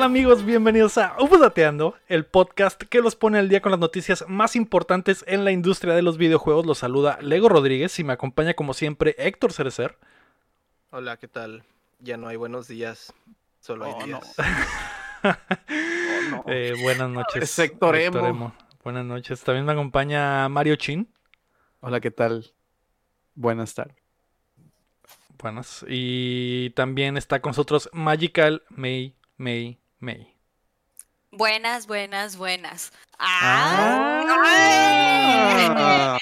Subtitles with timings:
[0.00, 0.46] ¿Qué tal amigos?
[0.46, 5.22] Bienvenidos a Updateando, el podcast que los pone al día con las noticias más importantes
[5.28, 6.64] en la industria de los videojuegos.
[6.64, 9.98] Los saluda Lego Rodríguez y me acompaña como siempre Héctor Cerecer.
[10.90, 11.64] Hola, ¿qué tal?
[11.98, 13.12] Ya no hay buenos días,
[13.60, 14.06] solo hay Oh, no.
[14.06, 14.36] días.
[15.22, 15.34] Oh,
[16.30, 16.44] no.
[16.48, 17.42] Eh, buenas noches.
[17.42, 18.54] Es Héctor Héctor Emo.
[18.82, 19.44] Buenas noches.
[19.44, 21.12] También me acompaña Mario Chin.
[21.80, 22.50] Hola, ¿qué tal?
[23.34, 23.98] Buenas tardes.
[25.36, 25.84] Buenas.
[25.86, 30.34] Y también está con nosotros Magical May, May, May.
[31.32, 32.92] Buenas, buenas, buenas.
[33.16, 34.24] Ah.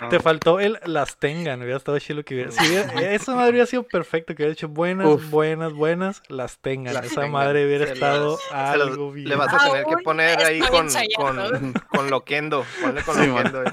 [0.01, 0.09] ¡Ay!
[0.11, 2.51] Te faltó el las tengan, hubiera estado chido que hubiera.
[2.51, 5.31] si hubiera- eso no habría sido perfecto, que hubiera dicho buenas, Uf.
[5.31, 6.93] buenas, buenas, las tengan.
[6.93, 7.31] Las Esa tengan.
[7.33, 9.29] madre hubiera Se estado los- algo bien.
[9.31, 12.67] Le vas a tener que poner ahí con, con, con loquendo.
[12.83, 13.63] Ponle con Sí, loquendo.
[13.63, 13.73] eh.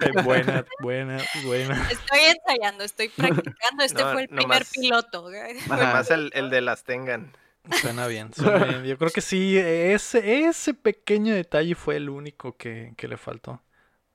[0.00, 1.90] Eh, buenas, buenas, buenas.
[1.90, 3.82] Estoy ensayando, estoy practicando.
[3.84, 4.70] Este No, fue el no primer más.
[4.70, 5.26] piloto.
[5.70, 7.32] Además el, el de las tengan.
[7.68, 8.84] Suena bien, suena bien.
[8.84, 13.62] Yo creo que sí, ese, ese pequeño detalle fue el único que, que le faltó.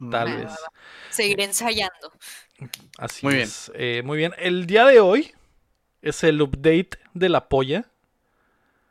[0.10, 0.46] Tal Va, vez.
[0.48, 0.72] va, va.
[1.10, 2.12] Seguiré ensayando.
[2.98, 3.48] Así Muy bien.
[3.48, 3.72] es.
[3.76, 4.34] Eh, muy bien.
[4.38, 5.34] El día de hoy
[6.02, 7.88] es el update de la polla.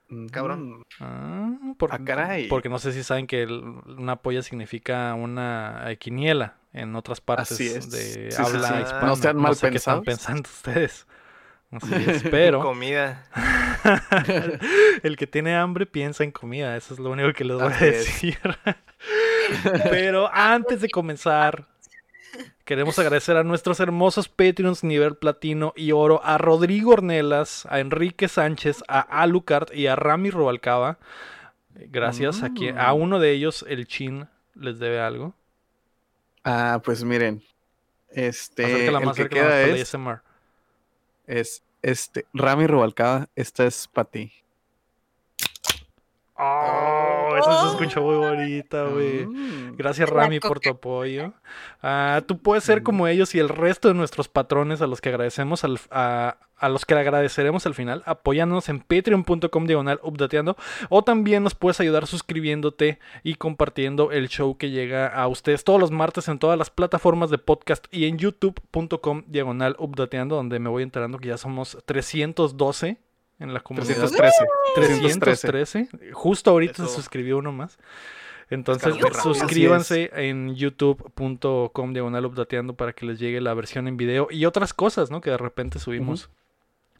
[0.08, 0.82] Mm, Cabrón.
[1.00, 2.48] Ah, por- Ah, caray.
[2.48, 3.52] Porque no sé si saben que el-
[3.98, 7.90] una polla significa una eh, quiniela en otras partes Así es.
[7.90, 8.74] de Sí, habla sí.
[8.82, 9.06] hispana.
[9.06, 10.04] No sean mal sé qué están pensados.
[10.04, 11.06] pensando ustedes.
[11.74, 13.24] Así es, pero Comida.
[15.02, 17.76] el que tiene hambre piensa en comida, eso es lo único que les voy a
[17.76, 18.38] Así decir.
[19.90, 21.66] pero antes de comenzar,
[22.64, 28.28] queremos agradecer a nuestros hermosos Patreons nivel platino y oro, a Rodrigo Ornelas, a Enrique
[28.28, 30.98] Sánchez, a Alucard y a Rami Rubalcaba.
[31.74, 33.00] Gracias a quien, a Mm.
[33.00, 35.34] uno de ellos, el Chin, les debe algo.
[36.44, 37.42] Ah, pues miren.
[38.10, 40.20] Este, Acércala el más que cerca más queda es, ASMR.
[41.26, 44.32] Es este, Rami Rubalcaba, esta es para ti.
[46.36, 49.24] Oh, eso se escuchó muy bonita, güey.
[49.26, 49.76] Mm.
[49.76, 51.32] Gracias Rami por tu apoyo.
[51.82, 52.84] Ah, tú puedes ser Mm.
[52.84, 56.68] como ellos y el resto de nuestros patrones a los que agradecemos al- a, a
[56.68, 60.56] los que le agradeceremos al final, apoyándonos en patreon.com diagonal updateando
[60.88, 65.78] o también nos puedes ayudar suscribiéndote y compartiendo el show que llega a ustedes todos
[65.80, 70.70] los martes en todas las plataformas de podcast y en youtube.com diagonal updateando donde me
[70.70, 72.98] voy enterando que ya somos 312
[73.38, 74.10] en la comunidad.
[74.10, 74.44] 313.
[74.74, 75.88] 313.
[76.12, 77.78] Justo ahorita se suscribió uno más.
[78.50, 84.44] Entonces, suscríbanse en youtube.com diagonal updateando para que les llegue la versión en video y
[84.44, 85.20] otras cosas, ¿no?
[85.20, 86.30] Que de repente subimos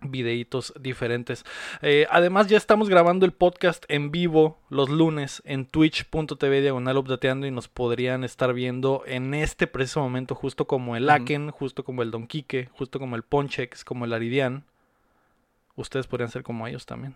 [0.01, 1.45] videitos diferentes.
[1.83, 7.47] Eh, además, ya estamos grabando el podcast en vivo los lunes en twitch.tv diagonal updateando
[7.47, 11.09] y nos podrían estar viendo en este preciso momento, justo como el.
[11.09, 14.65] Aken, justo como el Don Quique, justo como el Ponchex, como el Aridian.
[15.77, 17.15] Ustedes podrían ser como ellos también.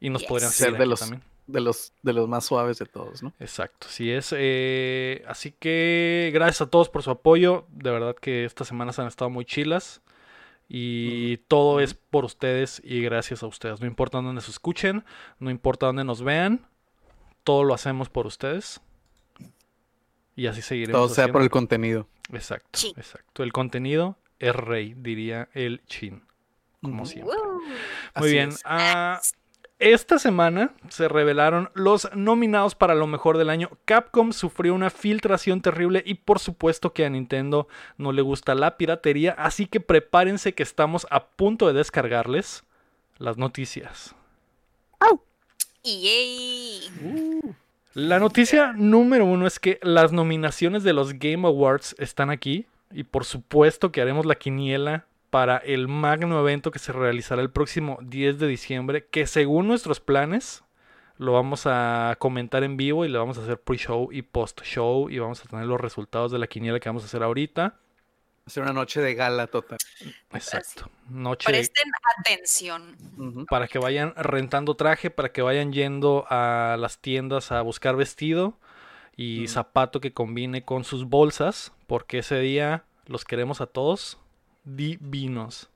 [0.00, 0.28] Y nos Yes.
[0.28, 1.22] podrían Ser de los- también.
[1.46, 3.34] De los, de los más suaves de todos, ¿no?
[3.38, 4.34] Exacto, sí es.
[4.36, 7.66] eh, así que gracias a todos por su apoyo.
[7.70, 10.00] De verdad que estas semanas han estado muy chilas.
[10.68, 13.80] Y todo es por ustedes y gracias a ustedes.
[13.80, 15.04] No importa dónde nos escuchen,
[15.38, 16.66] no importa dónde nos vean,
[17.44, 18.80] todo lo hacemos por ustedes.
[20.36, 20.98] Y así seguiremos.
[20.98, 22.08] Todo sea por el contenido.
[22.32, 22.94] Exacto, Sí.
[22.96, 23.42] exacto.
[23.42, 26.22] El contenido es rey, diría el chin.
[26.84, 27.36] Como siempre.
[28.16, 28.50] Muy bien.
[28.50, 28.62] es.
[28.64, 29.20] ah,
[29.78, 33.70] esta semana se revelaron los nominados para lo mejor del año.
[33.84, 37.66] Capcom sufrió una filtración terrible y por supuesto que a Nintendo
[37.98, 42.64] no le gusta la piratería, así que prepárense que estamos a punto de descargarles
[43.18, 44.14] las noticias.
[45.84, 46.90] Yay.
[47.92, 53.04] La noticia número uno es que las nominaciones de los Game Awards están aquí y
[53.04, 57.98] por supuesto que haremos la quiniela para el magno evento que se realizará el próximo
[58.02, 60.62] 10 de diciembre, que según nuestros planes
[61.16, 65.18] lo vamos a comentar en vivo y le vamos a hacer pre-show y post-show y
[65.18, 67.74] vamos a tener los resultados de la quiniela que vamos a hacer ahorita.
[68.46, 69.78] Hacer una noche de gala total.
[70.32, 70.88] Exacto.
[71.08, 71.90] Noche de- Presten
[72.20, 72.96] atención.
[73.50, 78.56] Para que vayan rentando traje, para que vayan yendo a las tiendas a buscar vestido
[79.16, 79.48] y Mm.
[79.48, 84.20] zapato que combine con sus bolsas, porque ese día los queremos a todos
[84.64, 85.70] divinos.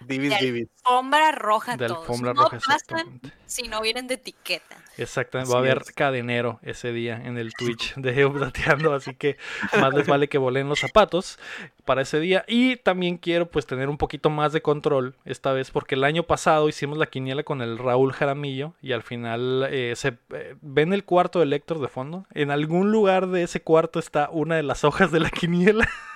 [0.00, 0.68] Divis, De divis.
[0.82, 2.00] Alfombra roja De todos.
[2.00, 4.76] alfombra no roja, pasan si no vienen de etiqueta.
[4.96, 5.92] Exactamente, va a haber es.
[5.92, 9.36] cadenero ese día en el Twitch de Updateando, así que
[9.78, 11.38] más les vale que volen los zapatos
[11.84, 12.44] para ese día.
[12.48, 16.22] Y también quiero pues tener un poquito más de control esta vez, porque el año
[16.22, 20.94] pasado hicimos la quiniela con el Raúl Jaramillo y al final eh, se eh, ven
[20.94, 22.26] el cuarto de Héctor de fondo.
[22.32, 25.86] En algún lugar de ese cuarto está una de las hojas de la quiniela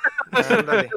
[0.51, 0.89] Ándale.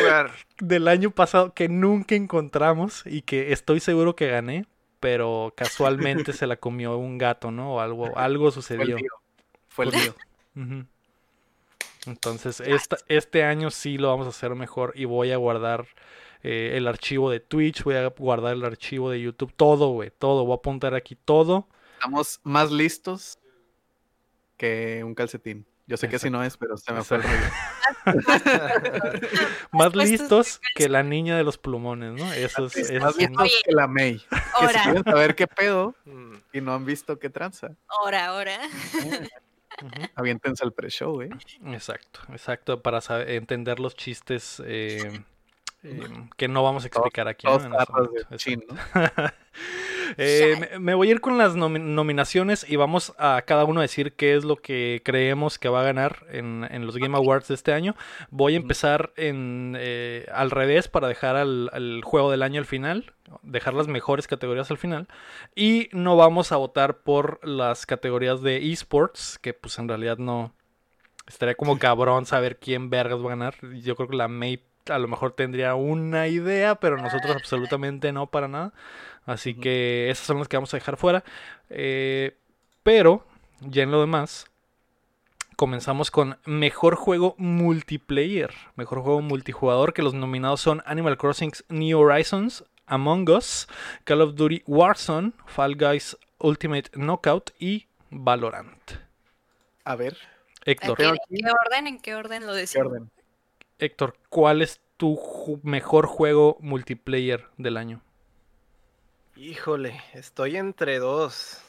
[0.00, 0.30] lugar.
[0.58, 4.66] del año pasado que nunca encontramos y que estoy seguro que gané.
[5.00, 7.76] pero casualmente se la comió un gato, ¿no?
[7.76, 8.98] O algo, algo sucedió.
[9.68, 10.14] Fue el mío.
[12.06, 15.86] Entonces, esta- este año sí lo vamos a hacer mejor y voy a guardar
[16.42, 20.44] eh, el archivo de Twitch, voy a guardar el archivo de YouTube, todo, güey, todo.
[20.44, 21.68] Voy a apuntar aquí todo.
[21.94, 23.38] Estamos más listos
[24.56, 25.66] que un calcetín.
[25.90, 27.46] Yo sé que así no es, pero se me fue el rollo.
[29.72, 32.32] Más listos que la niña de los plumones, ¿no?
[32.32, 33.52] Eso es, eso Más es listos Oye.
[33.64, 34.18] que la May.
[34.60, 38.56] Que si quieren saber qué pedo Mm, y no han visto qué tranza, ahora, ahora.
[39.82, 40.06] Ujú.
[40.14, 41.30] aviéntense al pre-show, ¿eh?
[41.72, 45.24] Exacto, exacto, para saber- entender los chistes eh,
[45.82, 46.00] eh,
[46.36, 47.46] que no vamos a explicar aquí.
[47.46, 47.92] En este
[48.30, 48.76] de chin, ¿no?
[50.16, 53.78] Eh, me, me voy a ir con las nomi- nominaciones y vamos a cada uno
[53.80, 57.16] a decir qué es lo que creemos que va a ganar en, en los Game
[57.16, 57.94] Awards de este año.
[58.30, 62.66] Voy a empezar en, eh, al revés para dejar al, al juego del año al
[62.66, 63.12] final,
[63.42, 65.06] dejar las mejores categorías al final.
[65.54, 70.54] Y no vamos a votar por las categorías de esports, que pues en realidad no...
[71.28, 73.54] Estaría como cabrón saber quién vergas va a ganar.
[73.82, 78.26] Yo creo que la May a lo mejor tendría una idea, pero nosotros absolutamente no
[78.26, 78.72] para nada.
[79.26, 81.24] Así que esas son las que vamos a dejar fuera.
[81.68, 82.36] Eh,
[82.82, 83.24] pero,
[83.60, 84.46] ya en lo demás,
[85.56, 88.52] comenzamos con Mejor Juego Multiplayer.
[88.76, 93.68] Mejor Juego Multijugador, que los nominados son Animal Crossing New Horizons, Among Us,
[94.04, 98.92] Call of Duty Warzone, Fall Guys Ultimate Knockout y Valorant.
[99.84, 100.16] A ver,
[100.64, 101.86] Héctor, ¿En qué orden?
[101.86, 102.92] ¿En qué orden lo ¿qué decimos?
[102.92, 103.10] orden?
[103.80, 108.02] Héctor, ¿cuál es tu ju- mejor juego multiplayer del año?
[109.36, 111.62] Híjole, estoy entre dos.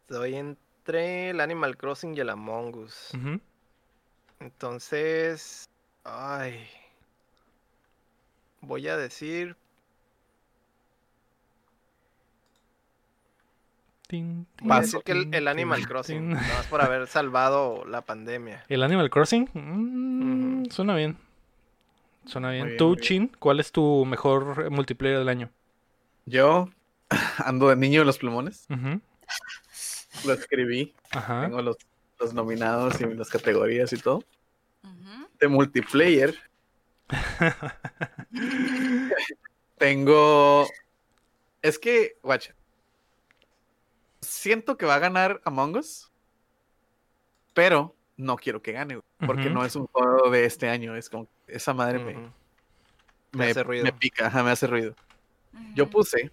[0.00, 3.12] Estoy entre el Animal Crossing y el Among Us.
[4.40, 5.64] Entonces,
[6.04, 6.66] ay.
[8.62, 9.56] Voy a decir
[14.06, 17.06] Tin, tin, Voy a decir que el, el Animal tin, Crossing, nada más por haber
[17.06, 18.64] salvado la pandemia.
[18.68, 19.48] ¿El Animal Crossing?
[19.52, 20.70] Mm.
[20.70, 21.18] Suena bien.
[22.26, 22.66] Suena bien.
[22.66, 22.96] bien, ¿Tú.
[22.96, 25.50] Chin, cuál es tu mejor multiplayer del año?
[26.26, 26.68] Yo
[27.44, 28.66] ando de niño de los plumones.
[30.24, 30.94] Lo escribí.
[31.10, 31.42] Ajá.
[31.42, 31.76] Tengo los,
[32.18, 34.24] los nominados y las categorías y todo.
[35.40, 36.34] De multiplayer.
[39.78, 40.66] Tengo.
[41.60, 42.54] Es que, guacha.
[44.20, 46.10] Siento que va a ganar Among Us.
[47.52, 50.96] Pero no quiero que gane, porque no es un juego de este año.
[50.96, 51.28] Es como.
[51.46, 52.30] Esa madre me,
[53.32, 53.84] me, hace ruido.
[53.84, 54.94] me pica, ajá, me hace ruido.
[55.74, 56.30] Yo puse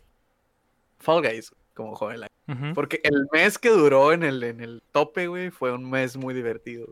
[0.99, 2.31] Fall Guys como juego del año.
[2.47, 2.73] Ujú.
[2.73, 6.33] Porque el mes que duró en el, en el tope, güey, fue un mes muy
[6.33, 6.87] divertido.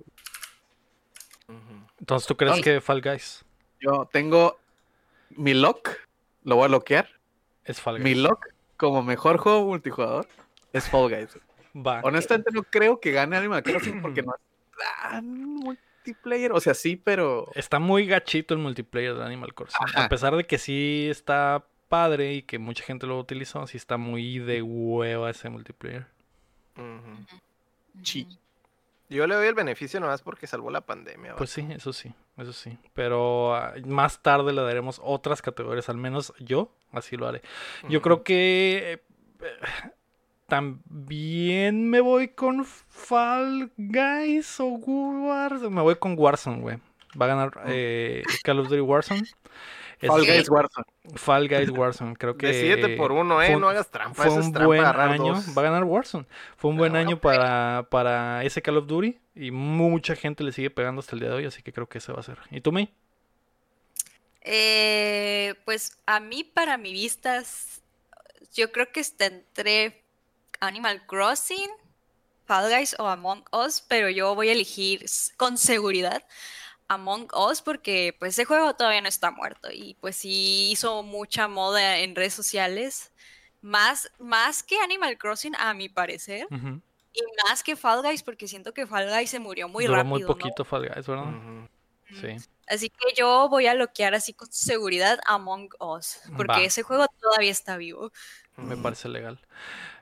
[2.00, 3.44] Entonces, ¿tú crees que Fall Guys
[3.82, 4.58] Yo tengo
[5.32, 5.90] mi lock,
[6.44, 7.10] lo voy a loquear.
[7.66, 8.24] es Fall Mi Guys?
[8.24, 10.28] lock como mejor juego multijugador
[10.74, 11.38] es Fall Guys.
[12.04, 14.42] Honestamente no creo que gane Animal Crossing porque no es
[15.12, 15.78] tan
[16.10, 16.52] multiplayer.
[16.52, 19.78] O sea, sí, pero Está muy gachito el multiplayer de Animal Crossing.
[19.82, 20.06] Ajá.
[20.06, 23.98] A pesar de que sí está padre y que mucha gente lo utilizó, sí está
[23.98, 26.08] muy de hueva ese multiplayer.
[28.02, 28.24] Chi.
[28.24, 28.38] Ujú.
[29.10, 31.36] Yo le doy el beneficio nomás porque salvó la pandemia.
[31.36, 32.78] Pues sí, eso sí, eso sí.
[32.94, 37.42] Pero ah, más tarde le daremos otras categorías, al menos yo así lo haré.
[37.90, 39.02] Yo creo que
[39.42, 39.52] eh,
[40.50, 45.70] también me voy con Fall Guys o Warzone.
[45.76, 46.78] Me voy con Warzone, güey.
[47.20, 49.22] Va a ganar eh, Call of Duty Warzone.
[50.02, 50.26] Es- Fall.
[50.26, 50.86] Guys Warzone.
[51.16, 54.14] Fall Guys Warzone, creo que Decídete por uno, eh, fue un- no hagas trampa.
[54.16, 55.58] fue es un trampa buen año, dos.
[55.58, 56.26] va a ganar Warzone.
[56.56, 60.70] Fue un buen año para, para ese Call of Duty y mucha gente le sigue
[60.70, 62.38] pegando hasta el día de hoy, así que creo que ese va a ser.
[62.50, 62.90] ¿Y tú, May?
[64.42, 67.82] Eh, pues a mí, para mi vista, s-
[68.54, 69.99] yo creo que está entre
[70.60, 71.70] Animal Crossing,
[72.46, 75.06] Fall Guys o Among Us, pero yo voy a elegir
[75.38, 76.24] con seguridad
[76.88, 81.48] Among Us porque pues ese juego todavía no está muerto y pues sí hizo mucha
[81.48, 83.12] moda en redes sociales,
[83.62, 88.74] más, más que Animal Crossing a mi parecer, y más que Fall Guys porque siento
[88.74, 90.28] que Fall Guys se murió muy Duró rápido, muy ¿no?
[90.28, 91.34] poquito Fall Guys, ¿verdad?
[92.20, 92.36] Sí.
[92.68, 96.62] Así que yo voy a bloquear así con seguridad Among Us, porque Va.
[96.64, 98.12] ese juego todavía está vivo.
[98.58, 99.40] Me parece legal.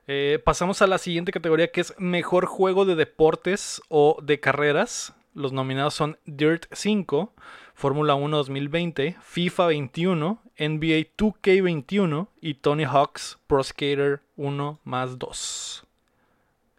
[0.07, 5.13] Eh, pasamos a la siguiente categoría que es Mejor Juego de Deportes o de Carreras.
[5.33, 7.33] Los nominados son Dirt 5,
[7.75, 15.83] Fórmula 1 2020, FIFA 21, NBA 2K21 y Tony Hawk's Pro Skater 1 más 2.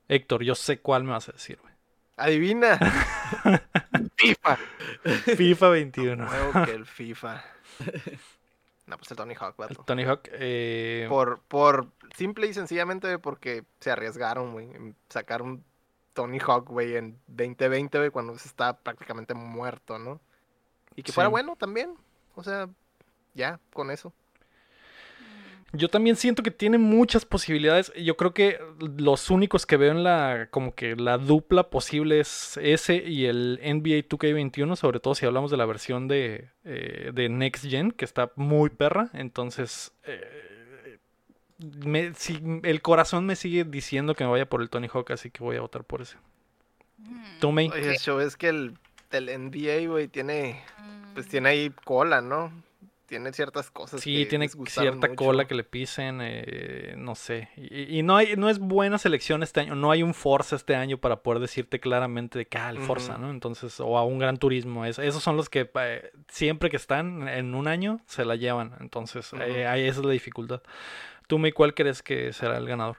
[0.09, 1.75] Héctor, yo sé cuál me vas a decir, güey.
[2.17, 2.79] Adivina.
[4.17, 4.59] FIFA.
[5.37, 6.25] FIFA 21.
[6.25, 7.45] Nuevo que el FIFA.
[8.89, 9.85] No, pues el Tony Hawk, El vato.
[9.87, 10.31] Tony Hawk.
[10.33, 15.65] eh, Por, por simple y sencillamente porque se arriesgaron, güey, en sacar un
[16.15, 20.21] Tony Hawk, güey, en 2020, güey, cuando se está prácticamente muerto, ¿no?
[20.97, 21.33] Y que fuera Sí.
[21.33, 21.95] bueno también.
[22.35, 22.69] O sea,
[23.35, 24.13] ya, con eso.
[25.75, 27.93] Yo también siento que tiene muchas posibilidades.
[27.95, 32.59] Yo creo que los únicos que veo en la como que la dupla posible es
[32.63, 37.29] ese y el NBA 2K21, sobre todo si hablamos de la versión de, eh, de
[37.29, 39.11] Next Gen, que está muy perra.
[39.13, 40.58] Entonces, eh,
[41.59, 45.31] me- si- el corazón me sigue diciendo que me vaya por el Tony Hawk, así
[45.31, 46.17] que voy a votar por ese.
[46.99, 47.49] Mm, Tú.
[47.51, 48.79] Oye, el show es que el,
[49.11, 50.63] el NBA, güey, tiene,
[51.15, 51.31] pues mm.
[51.31, 52.53] tiene ahí cola, ¿no?
[53.07, 55.15] Tiene ciertas cosas Sí, que tiene cierta mucho.
[55.15, 57.49] cola que le pisen, eh, no sé.
[57.57, 60.75] Y, y no hay, no es buena selección este año, no hay un Forza este
[60.77, 63.17] año para poder decirte claramente de que ah, el Forza.
[63.17, 63.31] ¿no?
[63.31, 64.85] Entonces, o a un Gran Turismo.
[64.85, 68.75] es- esos son los que eh, siempre que están en un año se la llevan.
[68.81, 70.61] Entonces, eh, ahí esa es la dificultad.
[71.29, 72.99] ¿Tú, May, cuál crees que será el ganador?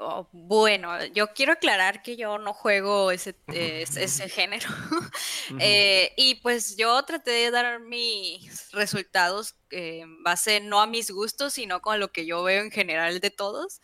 [0.00, 4.68] Oh, bueno, yo quiero aclarar que yo no juego ese, eh, ese- género.
[5.60, 11.10] Eh, y pues yo traté de dar mis resultados eh, en base no a mis
[11.10, 13.80] gustos, sino con lo que yo veo en general de todos.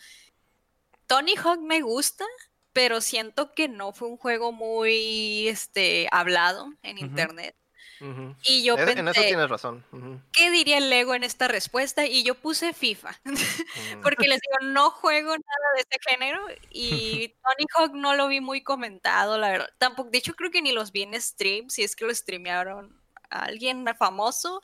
[1.07, 2.25] Tony Hawk me gusta,
[2.73, 7.57] pero siento que no fue un juego muy este, hablado en internet.
[8.45, 9.85] Y yo Es- en eso pensé, tienes razón.
[10.33, 12.07] ¿qué diría el Lego en esta respuesta?
[12.07, 13.11] Y yo puse FIFA.
[13.25, 13.35] ujú.
[14.03, 18.41] Porque les digo, no juego nada de este género y Tony Hawk no lo vi
[18.41, 19.71] muy comentado, la verdad.
[19.79, 23.01] Tampoco, de hecho, creo que ni los vi en stream, si es que lo streamearon
[23.31, 24.63] a alguien famoso.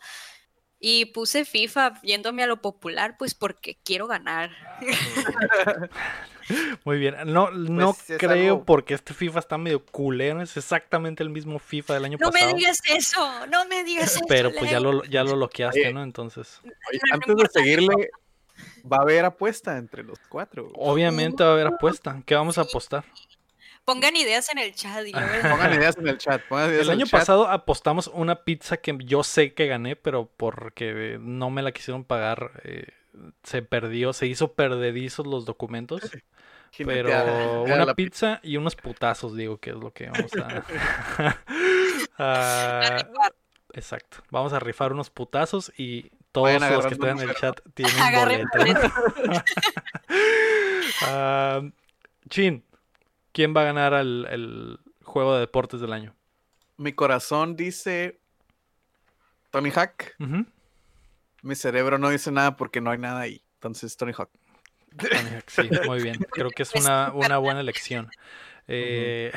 [0.83, 4.51] Y puse FIFA yéndome a lo popular, pues porque quiero ganar.
[6.85, 7.15] Muy bien.
[7.27, 10.43] No, no Pues, es creo algo- porque este FIFA está medio culero.
[10.43, 12.57] Es exactamente el mismo FIFA del año No me pasado.
[12.57, 14.25] digas eso, no me digas eso.
[14.27, 15.93] Pero pues ya lo, ya lo bloqueaste, Oye.
[15.93, 16.03] ¿no?
[16.03, 18.11] Entonces, Oye, No, no antes de seguirle,
[18.91, 20.71] va a haber apuesta entre los cuatro.
[20.75, 22.21] obviamente va a haber apuesta.
[22.27, 23.05] ¿Qué vamos a apostar?
[23.85, 26.43] Pongan ideas en el chat y Pongan ideas en el chat.
[26.51, 27.21] Ideas El en año chat.
[27.21, 32.05] pasado apostamos una pizza que yo sé que gané, pero porque no me la quisieron
[32.05, 32.87] pagar, eh,
[33.43, 36.03] se perdió, se hizo perdedizos los documentos.
[36.77, 41.37] Pero una la pizza y unos putazos, digo, que es lo que vamos a...
[42.23, 42.99] Ah,
[43.73, 44.19] exacto.
[44.31, 47.95] Vamos a rifar unos putazos y todos Vayan los que están en el chat tienen
[48.15, 48.49] boleto.
[51.03, 51.63] Ah,
[52.29, 52.63] Chin,
[53.33, 56.15] ¿quién va a ganar el, el juego de deportes del año?
[56.77, 58.21] Mi corazón dice
[59.51, 60.15] Tony Hawk.
[61.43, 63.43] Mi cerebro no dice nada porque no hay nada ahí.
[63.55, 64.31] Entonces, Tony Hawk.
[64.97, 66.19] Tony Hawk, Sí, muy bien.
[66.31, 68.11] Creo que es una, una buena elección.
[68.73, 69.33] Eh,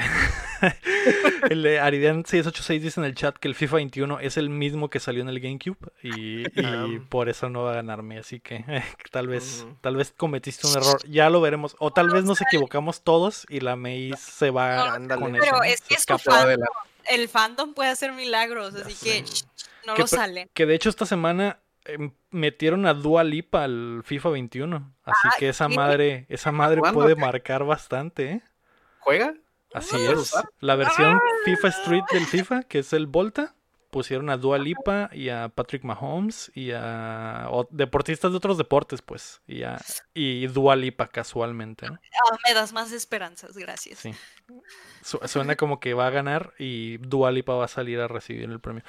[1.49, 4.89] el de Aridian 686 dice en el chat que el FIFA 21 es el mismo
[4.89, 6.85] que salió en el GameCube y, y Ah.
[7.09, 9.75] por eso no va a ganarme, así que eh, tal vez Ujú.
[9.81, 13.59] tal vez cometiste un error, ya lo veremos o tal vez nos equivocamos todos y
[13.59, 15.21] la Maze se va Ándale.
[15.21, 15.63] con Pero eso, ¿no?
[15.63, 16.37] es que es su escapa.
[16.39, 16.47] fan.
[16.49, 16.67] de la-
[17.09, 19.43] el fandom puede hacer milagros, así que shh,
[19.85, 20.49] no Que lo salen.
[20.53, 25.31] Que de hecho esta semana em, metieron a Dua Lipa al FIFA 21, así Ay,
[25.37, 28.41] que esa madre esa madre puede marcar bastante, ¿eh?
[28.99, 29.33] ¿Juega?
[29.73, 30.43] Así ¿Puedes es.
[30.59, 33.55] La versión FIFA Street del FIFA, que es el Volta,
[33.89, 39.41] pusieron a Dua Lipa y a Patrick Mahomes y a deportistas de otros deportes, pues.
[39.47, 39.79] Y a
[40.13, 41.93] y Dua Lipa casualmente, ¿no?
[41.95, 43.99] Ah, me das más esperanzas, gracias.
[43.99, 44.13] Sí.
[45.03, 48.49] Su- suena como que va a ganar y Dua Lipa va a salir a recibir
[48.49, 48.83] el premio.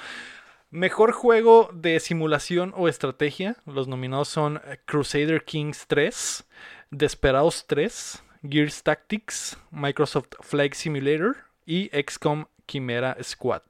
[0.70, 3.56] Mejor juego de simulación o estrategia.
[3.66, 6.44] Los nominados son Crusader Kings 3,
[6.90, 13.62] Desperados 3, Gears Tactics, Microsoft Flight Simulator y XCOM Chimera Squad.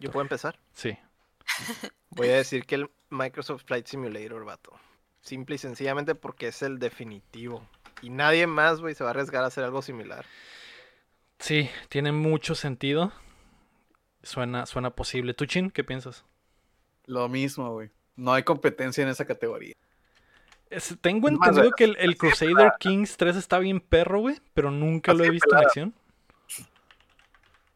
[0.00, 0.58] Yo puedo empezar.
[0.72, 0.98] Sí.
[2.10, 4.72] Voy a decir que el Microsoft Flight Simulator, vato.
[5.20, 7.66] Simple y sencillamente porque es el definitivo.
[8.02, 10.26] Y nadie más, güey, se va a arriesgar a hacer algo similar.
[11.38, 13.12] Sí, tiene mucho sentido.
[14.22, 15.32] Suena, suena posible.
[15.34, 16.24] ¿Tú, Chin, qué piensas?
[17.06, 17.90] Lo mismo, güey.
[18.16, 19.74] No hay competencia en esa categoría.
[20.76, 22.72] Es- tengo entendido que el, el Crusader.
[22.78, 25.94] Kings 3 está bien perro, güey, pero nunca lo he visto en acción.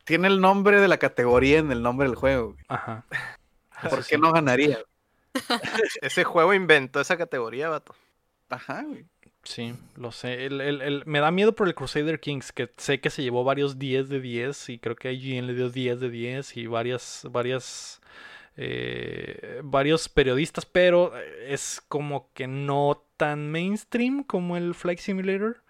[0.05, 2.53] Tiene el nombre de la categoría en el nombre del juego.
[2.53, 2.65] güey.
[2.69, 3.05] Ajá.
[3.91, 4.21] ¿Por qué sí.
[4.21, 4.79] no ganaría?
[6.03, 7.95] Ese juego inventó esa categoría, vato.
[8.49, 9.05] Ajá, güey.
[9.45, 10.47] Sí, lo sé.
[10.47, 13.45] El- el- el- me da miedo por el Crusader Kings, que sé que se llevó
[13.45, 17.27] varios 10 de 10 y creo que IGN le dio 10 de 10 y varias,
[17.31, 18.01] varias,
[18.61, 25.63] eh, varios periodistas, pero es como que no tan mainstream como el Flight Simulator,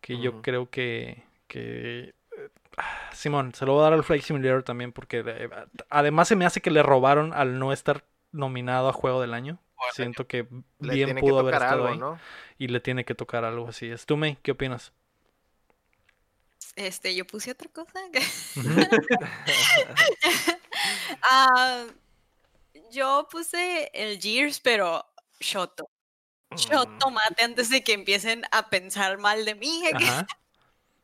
[0.00, 4.22] que yo creo que, que eh, ah, Simón, se lo voy a dar al Flight
[4.22, 5.50] Simulator también porque eh,
[5.88, 9.58] además se me hace que le robaron al no estar nominado a Juego del Año
[9.92, 10.46] Siento que
[10.80, 12.20] Le bien tiene pudo que haber tocar estado algo, ahí ¿no?
[12.58, 13.86] y le tiene que tocar algo así.
[13.86, 14.92] Es tú, May, ¿qué opinas?
[16.76, 17.98] Este, yo puse otra cosa.
[18.56, 18.68] Ujú.
[22.90, 25.04] Yo puse el Gears, pero
[25.40, 25.88] Shoto.
[26.56, 29.82] Shoto mate antes de que empiecen a pensar mal de mí.
[29.92, 30.26] Ajá.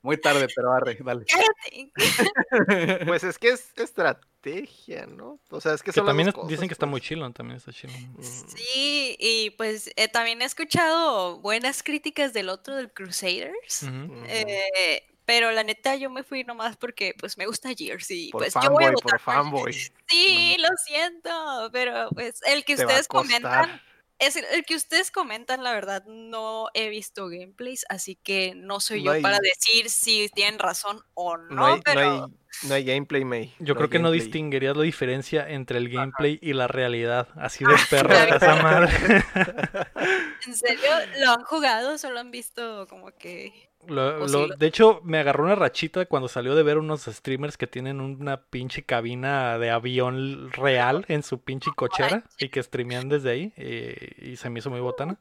[0.02, 1.24] Muy tarde, pero arre, dale.
[1.24, 1.90] Cállate.
[3.06, 5.40] Pues es que es estrategia, ¿no?
[5.48, 6.90] O sea, es que Que son las también dos es- cosas, dicen que está pues.
[6.90, 7.92] muy chilo, también está chilo.
[7.94, 8.22] Mm.
[8.22, 13.82] Sí, y pues eh, también he escuchado buenas críticas del otro, del Crusaders.
[14.28, 18.42] Eh, pero la neta yo me fui nomás porque pues me gusta Gears y Por
[18.42, 19.72] pues yo voy a fanboy, votar por fanboy.
[20.08, 23.80] Sí, lo siento, pero pues el que Te ustedes comentan
[24.18, 28.80] es el, el que ustedes comentan, la verdad no he visto gameplays, así que no
[28.80, 32.68] soy No yo para decir si tienen razón o no, No hay, pero no, hay,
[32.68, 33.54] no hay gameplay, May.
[33.58, 37.28] Yo creo que no distinguirías la diferencia entre el gameplay y la realidad.
[37.36, 38.92] Así de perra está esa madre.
[40.46, 45.44] en serio lo han jugado, solo han visto como que Lo- de hecho, me agarró
[45.44, 50.50] una rachita cuando salió de ver unos streamers que tienen una pinche cabina de avión
[50.52, 54.70] real en su pinche cochera y que streamean desde ahí eh, y, se me hizo
[54.70, 55.18] muy botana.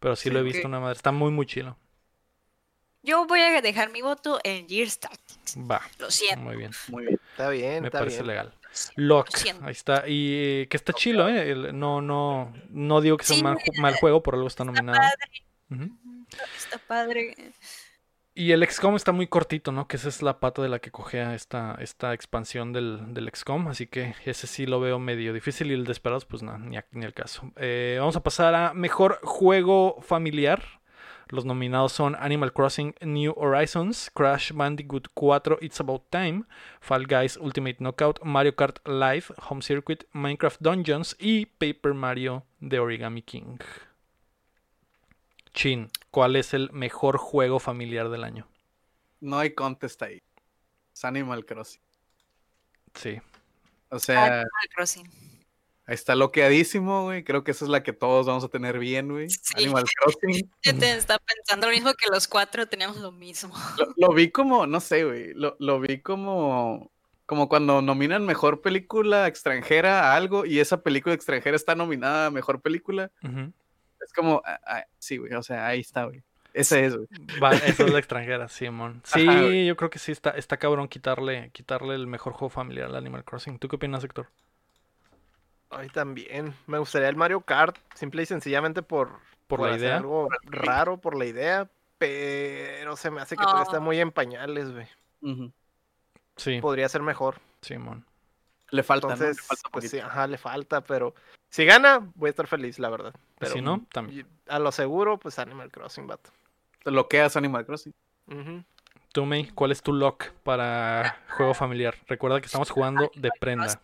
[0.00, 0.96] Pero sí, Sí, lo he visto una madre.
[0.96, 1.76] Está muy, muy chilo.
[3.02, 5.56] yo voy a dejar mi voto en Gears Tactics.
[5.58, 6.42] Va, Lo siento.
[6.44, 6.72] muy bien.
[6.88, 7.20] Muy bien.
[7.30, 8.26] Está bien, Me está parece bien.
[8.28, 8.54] legal.
[8.96, 9.28] lo Lock,
[9.62, 10.08] ahí está.
[10.08, 11.54] Y eh, que está chilo, ¿eh?
[11.72, 14.98] No, no, no digo que sea un mal, ju- mal juego, por algo está nominado.
[14.98, 15.44] padre.
[15.70, 15.84] Ujú.
[15.84, 17.34] Ujú, Está padre.
[18.38, 19.88] Y el XCOM está muy cortito, ¿no?
[19.88, 23.68] Que esa es la pata de la que cogea esta, esta expansión del, del XCOM.
[23.68, 25.70] Así que ese sí lo veo medio difícil.
[25.70, 27.50] Y el de Esperados, pues nada, ni el caso.
[27.56, 30.62] Eh, vamos a pasar a mejor juego familiar.
[31.28, 36.44] Los nominados son Animal Crossing New Horizons, Crash Bandicoot 4 It's About Time,
[36.80, 42.80] Fall Guys Ultimate Knockout, Mario Kart Live, Home Circuit, Minecraft Dungeons y Paper Mario The
[42.80, 43.56] Origami King.
[45.56, 48.46] Chin, ¿cuál es el mejor juego familiar del año?
[49.20, 50.22] No hay contest ahí.
[50.94, 51.80] Es Animal Crossing.
[52.94, 53.18] Sí.
[53.88, 55.06] O sea, Animal Crossing.
[55.86, 57.24] ahí está loqueadísimo, güey.
[57.24, 59.30] Creo que esa es la que todos vamos a tener bien, güey.
[59.30, 59.54] Sí.
[59.56, 60.50] Animal Crossing.
[60.62, 63.54] Yo te está pensando lo mismo que los cuatro tenemos lo mismo.
[63.78, 65.32] Lo, lo vi como, no sé, güey.
[65.32, 66.92] Lo, lo vi como.
[67.24, 72.30] Como cuando nominan mejor película extranjera a algo y esa película extranjera está nominada a
[72.30, 73.10] mejor película.
[73.24, 73.52] Ujú.
[74.06, 75.32] Es como, ah, ah, sí, güey.
[75.34, 76.22] O sea, ahí está, güey.
[76.54, 77.08] Ese es, güey.
[77.42, 79.02] Va, esa es la extranjera, Simón.
[79.04, 82.86] Sí, Ajá, yo creo que sí está, está cabrón quitarle, quitarle el mejor juego familiar
[82.88, 83.58] al Animal Crossing.
[83.58, 84.28] ¿Tú qué opinas, Héctor?
[85.70, 86.54] A mí también.
[86.66, 89.96] Me gustaría el Mario Kart, simple y sencillamente por, Por la hacer idea.
[89.98, 93.80] algo raro por la idea, pero se me hace que todavía está Ah.
[93.80, 94.86] muy en pañales, güey.
[96.36, 97.40] Sí, Podría ser mejor.
[97.62, 98.06] Simón.
[98.70, 99.14] Le falta, ¿no?
[99.14, 101.14] Le Entonces, falta pues sí, ajá, le falta, pero
[101.50, 103.14] si gana, voy a estar feliz, la verdad.
[103.38, 104.26] Pero si no, también.
[104.46, 106.30] y- A lo seguro, pues Animal Crossing, vato.
[106.84, 107.94] Te Loqueas Animal Crossing.
[108.28, 108.64] Ujú.
[109.12, 111.96] Tú, May, ¿cuál es tu lock para juego familiar?
[112.06, 113.80] Recuerda que estamos jugando de prenda.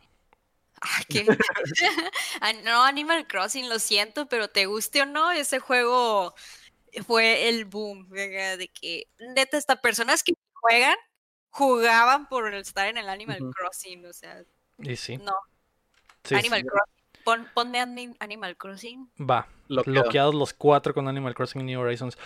[0.81, 1.25] Ay, qué-
[2.65, 6.35] no, Animal Crossing, lo siento, pero te guste o no, ese juego
[7.07, 8.09] fue el boom.
[8.11, 10.97] De que, neta, hasta personas que juegan,
[11.51, 13.39] jugaban por estar en el Animal.
[13.55, 14.05] Crossing.
[14.07, 14.43] O sea,
[14.79, 15.35] Y sí, no,
[16.25, 16.67] sí, Animal sí.
[16.67, 17.02] Crossing.
[17.25, 19.09] Pon, ponme Ani- Animal Crossing.
[19.19, 19.47] Va.
[19.69, 20.03] Loqueado.
[20.03, 22.19] Bloqueados los cuatro con Animal Crossing New Horizons.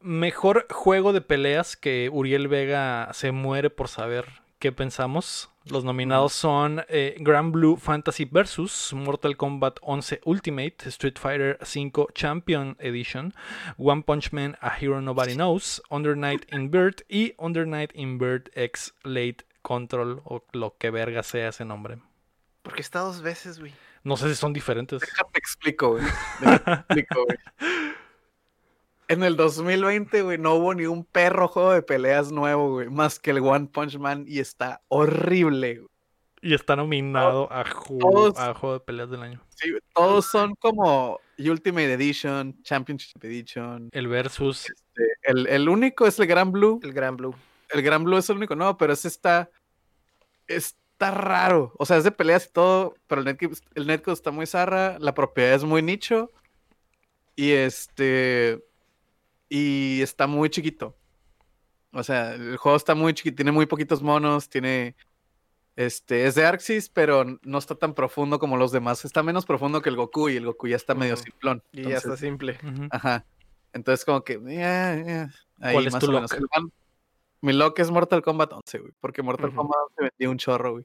[0.00, 4.26] Mejor juego de peleas que Uriel Vega se muere por saber
[4.58, 5.50] qué pensamos.
[5.66, 8.94] Los nominados son eh, Grand Blue Fantasy vs.
[8.94, 13.34] Mortal Kombat 11 Ultimate, Street Fighter V Champion Edition,
[13.76, 18.16] One Punch Man A Hero Nobody Knows, Under Night in Bird y Under Night in
[18.18, 21.98] Bird X Late Control o lo que verga sea ese nombre.
[22.62, 23.74] Porque está dos veces, güey.
[24.02, 25.00] No sé si son diferentes.
[25.00, 26.04] Déjate explico, güey.
[26.40, 27.38] Déjate explico, güey.
[29.08, 33.18] En el 2020, güey, no hubo ni un perro juego de peleas nuevo, güey, más
[33.18, 35.88] que el One Punch Man y está horrible, güey.
[36.42, 39.42] Y está nominado a, ju- todos- a juego de peleas del año.
[39.50, 43.90] Sí, todos son como Ultimate Edition, Championship Edition.
[43.92, 46.80] El versus este, el, el único es el Gran Blue.
[46.82, 47.34] El Gran Blue.
[47.70, 49.50] El Gran Blue es el único, no, pero ese está.
[51.00, 51.72] Está raro.
[51.78, 54.98] O sea, es de peleas y todo, pero el netcode, el netcode está muy zarra,
[54.98, 56.30] la propiedad es muy nicho.
[57.36, 58.62] Y este.
[59.48, 60.94] Y está muy chiquito.
[61.92, 64.94] O sea, el juego está muy chiquito, tiene muy poquitos monos, tiene.
[65.74, 69.06] Este, es de Arxis, pero no está tan profundo como los demás.
[69.06, 71.62] Está menos profundo que el Goku y el Goku ya está medio simplón.
[71.72, 72.58] Y ya está simple.
[72.90, 73.24] Ajá.
[73.72, 74.38] Entonces, como que.
[74.44, 76.30] ya, ya, ahí ¿Cuál es más tu o menos.
[76.32, 76.46] El
[77.42, 78.92] Mi lock es Mortal Kombat 11, güey.
[79.00, 79.54] Porque Mortal.
[79.54, 80.84] Kombat 11 vendía un chorro, güey.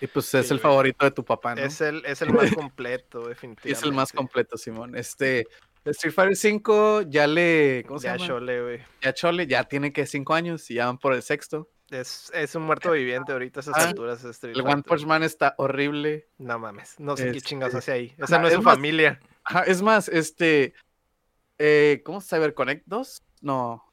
[0.00, 0.70] Y pues es Sí, el güey.
[0.72, 1.60] favorito de tu papá, ¿no?
[1.62, 3.70] Es el, es el más completo, definitivamente.
[3.72, 4.96] es el más completo, Simón.
[4.96, 5.46] Este,
[5.84, 8.26] Street Fighter 5 ya le, ¿cómo se Ya llama?
[8.26, 8.80] chole, güey.
[9.02, 11.68] Ya Chole, ya tiene que cinco años y ya van por el sexto.
[11.90, 14.22] Es, es un muerto viviente ahorita a esas Ah, alturas.
[14.22, 14.82] de Street El One.
[14.82, 16.28] Punch Man está horrible.
[16.38, 18.14] No mames, no sé qué Este, chingados hace ahí.
[18.16, 19.20] Esa no es es su más- familia.
[19.44, 20.74] Ajá, es más, este,
[21.58, 23.22] eh, ¿cómo CyberConnect 2?
[23.40, 23.89] No,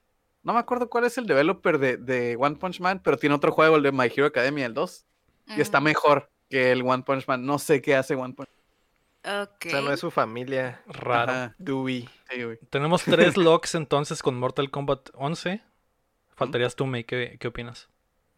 [0.48, 3.52] no me acuerdo cuál es el developer de, de One Punch Man, pero tiene otro
[3.52, 5.06] juego, el de My Hero Academia, el 2,
[5.58, 7.46] y está Mm, mejor que el One Punch Man.
[7.46, 8.50] No sé qué hace One Punch
[9.26, 9.66] Ok.
[9.66, 10.82] O sea, no es su familia.
[10.88, 11.32] Raro.
[11.34, 12.08] Ajá, Dewey.
[12.30, 12.38] sí.
[12.70, 15.62] Tenemos tres locks entonces con Mortal Kombat 11.
[16.36, 17.04] Faltarías tú, May.
[17.04, 17.90] ¿Qué, qué opinas?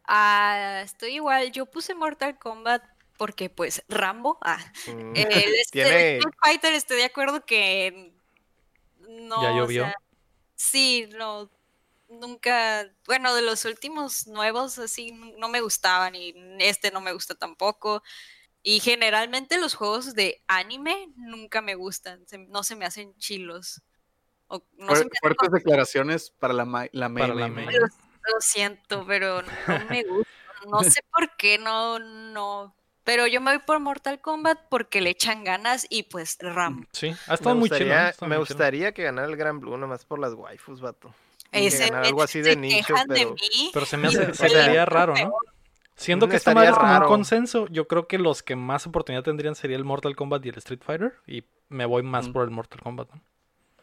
[0.08, 1.52] Ah, estoy igual.
[1.52, 2.82] Yo puse Mortal Kombat
[3.18, 4.40] porque, pues, Rambo.
[4.42, 8.12] Ah, Mm, el este, Tiene- Street Fighter, estoy de acuerdo que
[9.08, 9.44] no.
[9.44, 9.84] ¿Ya o llovió?
[9.84, 9.96] sea,
[10.56, 11.52] sí, no.
[12.10, 12.86] Nunca.
[13.06, 18.04] Bueno, de los últimos nuevos, así, no me gustaban y este no me gusta tampoco.
[18.62, 22.26] Y generalmente los juegos de anime nunca me gustan.
[22.28, 23.82] se- no se me hacen chilos.
[24.48, 27.48] O no se Fuer- me hacen fuertes declaraciones para la, Ma- la May, Para la.
[27.48, 30.30] Lo, lo siento, pero no me gusta.
[30.68, 32.76] No sé por qué, no, no.
[33.04, 36.86] Pero yo me voy por Mortal Kombat porque le echan ganas y pues Ram.
[36.92, 37.78] Sí, ha estado me muy chido.
[37.78, 37.86] ¿eh?
[37.86, 38.56] gustaría, estado me muy chido.
[38.56, 41.14] gustaría que ganara el Gran Blue nomás por las waifus, vato.
[41.52, 43.34] Ese algo así de nicho, de
[43.74, 43.86] pero...
[43.86, 45.32] se me hace, se me haría raro, ¿no?
[45.96, 48.88] Siendo Mm, que esta madre es como un consenso, yo creo que los que más
[48.88, 51.14] oportunidad tendrían sería el Mortal Kombat y el Street Fighter.
[51.28, 52.32] Y me voy más Mm.
[52.34, 53.10] por el Mortal Kombat.
[53.14, 53.22] ¿no?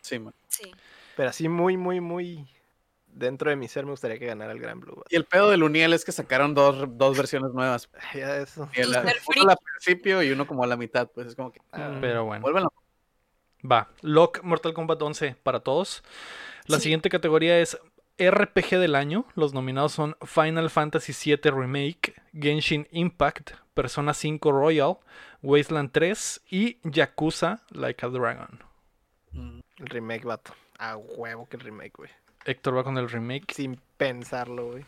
[0.01, 0.33] Sí, man.
[0.49, 0.73] Sí.
[1.17, 2.49] Pero así muy, muy, muy
[3.07, 5.03] dentro de mi ser me gustaría que ganara el Gran Blue.
[5.11, 7.89] Y el pedo del Uniel es que sacaron dos, dos versiones nuevas.
[8.15, 8.69] Ya eso.
[8.75, 11.61] Y Super uno al principio y uno como a la mitad, pues es como que...
[11.73, 12.01] ah, Mm.
[12.01, 12.41] Pero bueno.
[12.43, 12.73] vuélvanlo.
[13.71, 13.89] Va.
[14.03, 16.03] Lock Mortal Kombat 11 para todos.
[16.67, 16.85] La Sí.
[16.85, 17.79] siguiente categoría es
[18.19, 19.27] RPG del año.
[19.35, 24.97] Los nominados son Final Fantasy VII Remake, Genshin Impact, Persona 5 Royal,
[25.43, 28.61] Wasteland 3 y Yakuza Like a Dragon.
[29.33, 29.61] Mm.
[29.79, 30.55] El remake, vato.
[30.79, 32.11] A huevo que el remake, güey.
[32.47, 33.53] Héctor va con el remake.
[33.55, 34.85] Sin pensarlo, güey.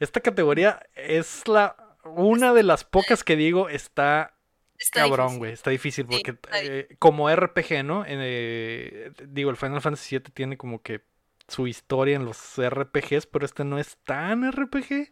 [0.00, 4.32] Esta categoría es la una de las pocas que digo está
[4.78, 5.52] Está cabrón, güey.
[5.52, 8.04] Está difícil Sí, porque está eh, como RPG, ¿no?
[8.06, 11.02] Eh, digo, el Final Fantasy VII tiene como que
[11.48, 15.10] su historia en los RPGs, pero este no es tan RPG.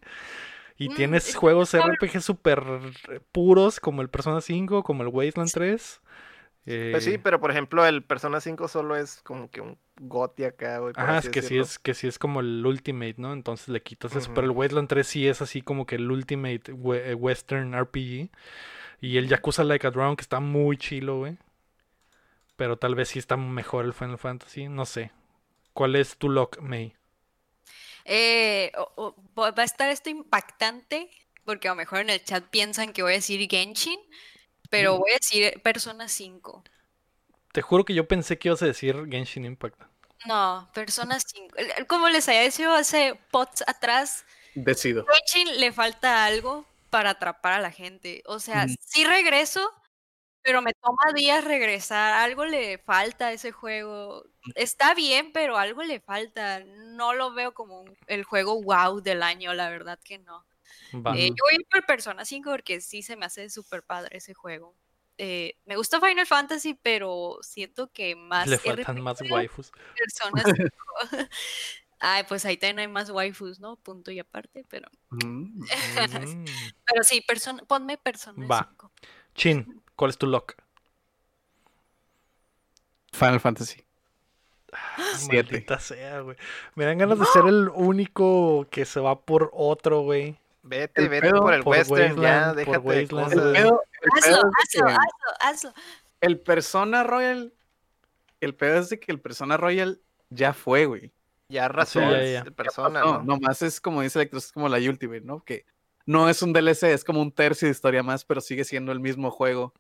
[0.79, 2.63] Y Mm, tienes es- juegos RPG súper
[3.33, 6.01] puros como el Persona 5, como el Wasteland 3.
[6.91, 10.45] Pues sí, eh, pero por ejemplo, el Persona 5 solo es como que un goti
[10.45, 10.93] acá, güey.
[10.97, 13.33] Ajá, es que sí es, que sí es como el Ultimate, ¿no?
[13.33, 14.33] Entonces le quitas eso.
[14.35, 14.51] Pero el.
[14.51, 18.31] Wasteland 3 sí es así como que el Ultimate we- eh, Western RPG.
[19.01, 21.37] Y el Yakuza Like a Dragon que está muy chilo, güey.
[22.57, 25.13] Pero tal vez sí está mejor el Final Fantasy, no sé.
[25.75, 26.95] ¿Cuál es tu lock, May?
[28.05, 31.11] Eh, o- o- va a estar esto impactante
[31.45, 33.99] porque a lo mejor en el chat piensan que voy a decir Genshin,
[34.71, 34.99] pero Mm.
[35.01, 36.65] voy a decir Persona 5.
[37.53, 39.81] Te juro que yo pensé que ibas a decir Genshin Impact.
[40.27, 41.57] No, Persona 5.
[41.57, 45.05] El- el- Como les había dicho hace pots atrás, Decido.
[45.07, 48.23] Genshin le falta algo para atrapar a la gente.
[48.27, 49.71] O sea, sí regreso,
[50.43, 52.15] pero me toma días regresar.
[52.15, 54.25] Algo le falta a ese juego.
[54.55, 56.61] Está bien, pero algo le falta.
[56.65, 60.47] No lo veo como un- el juego wow del año, la verdad que no.
[61.17, 64.19] Eh, yo voy a ir por Persona 5 porque sí se me hace súper padre
[64.19, 64.75] ese juego.
[65.19, 69.73] Eh, me gusta Final Fantasy, pero siento que más Le faltan más waifus.
[69.97, 70.77] Persona 5.
[71.99, 73.77] Ay, pues ahí también hay más waifus, ¿no?
[73.77, 75.61] Punto y aparte, pero, Mm.
[76.37, 76.45] Mm.
[76.85, 78.69] pero sí, persona, ponme Persona Va.
[78.71, 78.93] 5.
[79.35, 80.55] Chin, ¿cuál es tu lock?
[83.13, 83.83] Final Fantasy.
[85.17, 85.53] Siete.
[85.53, 86.37] Maldita sea, güey.
[86.75, 90.39] Me dan ganas de ser el único que se va por otro, güey.
[90.63, 93.83] Vete, El vete pedo por el por western, ya, Wasteland, por déjate Wasteland, El pedo,
[94.03, 95.73] el Hazlo, pedo hazlo, que hazlo, hazlo.
[96.21, 97.55] el Persona Royal.
[98.41, 101.13] El pedo es de que el Persona Royal ya fue, güey.
[101.49, 102.41] Ya arrasó ya, el- ya.
[102.41, 103.23] el persona, No, ¿no?
[103.37, 105.45] nomás es como dice Electro, es como la Ultimate, ¿no?
[105.45, 105.65] Que
[106.05, 109.01] no es un DLC, es como un tercio de historia más, pero sigue siendo el
[109.01, 109.73] mismo juego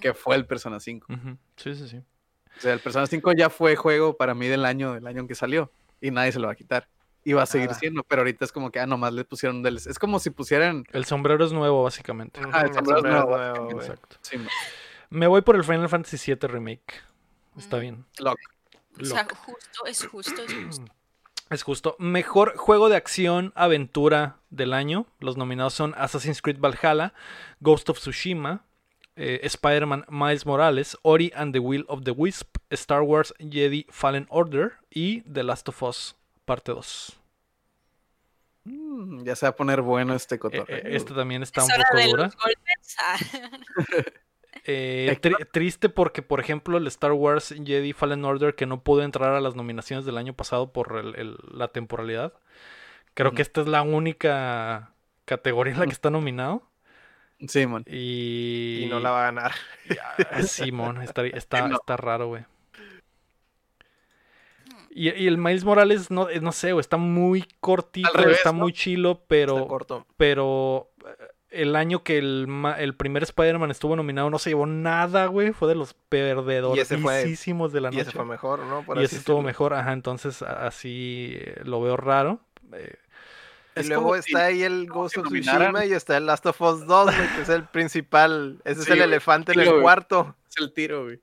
[0.00, 1.12] que fue el Persona 5.
[1.12, 1.36] Ujú.
[1.56, 1.96] Sí, sí, sí.
[1.96, 5.28] O sea, el Persona 5 ya fue juego para mí del año, del año en
[5.28, 5.70] que salió.
[6.00, 6.88] Y nadie se lo va a quitar.
[7.24, 7.78] Y va a seguir Nada.
[7.80, 9.90] siendo, pero ahorita es como que, ah, nomás le pusieron un DLC.
[9.90, 10.84] Es como si pusieran.
[10.92, 12.40] El sombrero es nuevo, básicamente.
[12.52, 13.80] Ah, el el sombrero sombrero nuevo, nuevo.
[13.80, 14.16] Exacto.
[14.22, 14.36] Sí,
[15.10, 17.02] Me voy por el Final Fantasy VII Remake.
[17.56, 17.80] Está Mm.
[17.80, 18.04] bien.
[18.20, 18.38] lock.
[19.00, 20.84] O sea, justo, es justo, es justo.
[21.50, 21.96] Es justo.
[21.98, 25.06] Mejor juego de acción, aventura del año.
[25.20, 27.14] Los nominados son Assassin's Creed Valhalla,
[27.60, 28.64] Ghost of Tsushima,
[29.16, 34.26] eh, Spider-Man Miles Morales, Ori and the Will of the Wisp, Star Wars Jedi Fallen
[34.28, 37.18] Order y The Last of Us Parte 2.
[38.64, 40.76] Mm, ya se va a poner bueno este Eh, cotorreo.
[40.76, 42.24] eh, esta también está un Es poco de dura.
[42.24, 44.12] los golpes.
[44.70, 49.02] Eh, tri- triste porque, por ejemplo, el Star Wars Jedi Fallen Order que no pudo
[49.02, 52.34] entrar a las nominaciones del año pasado por el- el- la temporalidad.
[53.14, 54.92] Creo que esta es la única
[55.24, 56.62] categoría en la que está nominado.
[57.46, 57.64] Sí.
[57.86, 59.52] Y, Y no la va a ganar.
[60.30, 61.76] Ah, Simón, está, está, No.
[61.76, 62.44] está raro, güey.
[64.90, 68.52] Y, y el Miles Morales, no, eh, no sé, güey, está muy cortito, revés, está
[68.52, 68.58] ¿no?
[68.60, 70.06] muy chilo, Está pero, corto.
[70.16, 70.90] pero
[71.50, 72.46] el año que el,
[72.78, 76.98] el primer Spider-Man estuvo nominado no se llevó nada, güey, fue de los perdedores ese
[76.98, 78.00] fue- de la Y noche.
[78.02, 78.82] ese fue mejor, ¿no?
[78.82, 82.40] Por y ese estuvo mejor, ajá, entonces así eh, lo veo raro.
[82.72, 82.94] Eh,
[83.76, 86.86] Y Es luego está ahí el Ghost of Tsushima y está el Last of Us
[86.86, 88.60] 2, güey, que es el principal.
[88.64, 89.08] Ese es el güey.
[89.08, 89.82] elefante en el güey.
[89.82, 90.34] cuarto.
[90.50, 91.20] Es el tiro, güey.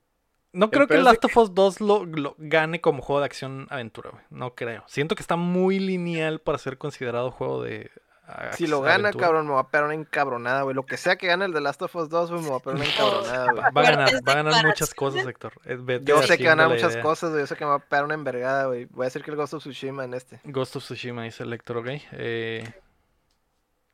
[0.54, 3.68] No creo que de Last of Us 2 lo, lo gane como juego de acción
[3.70, 4.24] aventura, güey.
[4.30, 4.86] No creo.
[4.88, 7.92] Siento que está muy lineal para ser considerado juego de
[8.28, 9.26] a- Si lo gana, aventura.
[9.28, 10.76] cabrón, me va a pegar una encabronada, güey.
[10.76, 12.60] Lo que sea que gane el de Last of Us 2, güey, me va a
[12.60, 13.64] pegar una encabronada, güey.
[13.76, 15.26] Va a ganar, Fuertes va a ganar muchas cosas.
[15.28, 15.54] Héctor.
[15.66, 17.02] Eh, vete Yo sé que la muchas idea.
[17.04, 17.42] cosas, güey.
[17.44, 18.86] Yo sé que me va a pegar una envergada, güey.
[18.86, 20.40] Voy a decir que el Ghost of Tsushima en este.
[20.46, 21.88] Ghost of Tsushima dice el Héctor, ok.
[22.14, 22.72] Eh,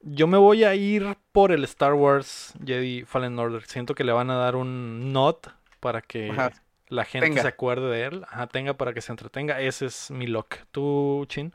[0.04, 3.64] yo me voy a ir por el Star Wars Jedi Fallen Order.
[3.66, 5.36] Siento que le van a dar un nod
[5.80, 6.52] para que Ajá.
[6.88, 7.42] la gente Tenga.
[7.44, 8.26] se acuerde de él.
[8.30, 9.60] Ajá, tenga para que se entretenga.
[9.62, 10.56] Ese es mi lock.
[10.72, 11.54] ¿Tú, Chin?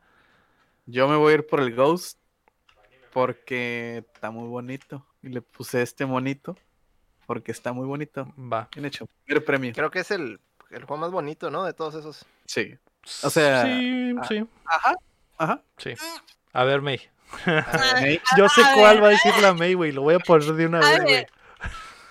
[0.86, 2.18] Yo me voy a ir por el Ghost
[3.16, 5.06] porque está muy bonito.
[5.22, 6.54] Y le puse este monito
[7.26, 8.30] porque está muy bonito.
[8.36, 8.68] Va.
[8.74, 9.06] Bien hecho.
[9.24, 9.72] Primer premio.
[9.74, 10.38] Creo que es el,
[10.70, 11.64] el juego más bonito, ¿no?
[11.64, 12.26] De todos esos.
[12.44, 12.76] Sí.
[13.22, 14.94] O sea, Sí, ah, sí, Ajá.
[15.38, 15.62] Ajá.
[15.78, 15.94] sí.
[16.52, 17.00] A ver, May.
[17.46, 18.00] Ah,
[18.36, 19.04] Yo sé a cuál ver.
[19.04, 19.92] va a decir la May, güey.
[19.92, 21.26] Lo voy a poner de una A vez, güey.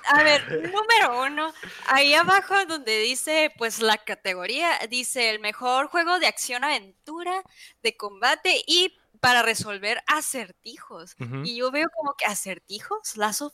[0.08, 0.42] a ver,
[0.74, 1.54] número uno,
[1.86, 7.44] ahí abajo donde dice, pues la categoría, dice el mejor juego de acción-aventura,
[7.84, 8.92] de combate y
[9.26, 11.16] para resolver acertijos.
[11.44, 13.54] Y yo veo como que acertijos, Last of,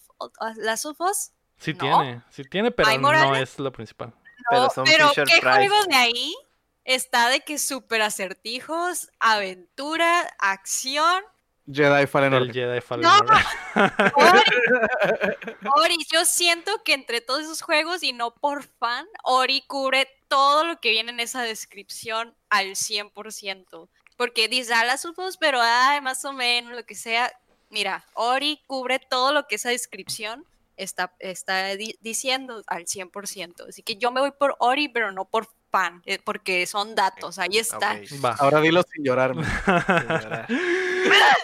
[0.57, 1.31] Last of Us.
[1.57, 1.79] Sí ¿no?
[1.79, 4.13] tiene, sí tiene, pero ¿Hay no es lo principal.
[4.49, 5.67] Pero son pero Fisher ¿qué Price.
[5.67, 6.35] juego de ahí
[6.83, 11.23] está de que super acertijos, aventura, acción?
[11.71, 12.53] Jedi Fallen El Order.
[12.53, 13.17] Jedi Fallen No.
[13.17, 14.07] Order.
[14.15, 14.41] Ori,
[15.85, 20.65] Ori, yo siento que entre todos esos juegos y no por fan, Ori cubre todo
[20.65, 23.89] lo que viene en esa descripción al 100%.
[24.21, 27.31] Porque dice a las ufos, pero ay, más o menos, lo que sea.
[27.71, 30.45] Mira, Ori cubre todo lo que esa descripción
[30.77, 33.67] está, está di- diciendo al 100%.
[33.69, 37.39] Así que yo me voy por Ori, pero no por fan, eh, porque son datos,
[37.39, 37.99] ahí está.
[38.37, 39.43] Ahora dilo sin llorarme.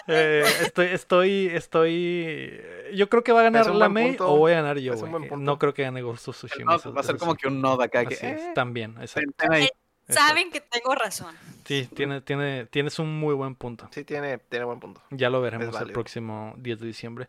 [0.06, 2.62] Eh, estoy, estoy, estoy.
[2.94, 4.32] Yo creo que va a ganar la May punto.
[4.32, 4.94] o voy a ganar yo.
[5.36, 6.78] No creo que gane Ghost of Tsushima.
[6.82, 8.04] No, va a ser como que un nod acá.
[8.06, 9.32] Que, eh, también, exacto.
[9.36, 9.68] ten ahí.
[10.08, 11.34] Saben que tengo razón.
[11.64, 13.88] Sí, tiene, tiene, tienes un muy buen punto.
[13.92, 15.02] Sí, tiene, tiene buen punto.
[15.10, 17.28] Ya lo veremos el próximo 10 de diciembre.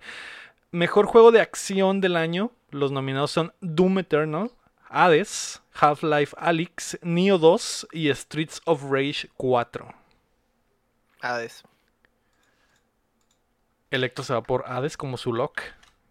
[0.71, 2.51] Mejor juego de acción del año.
[2.71, 4.51] Los nominados son Doom Eternal,
[4.87, 9.93] Hades, Half-Life Alyx, Neo 2 y Streets of Rage 4.
[11.21, 11.63] Hades.
[13.91, 15.61] Electro se va por Hades como su lock,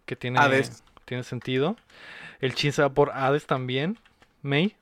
[0.05, 0.83] que tiene, Hades.
[1.05, 1.77] tiene sentido.
[2.41, 3.97] El Chin se va por Hades también.
[4.41, 4.75] May.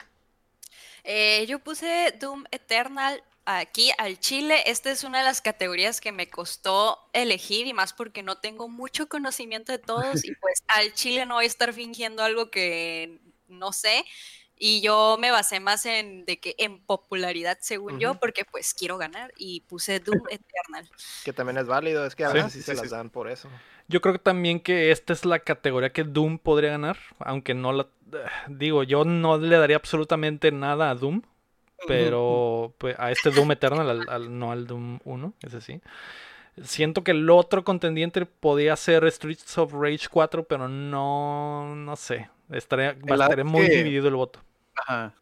[1.10, 4.62] Eh, yo puse Doom Eternal aquí al Chile.
[4.66, 8.68] Esta es una de las categorías que me costó elegir y más porque no tengo
[8.68, 13.22] mucho conocimiento de todos y pues al Chile no voy a estar fingiendo algo que
[13.48, 14.04] no sé.
[14.60, 18.98] Y yo me basé más en de que en popularidad, según yo, porque pues quiero
[18.98, 20.90] ganar y puse Doom Eternal.
[21.24, 22.06] Que también es válido.
[22.06, 23.50] Es que a veces sí, sí, se sí, las dan por eso.
[23.88, 27.72] Yo creo que también que esta es la categoría que Doom podría ganar, aunque no
[27.72, 27.88] la...
[28.48, 31.22] Digo, yo no le daría absolutamente nada a Doom,
[31.88, 35.82] pero pues, a este Doom Eternal, al- al- no al Doom 1, ese sí.
[36.64, 42.30] Siento que el otro contendiente podía ser Streets of Rage 4, pero no, no sé.
[42.50, 44.42] Estaría, El estaría muy que- dividido el voto.
[44.76, 45.14] Ajá.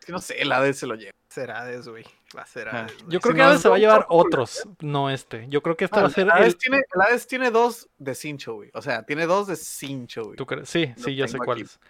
[0.00, 1.12] Es que no sé, el Hades se lo lleva.
[1.28, 2.04] Será Hades, güey.
[2.36, 2.68] Va a ser.
[2.68, 2.96] Hades.
[3.08, 5.46] Yo creo Si que no Hades se va a llevar otros, no este.
[5.48, 6.56] Yo creo que este Ah, va a ser el, Hades el...
[6.58, 8.70] tiene, el Hades tiene dos de cincho, güey.
[8.74, 10.36] O sea, tiene dos de cincho, güey.
[10.36, 10.68] ¿Tú crees?
[10.68, 11.64] Sí, Lo sí, yo sé tengo cuál aquí.
[11.64, 11.80] es.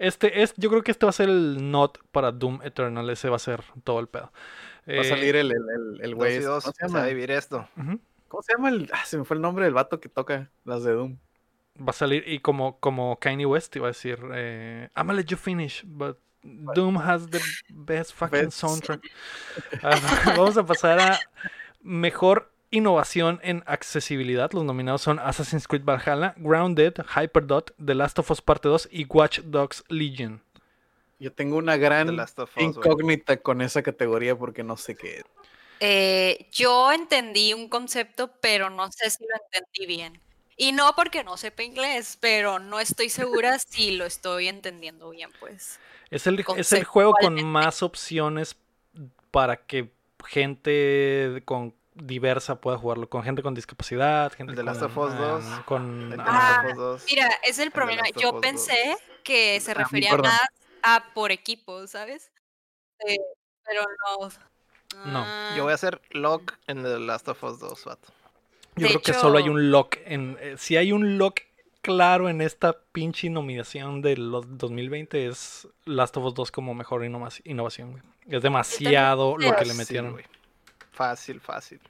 [0.00, 3.08] Este es, yo creo que este va a ser el not para Doom Eternal.
[3.10, 4.30] Ese va a ser todo el pedo.
[4.88, 6.12] Va a Eh, salir el, el, el, el.
[6.14, 7.02] ¿Cómo se va llama?
[7.02, 7.68] a dividir esto.
[7.76, 7.98] ujú.
[8.28, 8.88] ¿Cómo se llama el.?
[8.92, 11.16] Ah, se me fue el nombre del vato que toca las de Doom.
[11.80, 15.26] Va a salir y como, como Kanye West iba a decir, eh, I'm gonna let
[15.26, 18.58] you finish, but Doom has the best fucking Best.
[18.58, 19.00] soundtrack.
[20.36, 21.20] Vamos a pasar a
[21.82, 24.50] mejor innovación en accesibilidad.
[24.52, 29.06] Los nominados son Assassin's Creed Valhalla, Grounded, Hyperdot, The Last of Us Parte 2 y
[29.06, 30.42] Watch Dogs Legion.
[31.18, 35.24] Yo tengo una gran Us, incógnita con esa categoría porque no sé qué es.
[35.80, 40.20] Eh, yo entendí un concepto, pero no sé si lo entendí bien.
[40.60, 45.30] Y no porque no sepa inglés, pero no estoy segura si lo estoy entendiendo bien,
[45.38, 45.78] pues.
[46.10, 48.56] Es el, es el juego con más opciones
[49.30, 49.90] para que
[50.26, 54.96] gente con diversa pueda jugarlo, con gente con discapacidad, gente El de con, Last of
[54.96, 57.04] Us 2, ah, con El de Ah, Last of Us 2.
[57.10, 58.02] Mira, es el problema.
[58.16, 60.28] Yo pensé que se Ah, refería acuerdo.
[60.30, 60.40] más
[60.82, 62.30] a por equipo, ¿sabes?
[63.06, 63.16] Eh,
[63.64, 64.28] pero no.
[65.04, 68.08] No, Ah, Yo voy a hacer lock en The Last of Us 2, vato.
[68.78, 71.40] Yo De creo que solo hay un lock en eh, si hay un lock
[71.80, 77.02] claro en esta pinche nominación de los 2020 es Last of Us 2 como mejor
[77.04, 78.02] innova- innovación, güey.
[78.28, 80.12] Es demasiado lo que le metieron.
[80.12, 80.24] güey.
[80.90, 81.80] Fácil, fácil.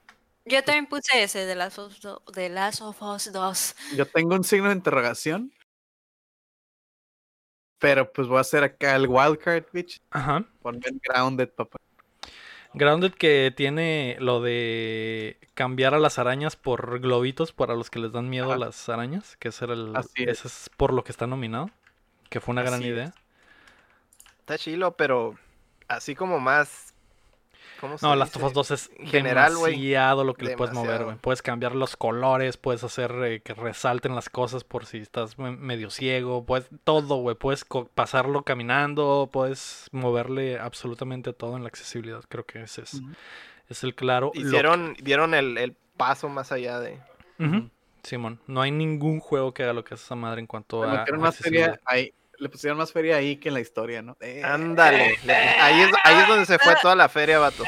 [0.45, 3.75] Yo también puse ese de Last of, Do- de Last of Us 2.
[3.97, 5.53] Yo tengo un signo de interrogación.
[7.81, 10.01] Pero pues voy a hacer acá el wildcard, bitch.
[10.11, 10.45] Ajá.
[10.63, 11.78] Ponme el grounded, papá.
[12.79, 18.13] Grounded que tiene lo de cambiar a las arañas por globitos para los que les
[18.13, 20.29] dan miedo a las arañas, que ese era el es.
[20.29, 21.71] ese es por lo que está nominado,
[22.31, 22.89] que fue una gran es.
[22.89, 23.13] idea.
[24.41, 25.37] Está chilo, pero
[25.89, 26.95] así como más.
[27.81, 28.47] ¿Cómo se No, Last of dice?
[28.49, 31.17] Us 2 es En general, demasiado lo que le puedes mover, güey.
[31.19, 35.57] Puedes cambiar los colores, puedes hacer eh, que resalten las cosas por si estás me-
[35.57, 37.37] medio ciego, puedes todo, güey.
[37.37, 42.23] Puedes co- pasarlo caminando, puedes moverle absolutamente todo en la accesibilidad.
[42.29, 43.01] Creo que ese es,
[43.69, 44.31] es el claro.
[44.35, 46.99] Hicieron, dieron el, el paso más allá de.
[48.03, 51.05] Simón, no hay ningún juego que haga lo que hace esa madre en cuanto a
[51.29, 51.81] accesibilidad.
[52.39, 54.17] Le pusieron más feria ahí que en la historia, ¿no?
[54.21, 55.19] Eh, Ándale.
[55.25, 57.65] le- ahí, es, ahí es donde se fue toda la feria, vato.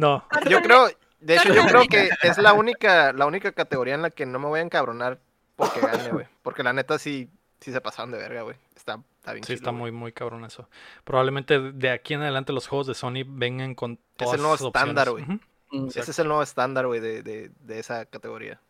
[0.00, 0.88] No, Yo creo,
[1.20, 4.38] de hecho, yo creo que es la única, la única categoría en la que no
[4.38, 5.18] me voy a encabronar
[5.56, 6.26] porque gane, güey.
[6.42, 7.28] Porque la neta sí,
[7.60, 8.56] sí se pasaron de verga, güey.
[8.76, 10.68] Está, está bien sí chilo, está muy, muy cabrón eso.
[11.04, 15.10] Probablemente de aquí en adelante los juegos de Sony vengan con todas el nuevo estándar,
[15.10, 15.24] güey.
[15.70, 18.60] Mm, Ese es el nuevo estándar, güey, de, de, de esa categoría.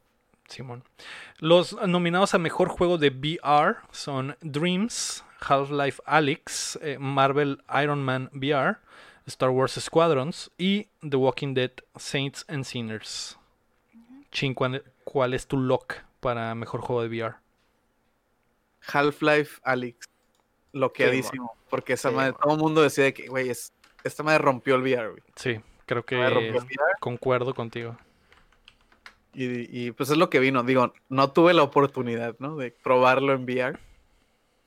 [0.49, 0.85] Simón.
[1.39, 8.31] Los nominados a mejor juego de VR son Dreams, Half-Life Alyx, eh, Marvel Iron Man
[8.33, 8.79] VR,
[9.27, 13.39] Star Wars Squadrons y The Walking Dead Saints and Sinners.
[14.33, 17.37] Chin, ¿cuál, cuál es tu lock para mejor juego de VR?
[18.93, 20.09] Half-Life Alyx.
[20.73, 21.57] Loqueadísimo.
[21.71, 23.73] Porque esa Sí, madre, todo el mundo decía de que, güey, es,
[24.05, 25.23] esta madre rompió el VR, güey.
[25.37, 26.55] Sí, creo que VR.
[27.01, 27.97] concuerdo contigo.
[29.40, 30.62] Y, y, pues es lo que vino.
[30.64, 32.57] Digo, no tuve la oportunidad, ¿no?
[32.57, 33.79] De probarlo en VR.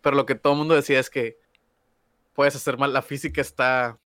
[0.02, 1.38] Pero lo que todo el mundo decía es que
[2.34, 2.94] puedes hacer mal.
[2.94, 3.98] La física está.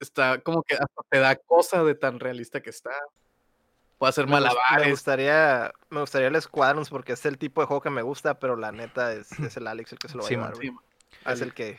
[0.00, 2.90] Está como que hasta te da cosa de tan realista que está.
[3.98, 4.90] Puede hacer Me, gus- me malabares.
[4.90, 8.56] gustaría, me gustaría el Squadrons porque es el tipo de juego que me gusta, pero
[8.56, 10.56] la neta es, es el Alex el que se lo va a llevar.
[10.56, 10.70] Sí.
[11.26, 11.78] Es el que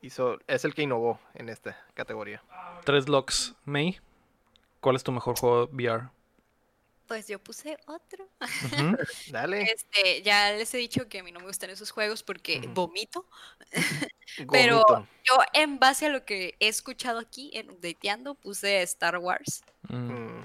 [0.00, 2.42] hizo, es el que innovó en esta categoría.
[2.84, 3.54] Tres locks.
[3.64, 3.98] May,
[4.80, 6.08] ¿cuál es tu mejor juego VR?
[7.06, 8.28] Pues yo puse otro.
[9.30, 9.62] Dale.
[9.62, 13.26] Este, ya les he dicho que a mí no me gustan esos juegos porque vomito.
[14.50, 15.06] pero-.
[15.24, 19.62] Yo, en base a lo que he escuchado aquí en Updateando, puse Star Wars.
[19.88, 19.96] Mm.
[19.96, 20.44] Mm.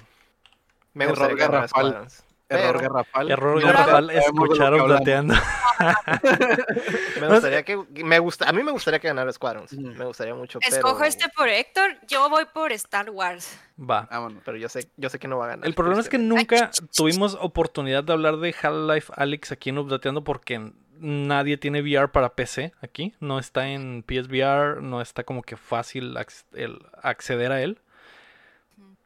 [0.93, 2.08] Me Error gustaría que ganara garrafal.
[2.52, 3.32] Error Pero garrafal.
[3.32, 4.92] Error No garrafal sabemos de lo escuchar que hablamos.
[5.02, 5.36] updateando.
[7.22, 9.74] Me gustaría que me gusta, a mí me gustaría que ganara Squadrons.
[9.74, 13.60] Me gustaría mucho, Escojo pero, este por Héctor, yo voy por Star Wars.
[13.80, 14.08] Va.
[14.12, 14.44] Vámonos.
[14.46, 15.66] pero yo sé, yo sé que no va a ganar.
[15.68, 20.24] El problema es que nunca tuvimos oportunidad de hablar de Half-Life Alyx aquí en Updateando
[20.24, 23.16] porque nadie tiene VR para PC aquí.
[23.20, 26.16] No está en PSVR, no está como que fácil
[26.54, 27.80] el acceder a él.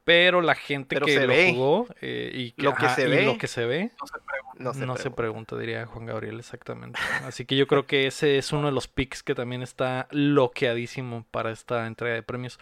[0.05, 1.51] Pero la gente Pero que lo ve.
[1.53, 3.25] jugó eh, y, que, Lo que ajá, se y ve.
[3.25, 4.63] lo que se ve No se pregunta.
[4.63, 5.15] no se, no se pregunta.
[5.15, 6.99] pregunta, diría Juan Gabriel, exactamente.
[7.25, 11.25] Así que yo creo que ese es uno de los picks que también está loqueadísimo
[11.31, 12.59] para esta entrega de premios.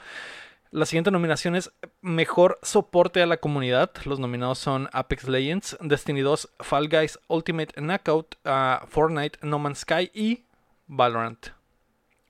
[0.72, 3.92] La siguiente nominación es Mejor Soporte a la Comunidad.
[4.06, 9.80] Los nominados son Apex Legends, Destiny 2, Fall Guys, Ultimate Knockout, ah, Fortnite, No Man's
[9.82, 10.46] Sky y
[10.88, 11.48] Valorant.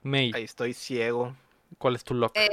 [0.01, 1.37] May, Ahí estoy ciego.
[1.77, 2.33] ¿cuál es tu lock?
[2.35, 2.49] Eh,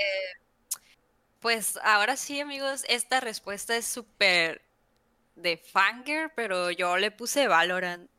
[1.40, 4.62] Pues ahora sí, amigos, esta respuesta es súper
[5.36, 8.10] de fanger, pero yo le puse Valorant.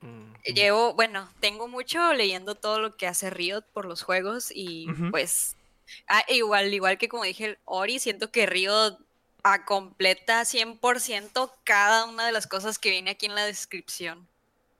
[0.00, 0.34] Mm.
[0.54, 5.56] Llevo, bueno, tengo mucho leyendo todo lo que hace Riot por los juegos y pues
[6.06, 8.98] ah, igual, igual que como dije el Ori, siento que Riot
[9.42, 14.28] a completa 100% cada una de las cosas que viene aquí en la descripción.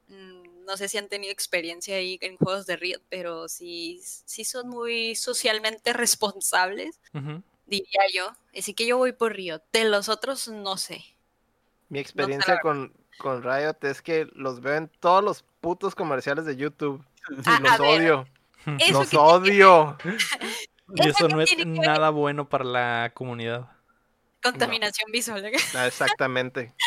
[0.09, 4.45] Mm, No sé si han tenido experiencia ahí en juegos de Riot, pero sí, sí
[4.45, 7.01] son muy socialmente responsables.
[7.67, 8.33] Diría yo.
[8.57, 9.61] Así que yo voy por Riot.
[9.73, 11.05] De los otros no sé.
[11.89, 16.57] Mi experiencia con, con Riot es que los veo en todos los putos comerciales de
[16.57, 17.05] YouTube.
[17.31, 18.29] Y Ah, los ver, odio.
[18.93, 19.97] Los odio.
[20.95, 21.67] Y eso no es ver?
[21.67, 23.69] nada bueno para la comunidad.
[24.41, 25.51] Contaminación visual.
[25.75, 26.73] Ah, Exactamente.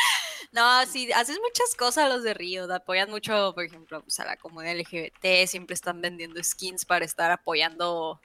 [0.52, 4.36] No, sí, haces muchas cosas los de Río, apoyan mucho, por ejemplo, pues, a la
[4.36, 8.20] comunidad LGBT, siempre están vendiendo skins para estar apoyando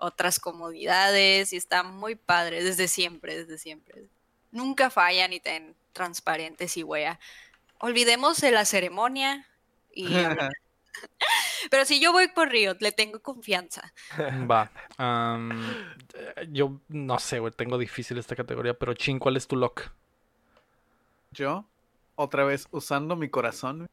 [0.00, 4.06] otras comunidades y está muy padre desde siempre, desde siempre.
[4.50, 7.20] Nunca fallan y ten transparentes y wea.
[7.78, 9.46] Olvidemos de la ceremonia
[9.92, 10.08] y
[11.70, 13.92] pero si yo voy por Río, le tengo confianza.
[14.50, 14.70] Va.
[16.14, 19.90] eh, yo no sé, güey, tengo difícil esta categoría, pero Chin, ¿cuál es tu lock?
[21.32, 21.64] Yo,
[22.16, 23.88] otra vez, usando mi corazón.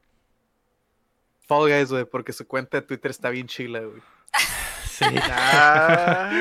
[1.48, 4.02] Fall Guys, güey, porque su cuenta de Twitter está bien chila, güey.
[4.98, 5.06] Sí.
[5.30, 6.32] Ah,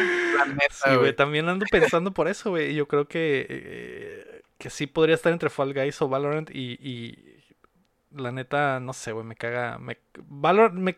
[0.70, 2.74] Sí, güey, también ando pensando por eso, güey.
[2.74, 7.18] Yo creo que, eh, que sí podría estar entre Fall Guys o Valorant y, y
[8.10, 9.78] la neta, no sé, güey, me caga.
[9.78, 9.98] Me,
[10.28, 10.96] Valorant, me,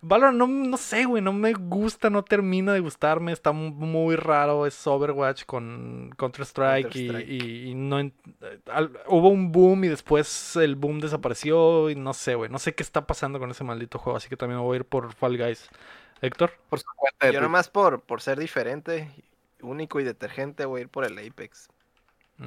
[0.00, 4.16] Valorant no, no sé, güey, no me gusta, no termina de gustarme, está mu- muy
[4.16, 7.98] raro, es Overwatch con Counter-Strike y, y- y no...
[7.98, 12.74] al- hubo un boom y después el boom desapareció y no sé, güey, no sé
[12.74, 15.36] qué está pasando con ese maldito juego, así que también voy a ir por Fall
[15.36, 15.68] Guys.
[16.20, 16.52] Héctor.
[16.68, 19.10] Por su cuenta de yo nomás por, por ser diferente,
[19.60, 21.68] único y detergente, voy a ir por el Apex.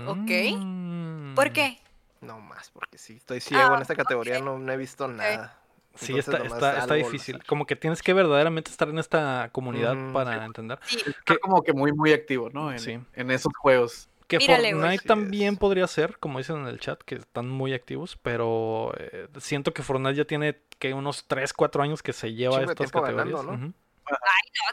[0.08, 0.30] Ok.
[0.58, 1.36] Mm.
[1.36, 1.80] ¿Por qué?
[2.22, 5.58] No más, porque sí, estoy ciego Ah, en esta categoría, no, no he visto nada.
[5.96, 7.44] Sí, Entonces, está, está, está difícil.
[7.44, 10.80] Como que tienes que verdaderamente estar en esta comunidad para entender.
[10.86, 12.72] Sí, Está como que muy, muy activo, ¿no?
[12.72, 13.00] En, Sí.
[13.14, 14.08] en esos juegos.
[14.28, 14.72] Que Mírale.
[14.74, 15.60] Fortnite también es.
[15.60, 19.84] podría ser, como dicen en el chat, que están muy activos, pero eh, siento que
[19.84, 23.46] Fortnite ya tiene que unos 3, 4 años que se lleva Chingo de estas categorías.
[23.46, 23.74] ganando, ¿no?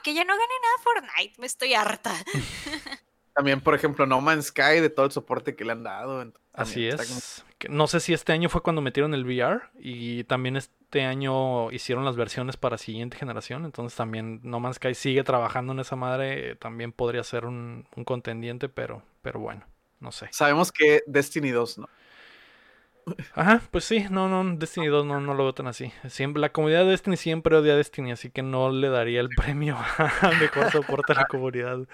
[0.03, 2.13] Que ya no gane nada Fortnite, me estoy harta.
[3.35, 6.33] También, por ejemplo, No Man's Sky, de todo el soporte que le han dado.
[6.55, 7.45] Así como- es.
[7.69, 12.05] No sé si este año fue cuando metieron el VR y también este año hicieron
[12.05, 13.65] las versiones para siguiente generación.
[13.65, 16.57] Entonces también No Man's Sky sigue trabajando en esa madre.
[16.57, 19.67] También podría ser un, un contendiente, pero, pero bueno,
[20.01, 20.29] no sé.
[20.33, 21.89] Sabemos que Destiny 2, ¿no?
[23.35, 25.93] Ajá, pues sí, no, no, Destiny 2 no, no lo veo tan así.
[26.09, 29.29] Siempre, la comunidad de Destiny siempre odia a Destiny, así que no le daría el
[29.37, 31.87] premio a mejor soporte a la comunidad.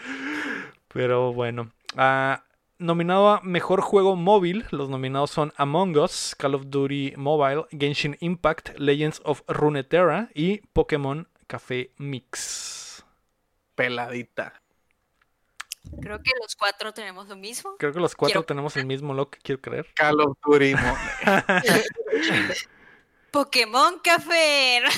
[0.88, 1.70] Pero bueno.
[1.96, 2.44] Ah,
[2.78, 8.16] nominado a Mejor Juego Móvil, los nominados son Among Us, Call of Duty Mobile, Genshin
[8.20, 13.04] Impact, Legends of Runeterra y Pokémon Café Mix.
[13.74, 14.63] Peladita.
[16.00, 17.76] Creo que los cuatro tenemos lo mismo.
[17.78, 19.86] Creo que los cuatro Quiero- tenemos el mismo look, quiero creer.
[19.94, 20.74] Call of Duty.
[23.30, 24.82] Pokémon Café.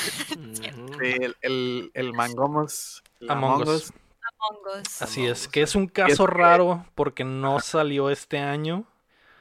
[0.99, 3.03] Sí, el, el, el Mangomos.
[3.21, 3.93] el Among Us.
[4.41, 5.03] Among Us.
[5.03, 5.49] Así Among es, Us.
[5.49, 8.85] que es un caso que- raro porque no salió este año.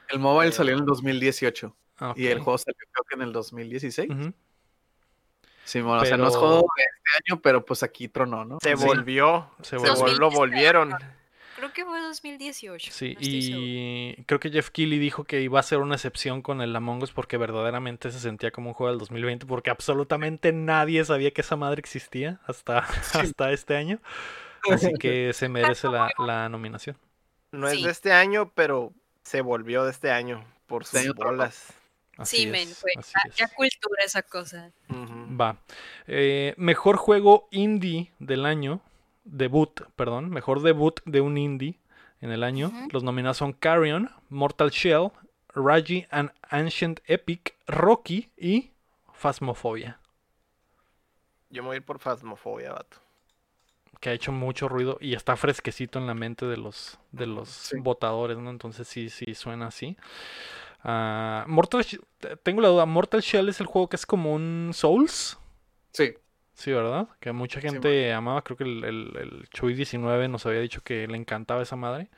[0.08, 3.32] El mobile salió en el 2018 Ah, y el juego salió creo que en el
[3.32, 4.10] 2016.
[4.10, 4.32] Ujú.
[5.64, 8.44] Sí, bueno, o sea, no es Pero- juego de este año, pero pues aquí tronó,
[8.44, 8.58] ¿no?
[8.62, 8.84] Se Sí.
[8.84, 9.94] volvió, Se se volvió.
[9.94, 10.90] vol- lo 2010 volvieron.
[11.56, 12.92] Creo que fue 2018.
[12.92, 16.60] Sí, no y creo que Jeff Keighley dijo que iba a ser una excepción con
[16.60, 21.04] el Among Us porque verdaderamente se sentía como un juego del 2020 porque absolutamente nadie
[21.04, 22.78] sabía que esa madre existía hasta,
[23.14, 24.00] hasta este año.
[24.70, 26.96] Así que se merece la, la nominación.
[27.52, 28.92] No es de este año, pero
[29.22, 31.72] se volvió de este año por sus bolas.
[32.16, 32.92] Así Sí, men, es, fue
[33.36, 34.72] ya, cultura esa cosa.
[34.90, 35.58] Va.
[36.06, 38.80] Eh, mejor juego indie del año.
[39.26, 40.30] Debut, perdón.
[40.30, 41.78] Mejor debut de un indie
[42.20, 42.72] en el año.
[42.92, 45.10] Los nominados son Carrion, Mortal Shell,
[45.54, 48.70] Raji and Ancient Epic, Rocky y
[49.12, 49.98] Phasmophobia.
[51.50, 52.98] Yo me voy a ir por Phasmophobia, vato.
[54.00, 57.48] Que ha hecho mucho ruido y está fresquecito en la mente de los, de los
[57.48, 57.78] Sí.
[57.80, 58.50] votadores, ¿no?
[58.50, 59.96] Entonces sí, sí suena así.
[60.84, 61.84] Ah, Mortal
[62.42, 65.38] tengo la duda, ¿Mortal Shell es el juego que es como un Souls?
[65.92, 66.14] Sí,
[66.56, 67.08] Sí, ¿verdad?
[67.20, 71.06] Que mucha Sí, gente amaba, creo que el, el, el Chuy19 nos había dicho que
[71.06, 72.10] le encantaba esa madre.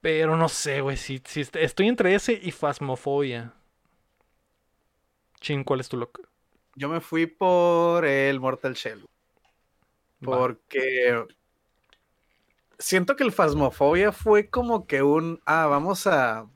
[0.00, 3.54] Pero no sé, güey, si, si est- estoy entre ese y Phasmophobia.
[5.40, 6.28] Chin, ¿cuál es tu look?
[6.76, 9.04] yo me fui por el Mortal Shell.
[10.20, 10.38] Va.
[10.38, 11.26] Porque
[12.78, 16.48] siento que el Phasmophobia fue como que un, ah, vamos a,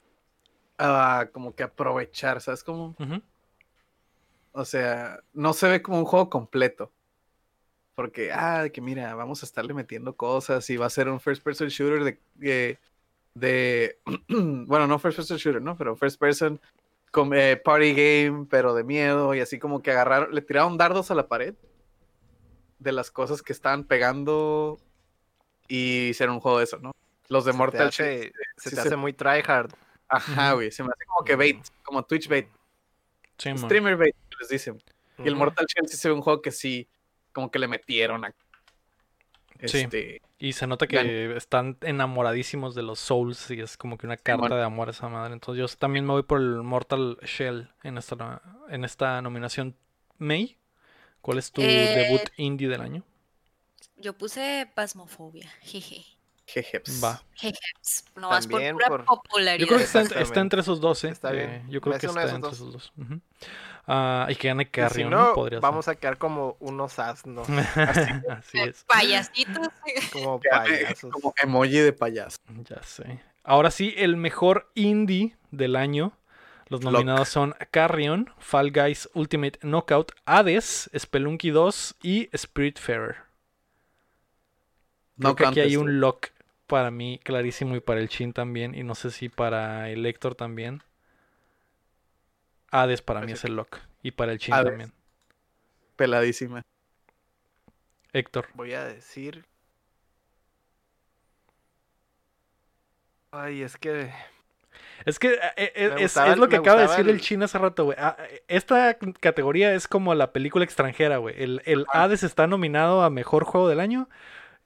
[0.79, 2.65] a como que aprovechar, ¿sabes?
[2.65, 3.23] Como, Ujú.
[4.53, 6.93] O sea, no se ve como un juego completo.
[7.95, 11.21] Porque, ah, de que mira, vamos a estarle metiendo cosas y va a ser un
[11.21, 12.79] first person shooter de, de,
[13.35, 13.99] de-
[14.67, 15.77] bueno, no first person shooter, ¿no?
[15.77, 16.59] Pero first person
[17.11, 21.11] con, eh, party game, pero de miedo y así como que agarraron, le tiraron dardos
[21.11, 21.55] a la pared
[22.79, 24.81] de las cosas que estaban pegando
[25.69, 26.93] y hicieron un juego de eso, ¿no?
[27.29, 29.71] Los de Se Mortal hace, se sí te se- hace muy tryhard.
[30.09, 32.49] Ajá, güey, se me hace como que bait, como Twitch bait,
[33.39, 33.59] Sí, man.
[33.59, 33.97] streamer
[34.41, 34.83] les dicen.
[35.19, 35.37] Y el.
[35.37, 36.89] Mortal Shell sí se ve un juego que sí,
[37.33, 38.35] como que le metieron a...
[39.65, 39.79] Sí.
[39.79, 44.17] Este, Y se nota que están enamoradísimos de los Souls y es como que una
[44.17, 45.35] carta de amor a esa madre.
[45.35, 49.77] Entonces yo también me voy por el Mortal Shell en esta, en esta nominación.
[50.19, 50.59] May,
[51.21, 53.05] ¿cuál es tu Eh, debut indie del año?
[53.97, 55.49] Yo puse pasmofobia.
[55.63, 56.05] Jeje.
[56.53, 57.03] Jejeps.
[57.03, 57.21] Va.
[57.35, 57.59] Jeje.
[58.17, 59.59] Nomás por También pura por- popularidad.
[59.59, 59.85] Yo creo que
[60.23, 61.09] está, entre esos dos, ¿eh?
[61.09, 61.51] Está bien.
[61.51, 62.53] Eh, yo creo Es que está entre dos.
[62.53, 62.93] esos dos.
[62.99, 63.21] Ujú.
[63.87, 67.57] Ah, y que gane si Carrion, no, podría vamos a quedar como unos asnos, ser.
[68.31, 68.85] Así es.
[68.85, 69.69] Payasitos.
[70.13, 71.11] como Ya, eh, payasos.
[71.13, 72.39] Como emoji de payaso.
[72.69, 73.21] Ya sé.
[73.43, 76.13] Ahora sí, el mejor indie del año.
[76.69, 76.93] Los Lock.
[76.93, 83.17] nominados son Carrion, Fall Guys Ultimate Knockout, Hades, Spelunky 2 y Spiritfarer.
[85.19, 86.29] Creo No que aquí hay un lock
[86.73, 88.75] para mí clarísimo y para el Chin también.
[88.75, 90.83] Y no sé si para el Héctor también.
[92.71, 93.77] Hades para mí es el lock.
[94.03, 94.69] Y para el Chin Hades.
[94.71, 94.93] también.
[95.97, 96.63] Peladísima.
[98.15, 98.49] Héctor.
[98.55, 99.45] Voy a decir.
[103.33, 104.11] Ay, es que.
[105.05, 107.59] Es que eh, eh, es, es lo que acaba de decir el el- Chin hace
[107.59, 107.99] rato, güey.
[108.01, 111.35] Ah, eh, esta categoría es como la película extranjera, güey.
[111.37, 114.09] El, el Hades está nominado a Mejor Juego del Año.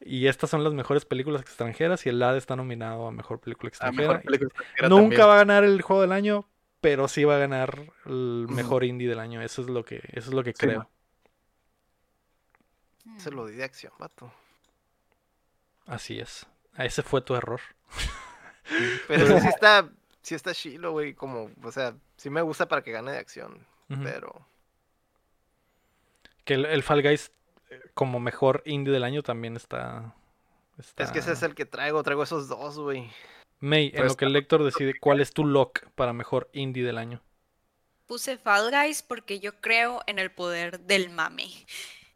[0.01, 2.05] Y estas son las mejores películas extranjeras.
[2.07, 4.09] Y el Hades está nominado a Mejor Película Extranjera.
[4.09, 5.29] mejor película extranjera Nunca también.
[5.29, 6.49] va a ganar el Juego del Año.
[6.81, 8.55] Pero sí va a ganar el Ujú.
[8.55, 9.41] mejor indie del año.
[9.43, 10.89] Eso es lo que, eso es lo que Sí, creo.
[13.05, 13.19] Mm.
[13.19, 14.31] Se lo di de acción, vato.
[15.87, 16.47] Así es.
[16.77, 17.61] Ese fue tu error.
[19.09, 19.89] Pero sí está.
[20.23, 21.15] Sí está chilo, güey.
[21.15, 23.67] Como, o sea, sí me gusta para que gane de acción.
[24.03, 24.47] Pero.
[26.45, 27.33] Que el, el Fall Guys
[27.95, 30.15] como mejor indie del año también está.
[30.97, 32.03] Es que ese es el que traigo.
[32.03, 33.11] Traigo esos dos, güey.
[33.61, 36.99] May, en lo que el lector decide cuál es tu lock para mejor indie del
[36.99, 37.23] año.
[38.07, 41.51] Puse Fall Guys porque yo creo en el poder del mame.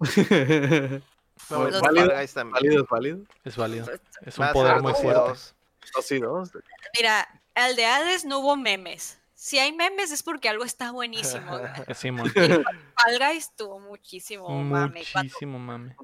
[1.48, 2.52] No, el válido, Fall Guys también.
[2.52, 3.18] válido, es válido.
[3.44, 3.86] Es válido.
[4.26, 5.30] Es un poder muy fuerte.
[5.30, 5.54] dos.
[5.94, 6.50] Dos y dos.
[6.96, 9.19] Mira, al de Hades no hubo memes.
[9.42, 11.58] Si hay memes es porque algo está buenísimo.
[11.94, 12.30] Simón.
[12.30, 15.02] Fall Guys tuvo muchísimo mame.
[15.14, 15.96] Muchísimo mame.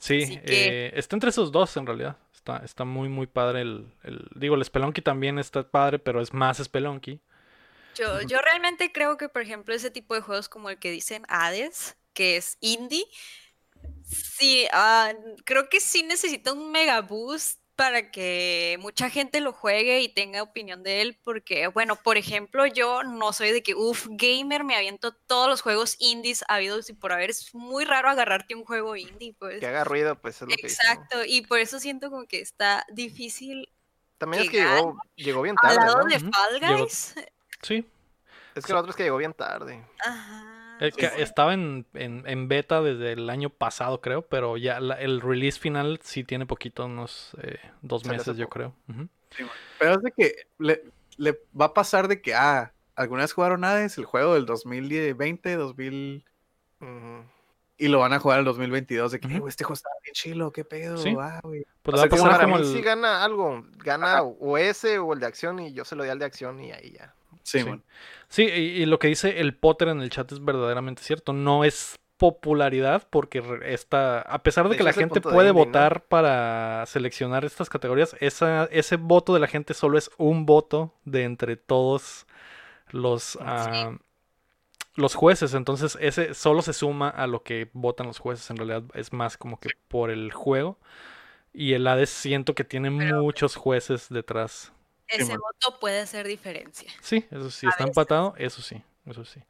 [0.00, 2.16] Sí, que- eh, está entre esos dos en realidad.
[2.34, 6.32] Está, está muy, muy padre el, el- Digo, el Spelunky también está padre, pero es
[6.34, 7.20] más Spelunky.
[7.94, 11.22] Yo, yo realmente creo que, por ejemplo, ese tipo de juegos como el que dicen
[11.28, 13.04] Hades, que es indie,
[14.02, 15.12] sí, ah,
[15.44, 20.42] creo que sí necesita un mega boost para que mucha gente lo juegue y tenga
[20.42, 24.74] opinión de él, porque, bueno, por ejemplo, yo no soy de que, uff, gamer, me
[24.74, 28.96] aviento todos los juegos indies habidos y por haber, es muy raro agarrarte un juego
[28.96, 29.60] indie, pues.
[29.60, 30.92] Que haga ruido, pues es lo que dice, ¿no?
[30.92, 33.68] Exacto, y por eso siento como que está difícil
[34.18, 36.06] También es que llegó, llegó bien al tarde, lado ¿no?
[36.06, 37.14] de Fall llegó- Guys.
[37.62, 37.86] Sí.
[38.56, 39.86] Es que lo otro es que llegó bien tarde.
[40.04, 40.57] Ajá.
[40.80, 41.14] Eh, que sí.
[41.22, 45.58] Estaba en, en- en beta desde el año pasado, creo, pero ya la- el release
[45.58, 48.74] final sí tiene poquito, unos eh, dos meses, yo creo.
[49.78, 50.82] Pero es de que le,
[51.16, 55.56] le va a pasar de que, ah, alguna vez jugaron Hades, el juego del 2020,
[55.56, 56.24] 2000,
[56.80, 57.24] Ujú.
[57.76, 59.36] y lo van a jugar el 2022, de que, Ujú.
[59.36, 61.14] "Eh, güey, este juego está bien chilo, qué pedo, Sí.
[61.20, 61.64] ah, güey.
[61.82, 62.72] Pues O le va sea, pasar Para como mí el...
[62.72, 63.64] sí gana algo.
[63.78, 66.60] Gana o ese o el de acción y yo se lo di al de acción
[66.60, 67.14] y ahí ya.
[67.50, 67.64] Sí,
[68.28, 68.42] Sí.
[68.44, 71.32] y, y lo que dice el Potter en el chat es verdaderamente cierto.
[71.32, 76.84] No es popularidad porque está, a pesar de, De que la gente puede votar para
[76.86, 81.56] seleccionar estas categorías, esa, ese voto de la gente solo es un voto de entre
[81.56, 82.26] todos
[82.90, 83.92] los, ah,
[84.96, 85.54] los jueces.
[85.54, 88.50] Entonces ese solo se suma a lo que votan los jueces.
[88.50, 90.78] En realidad es más como que por el juego.
[91.52, 94.72] Y el Hades siento que tiene muchos jueces detrás.
[95.08, 96.90] Ese voto puede hacer diferencia.
[97.00, 97.96] Sí, eso sí, A está veces.
[97.96, 99.40] empatado, eso sí, eso sí.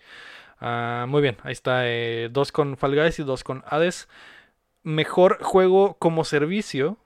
[0.61, 4.09] Ah, muy bien, ahí está, eh, dos con Fall Guys y dos con Hades.
[4.83, 6.97] Mejor juego como servicio,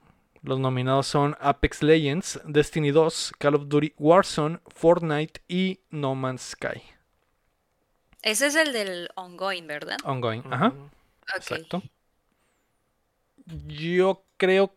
[0.41, 6.41] los nominados son Apex Legends, Destiny 2, Call of Duty Warzone, Fortnite y No Man's
[6.51, 6.81] Sky.
[8.21, 9.97] Ese es el del ongoing, ¿verdad?
[10.05, 10.73] Ongoing, ajá,
[11.35, 11.83] exacto.
[13.67, 14.73] Yo creo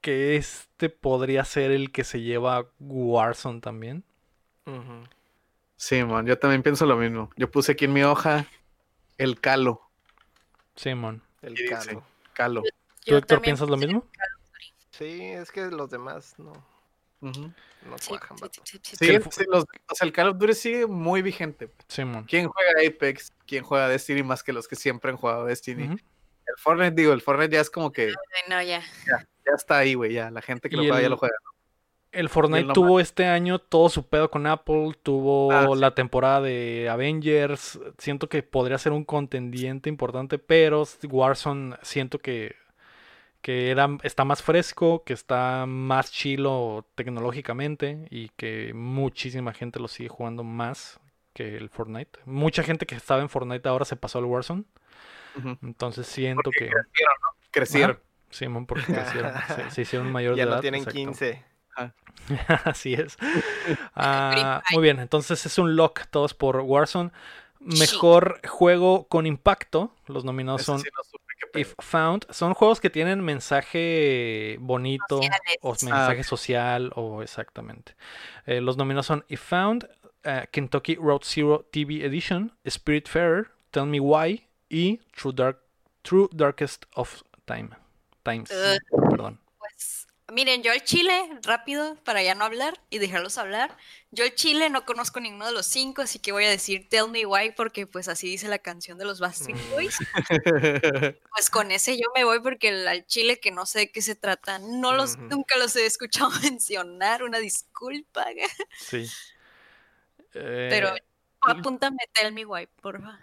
[0.00, 4.04] que este podría ser el que se lleva Warzone también.
[4.66, 5.04] Ujú.
[5.76, 7.30] Sí, man, yo también pienso lo mismo.
[7.36, 8.46] Yo puse aquí en mi hoja
[9.18, 9.90] el calo,
[10.76, 11.22] Simón.
[11.42, 11.74] El ¿Qué dice?
[11.74, 12.04] calo.
[12.32, 12.62] calo.
[12.62, 12.68] ¿Tú,
[13.12, 14.06] Yo Héctor, piensas lo mismo?
[14.90, 16.52] Sí, es que los demás no,
[17.20, 17.52] Ujú.
[17.82, 18.62] no Sí, cuajan, sí, vato.
[18.64, 19.04] sí, sí, sí.
[19.06, 21.72] Sí, el sí, los- o sea, el Call of Duty sigue muy vigente.
[21.88, 22.24] Simón.
[22.24, 23.32] ¿Quién juega Apex?
[23.46, 25.84] ¿Quién juega Destiny más que los que siempre han jugado Destiny?
[25.84, 28.14] El Fortnite, digo, el Fortnite ya es como que Ay,
[28.48, 28.82] No, ya.
[29.06, 29.26] ya
[29.56, 30.30] está ahí, güey, ya.
[30.30, 31.34] La gente que lo juega ya el- lo juega.
[32.12, 35.78] El Fortnite tuvo este año todo su pedo con Apple, tuvo Ah, sí.
[35.80, 42.56] la temporada de Avengers, siento que podría ser un contendiente importante, pero Warzone siento que,
[43.42, 49.86] que era, está más fresco, que está más chilo tecnológicamente y que muchísima gente lo
[49.86, 50.98] sigue jugando más
[51.32, 52.18] que el Fortnite.
[52.24, 54.64] Mucha gente que estaba en Fortnite ahora se pasó al Warzone.
[55.62, 56.70] Entonces siento Porque que...
[56.72, 57.28] crecieron, ¿no?
[57.52, 57.98] Crecieron.
[58.30, 60.60] Simón, porque se, se hicieron mayores Ya de no edad.
[60.62, 60.96] tienen exacto.
[60.96, 61.44] 15.
[62.64, 63.16] Así es.
[63.94, 67.10] Ah, muy bien, entonces es un lock todos por Warzone.
[67.60, 69.94] Mejor juego con impacto.
[70.06, 71.60] Los nominados Ese son sí no.
[71.60, 72.26] If Found.
[72.30, 75.58] Son juegos que tienen mensaje bonito Sociales.
[75.62, 77.96] o Ah, mensaje social o exactamente.
[78.46, 79.88] Eh, los nominados son If Found,
[80.22, 85.58] eh, Kentucky Road Zero TV Edition, Spiritfarer, Tell Me Why y True, Dark,
[86.02, 87.70] True Darkest of Time.
[88.32, 88.50] Times.
[88.50, 89.10] Ugh.
[89.10, 89.40] Perdón.
[89.58, 91.12] Pues, miren, yo al Chile,
[91.42, 93.76] rápido, para ya no hablar y dejarlos hablar.
[94.10, 97.08] Yo al Chile no conozco ninguno de los cinco, así que voy a decir Tell
[97.10, 99.70] Me Why, porque pues así dice la canción de los Backstreet Mm.
[99.70, 99.98] Boys.
[101.30, 104.02] Pues con ese yo me voy porque el, al Chile que no sé de qué
[104.02, 108.26] se trata, no los, nunca los he escuchado mencionar, una disculpa.
[108.78, 109.06] Sí.
[110.32, 111.02] Pero Eh,
[111.40, 113.18] apúntame Tell Me Why, porfa.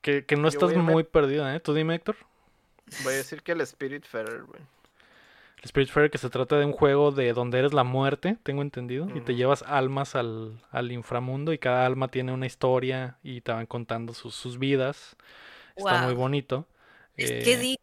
[0.00, 1.60] que, que no Yo estás muy perdido, ¿eh?
[1.60, 2.16] Tú dime, Héctor.
[3.04, 4.60] Voy a decir que el Spirit Feather, güey.
[5.62, 9.06] El Spiritfarer que se trata de un juego de donde eres la muerte, tengo entendido,
[9.16, 13.52] y te llevas almas al, al inframundo y cada alma tiene una historia y te
[13.52, 15.16] van contando sus, sus vidas.
[15.76, 16.66] Está muy bonito.
[17.16, 17.78] Es Eh, que di-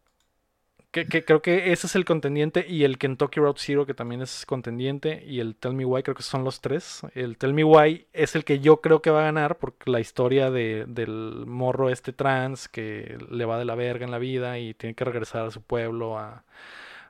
[0.90, 4.22] que, que creo que ese es el contendiente y el Kentucky Road Zero que también
[4.22, 7.02] es contendiente y el Tell Me Why creo que son los tres.
[7.14, 10.00] El Tell Me Why es el que yo creo que va a ganar porque la
[10.00, 14.58] historia de, del morro este trans que le va de la verga en la vida
[14.58, 16.44] y tiene que regresar a su pueblo a,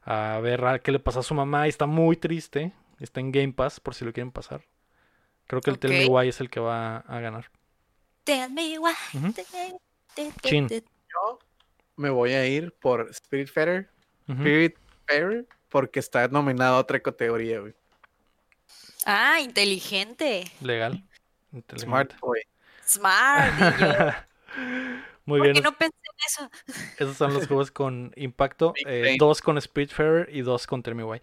[0.05, 2.73] a ver a qué le pasó a su mamá y está muy triste.
[2.99, 4.63] Está en Game Pass por si lo quieren pasar.
[5.47, 6.07] Creo que el Tell Me.
[6.07, 7.51] Why es el que va a ganar.
[8.25, 8.93] Tell Me Why.
[9.15, 9.33] Ujú.
[9.33, 9.45] te-
[10.15, 10.67] te- te- Chin.
[10.69, 11.39] te- Yo
[12.01, 13.89] me voy a ir por Spiritfarer.
[14.27, 14.41] Ujú.
[14.41, 17.75] Spiritfarer porque está nominado a otra categoría, güey.
[19.05, 20.51] Ah, inteligente.
[20.61, 21.05] Legal.
[21.51, 22.17] Smart inteligente.
[22.21, 22.41] Boy.
[22.87, 23.53] Smart.
[25.27, 25.55] Muy ¿Por bien.
[25.55, 26.51] qué no pensé en eso?
[26.99, 28.73] Esos son los juegos con impacto.
[28.87, 31.21] Eh, dos con Spiritfarer y dos con Tell Me Why.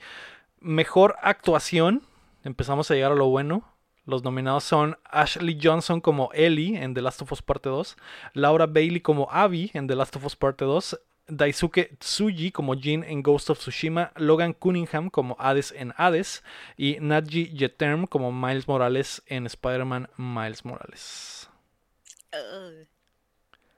[0.59, 2.03] Mejor actuación.
[2.43, 3.67] Empezamos a llegar a lo bueno.
[4.07, 7.97] Los nominados son Ashley Johnson como Ellie en The Last of Us Parte 2,
[8.33, 10.97] Laura Bailey como Abby en The Last of Us Parte 2,
[11.27, 16.41] Daisuke Tsuji como Jin en Ghost of Tsushima, Logan Cunningham como Hades en Hades
[16.77, 21.49] y Nadji Jeterm como Miles Morales en Spider-Man Miles Morales.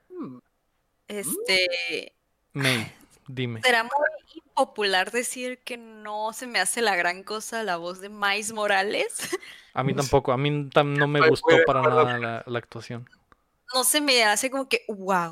[0.09, 0.37] Hmm,
[1.07, 2.13] Este.
[2.53, 2.91] May,
[3.33, 3.61] dime.
[3.61, 3.91] Será muy
[4.33, 9.15] impopular decir que no se me hace la gran cosa la voz de Mais Morales.
[9.73, 13.07] A mí tampoco, a mí tam- no me gustó para nada la, la actuación.
[13.73, 15.31] No se me hace como que wow.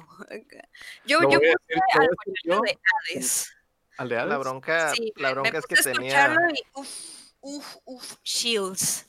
[1.06, 1.56] Yo, yo puse
[2.00, 2.08] al
[2.46, 2.62] yo.
[2.62, 2.78] de
[3.16, 3.52] Hades.
[3.98, 6.38] ¿Al de La bronca, Sí, la bronca es que tenía.
[6.54, 9.08] y uf, uf, uf, Shields.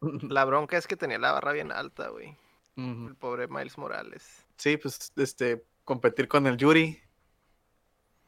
[0.28, 2.36] La bronca es que tenía la barra bien alta, güey.
[2.76, 4.44] El pobre Miles Morales.
[4.58, 7.00] Sí, pues, este, competir con el Yuri.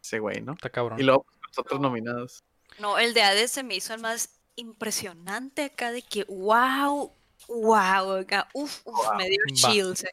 [0.09, 0.53] Ese güey, ¿no?
[0.53, 0.99] Está cabrón.
[0.99, 2.43] Y luego pues, los otros nominados.
[2.79, 7.13] No, el de Hades se me hizo el más impresionante acá de que wow,
[7.49, 10.05] wow, acá, uf, uf, me dio chills.
[10.05, 10.11] eh.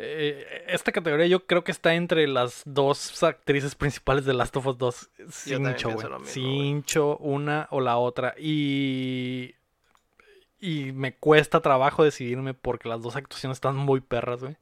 [0.00, 4.66] Eh, esta categoría yo creo que está entre las dos actrices principales de Last of
[4.66, 5.10] Us 2.
[5.30, 6.08] Sin también cho, pienso güey.
[6.08, 8.34] lo mismo, Sin cho, una o la otra.
[8.38, 9.54] Y.
[10.60, 14.56] Y me cuesta trabajo decidirme porque las dos actuaciones están muy perras, güey.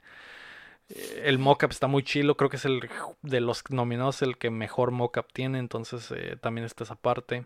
[0.89, 2.89] El mockup está muy chilo, creo que es el
[3.23, 7.45] de los nominados el que mejor mockup tiene, entonces eh, también está esa parte.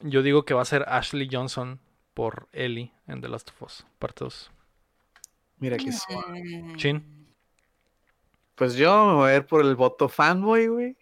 [0.00, 1.80] Yo digo que va a ser Ashley Johnson
[2.14, 4.50] por Ellie en The Last of Us, parte 2.
[5.58, 6.42] Mira que suave.
[6.42, 6.76] Mm.
[6.76, 7.26] Chin.
[8.54, 10.96] Pues yo me voy a ir por el voto fanboy, güey.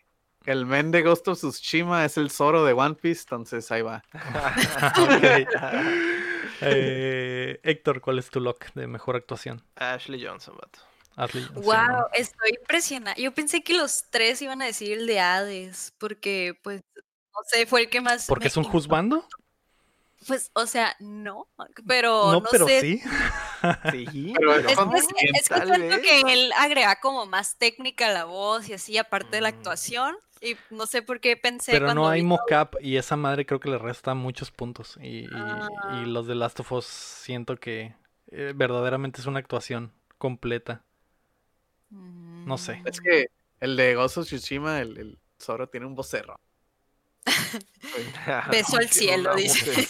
[0.47, 4.03] El men de Ghost of Tsushima es el Zoro de One Piece, entonces ahí va.
[6.63, 9.63] Eh, Héctor, ¿cuál es tu lock de mejor actuación?
[9.77, 10.81] Ashley Johnson, vato.
[11.55, 12.07] Wow, ¿no?
[12.15, 13.17] estoy impresionada.
[13.17, 17.67] Yo pensé que los tres iban a decir el de Hades, porque pues, no sé,
[17.67, 18.27] fue el que más...
[18.27, 18.79] ¿Porque es un impactó.
[18.79, 19.29] juzgando?
[20.27, 21.49] Pues, o sea, no,
[21.87, 22.81] pero No, no, pero sé.
[22.81, 23.03] sí.
[23.91, 28.13] Sí, Pero Es, es que, es que siento que él agrega como más técnica a
[28.13, 29.55] la voz y así, aparte de la Mm.
[29.55, 30.17] actuación.
[30.43, 33.45] Y no sé por qué pensé Pero cuando no hay vi- mocap y esa madre
[33.45, 34.99] creo que le resta muchos puntos.
[35.03, 35.69] Y, y- Ah.
[36.03, 37.95] y los de Last of Us siento que
[38.33, 40.83] eh, verdaderamente es una actuación completa.
[41.91, 42.77] No sé.
[42.85, 42.89] Mm.
[42.89, 43.27] Es que
[43.61, 46.39] el de of Tsushima, el, el Zoro tiene un vocerro.
[48.51, 49.87] Beso al cielo, dice.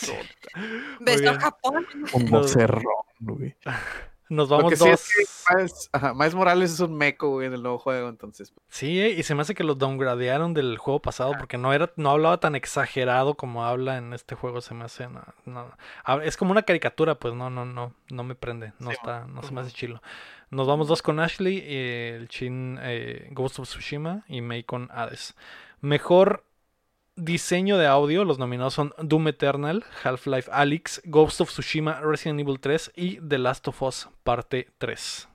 [1.00, 1.40] Beso a.
[1.40, 1.86] Japón.
[2.12, 2.40] Un No.
[2.40, 2.84] vocerrón,
[3.20, 3.56] güey.
[4.28, 5.00] Nos vamos que sí dos.
[5.00, 5.08] es
[5.48, 8.52] que Miles, ajá, Miles Morales es un meco, güey, en el nuevo juego, entonces.
[8.68, 11.92] Sí, eh, y se me hace que lo downgradearon del juego pasado porque no era,
[11.96, 14.60] no hablaba tan exagerado como habla en este juego.
[14.60, 15.76] Se me hace, no, no.
[16.04, 19.24] Ah, Es como una caricatura, pues no, no, no, no me prende, no Sí, está,
[19.26, 19.66] no se me Ujú.
[19.66, 20.00] hace chilo.
[20.50, 24.88] Nos vamos dos con Ashley, eh, el Chin eh, Ghost of Tsushima y Mei con
[24.92, 25.36] Hades.
[25.80, 26.44] Mejor
[27.14, 32.58] diseño de audio, los nominados son Doom Eternal, Half-Life Alyx, Ghost of Tsushima, Resident Evil
[32.58, 35.28] 3 y The Last of Us Parte 3.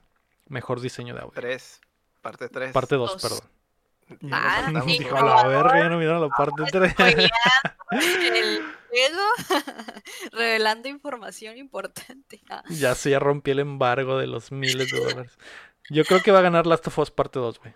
[0.48, 1.34] Mejor diseño de audio.
[1.34, 1.82] 3.
[2.22, 2.72] Parte 3.
[2.74, 3.22] Parte 2, Dos.
[3.22, 4.32] perdón.
[4.34, 6.94] Ah, No, sí, dijo a la verga, ya no miraron la parte 3.
[10.32, 12.42] Revelando información importante.
[12.50, 15.38] Ah, ya se ya rompí el embargo de los miles de dólares.
[15.90, 17.74] Yo creo que va a ganar Last of Us parte 2, güey.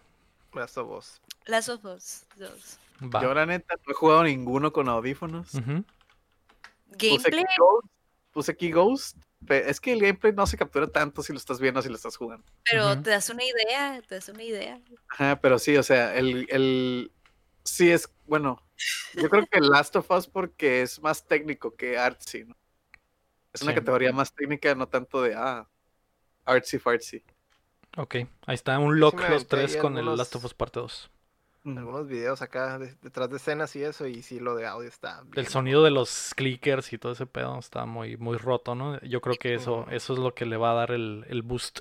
[0.54, 1.22] Last of Us.
[1.46, 2.80] Last of Us 2.
[3.14, 3.22] Va.
[3.22, 5.52] Yo, la neta, no he jugado ninguno con audífonos.
[5.54, 7.88] Gameplay, aquí Ghost.
[8.32, 9.18] Puse aquí Ghost.
[9.48, 11.96] Es que el gameplay no se captura tanto si lo estás viendo o si lo
[11.96, 12.46] estás jugando.
[12.70, 14.82] pero te das una idea, te das una idea.
[15.08, 17.12] Ajá, pero sí, o sea, el, el...
[17.70, 18.62] Sí es, bueno,
[19.16, 22.56] yo creo que Last of Us porque es más técnico que artsy, ¿no?
[23.54, 23.80] Es una Sí.
[23.80, 25.68] categoría más técnica, no tanto de, ah,
[26.46, 27.24] artsy fartsy.
[27.98, 31.10] Ok, ahí está un lock me los tres con el Last of Us parte 2.
[31.64, 31.78] Mm.
[31.78, 34.08] Algunos videos acá de- detrás de escenas y eso.
[34.08, 35.24] Y sí, lo de audio está.
[35.36, 39.00] El sonido de los clickers y todo ese pedo está muy, muy roto, ¿no?
[39.02, 41.80] Yo creo que eso, eso es lo que le va a dar el, el boost.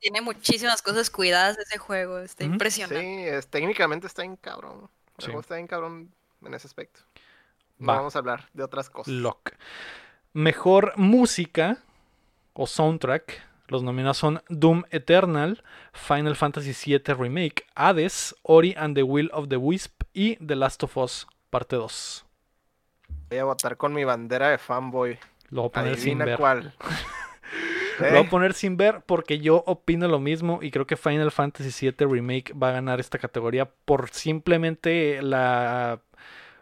[0.00, 3.00] Tiene muchísimas cosas cuidadas ese juego, está impresionante.
[3.00, 4.88] Sí, es, técnicamente está bien cabrón.
[5.18, 5.26] El Sí.
[5.26, 6.12] juego está bien cabrón
[6.44, 7.00] en ese aspecto.
[7.78, 7.96] No Va.
[7.96, 9.12] vamos a hablar de otras cosas.
[9.12, 9.52] Lock.
[10.32, 11.78] Mejor música
[12.52, 13.42] o soundtrack.
[13.68, 19.48] Los nominados son Doom Eternal, Final Fantasy VII Remake, Hades, Ori and the Will of
[19.48, 22.24] the Wisp y The Last of Us Parte 2.
[23.30, 25.18] Voy a votar con mi bandera de fanboy.
[25.50, 26.36] Lo voy a poner sin ver.
[26.38, 26.74] cuál.
[27.98, 31.30] Lo voy a poner sin ver porque yo opino lo mismo y creo que Final
[31.30, 36.00] Fantasy VII Remake va a ganar esta categoría por simplemente la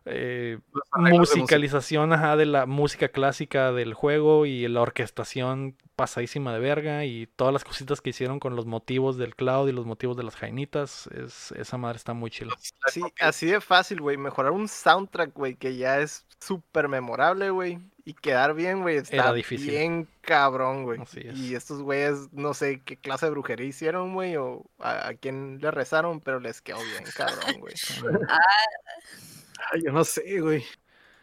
[0.06, 0.58] eh,
[0.94, 7.26] musicalización ajá, de la música clásica del juego y la orquestación pasadísima de verga y
[7.26, 10.36] todas las cositas que hicieron con los motivos del cloud y los motivos de las
[10.36, 11.06] jainitas.
[11.06, 12.54] Es, esa madre está muy chila.
[12.86, 14.16] Así, así de fácil, güey.
[14.16, 17.78] Mejorar un soundtrack, güey, que ya es súper memorable, güey.
[18.06, 19.70] Y quedar bien, güey, está Era difícil.
[19.70, 21.00] bien cabrón, güey.
[21.00, 21.38] Es.
[21.38, 25.58] Y estos güeyes, no sé qué clase de brujería hicieron, güey, o a, a quién
[25.62, 27.74] le rezaron, pero les quedó bien cabrón, güey.
[29.72, 30.64] Ay, yo no sé, güey.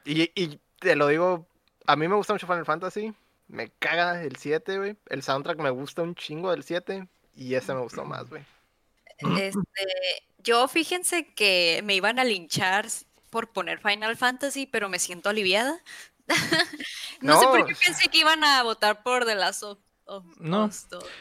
[0.05, 1.47] Y, y te lo digo,
[1.85, 3.13] a mí me gusta mucho Final Fantasy.
[3.47, 4.95] Me caga el 7, güey.
[5.09, 7.07] El soundtrack me gusta un chingo del 7.
[7.35, 8.43] Y ese me gustó más, güey.
[9.17, 9.53] Este,
[10.39, 12.87] yo fíjense que me iban a linchar
[13.29, 15.79] por poner Final Fantasy, pero me siento aliviada.
[17.21, 19.77] no, sé por qué pensé que iban a votar por The Last of,
[20.39, 20.69] No.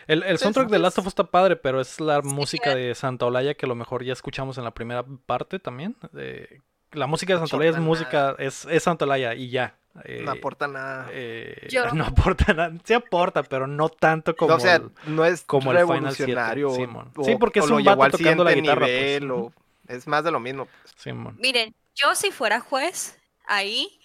[0.06, 0.82] El, el soundtrack de sí.
[0.82, 3.68] Last of Us está padre, pero es la Sí, música de Santa Olaya que a
[3.68, 5.96] lo mejor ya escuchamos en la primera parte también.
[6.12, 9.76] de- la música de Santa No Olaya es música, es, es Santa Olaya y ya.
[10.04, 11.08] eh, No aporta nada.
[11.12, 12.72] eh, Yo- no aporta nada.
[12.84, 14.54] Sí aporta, pero no tanto como.
[14.54, 16.70] o sea, el- no es como el Final 7, revolucionario.
[16.74, 17.12] Simón.
[17.16, 18.92] o- Sí, porque o es un vato tocando la guitarra, pues.
[18.92, 19.46] nivel, Ujú.
[19.46, 19.52] o-
[19.88, 20.66] es más de lo mismo.
[20.66, 20.94] pues.
[20.96, 21.36] Simón.
[21.40, 23.96] Miren, yo si fuera juez, ahí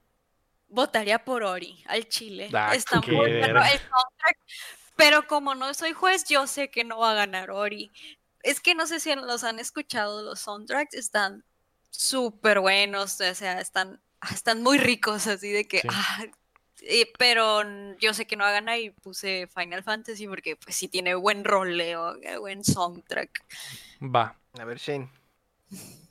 [0.67, 2.49] votaría por Ori, al Chile.
[2.53, 4.38] Ah, Está muy bueno el soundtrack,
[4.95, 7.91] pero como no soy juez, yo sé que no va a ganar Ori.
[8.43, 11.43] Es que no sé si los han escuchado, los soundtracks están
[11.95, 14.01] súper buenos, o sea, están,
[14.33, 15.81] están muy ricos, así de que...
[15.81, 15.87] Sí.
[15.91, 16.25] ah,
[16.87, 17.63] eh, pero
[17.97, 21.15] yo sé que no va a ganar y puse Final Fantasy porque pues sí tiene
[21.15, 23.43] buen roleo, eh, buen soundtrack.
[24.01, 24.37] Va.
[24.59, 25.09] A ver, Shane.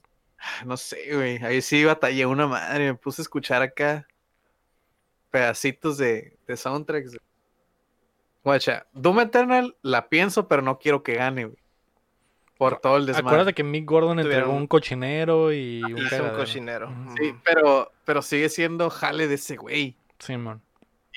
[0.67, 1.43] No sé, güey.
[1.43, 2.93] Ahí sí batallé una madre.
[2.93, 4.07] Me puse a escuchar acá
[5.31, 7.17] pedacitos de, de soundtracks.
[8.43, 11.64] Guacha, Doom Eternal la pienso, pero no quiero que gane, güey.
[12.59, 13.27] Por todo el desmadre.
[13.29, 16.93] Acuérdate que Mick Gordon entregó Tuvieron- un cochinero y un Hizo un cochinero.
[17.19, 19.97] Sí, pero, pero sigue siendo jale de ese güey.
[20.19, 20.63] Simón.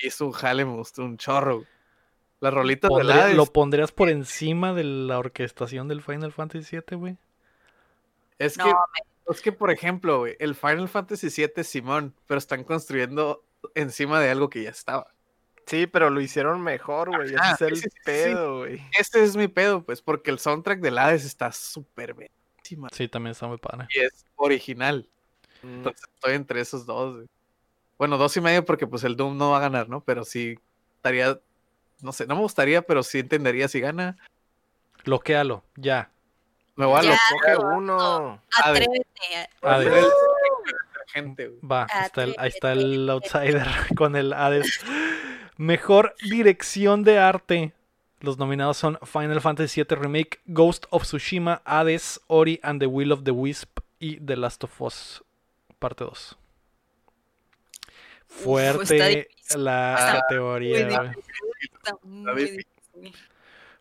[0.02, 1.64] Hizo un jale, me gustó un chorro.
[2.40, 6.98] Las rolitas de Hades, ¿Lo pondrías por encima de la orquestación del Final Fantasy VII,
[6.98, 7.18] güey?
[8.40, 8.72] Es No, que,
[9.34, 14.30] es que, por ejemplo, güey, el Final Fantasy VII Simón, pero están construyendo encima de
[14.30, 15.08] algo que ya estaba.
[15.68, 17.36] Sí, pero lo hicieron mejor, güey.
[17.36, 18.02] Ese es el sí, sí, sí, sí.
[18.06, 18.82] pedo, güey.
[18.98, 23.32] Este es mi pedo, pues, porque el soundtrack de Hades está súper bellísima Sí, también
[23.34, 23.88] está muy padre.
[23.94, 25.08] y es original.
[25.62, 27.16] Mm, Entonces estoy entre esos dos.
[27.18, 27.28] güey.
[27.98, 30.02] Bueno, dos y medio porque pues el Doom no va a ganar, ¿no?
[30.02, 30.58] Pero sí
[30.96, 31.40] estaría,
[32.02, 34.16] no sé, no me gustaría, pero sí entendería si gana.
[35.04, 36.12] Bloquealo, ya.
[36.76, 37.10] Me voy a Ya.
[37.10, 38.42] los Coge uno.
[38.64, 40.08] Atrévete.
[41.14, 41.60] Gente, güey.
[41.68, 43.66] va, ahí está el, ahí está el outsider
[43.98, 44.80] con el Hades.
[45.58, 47.74] Mejor dirección de arte.
[48.20, 53.12] Los nominados son Final Fantasy VII Remake, Ghost of Tsushima, Hades, Ori and the Will
[53.12, 55.24] of the Wisp y The Last of Us
[55.80, 56.38] Parte 2.
[58.28, 61.14] está Fuerte la Está categoría.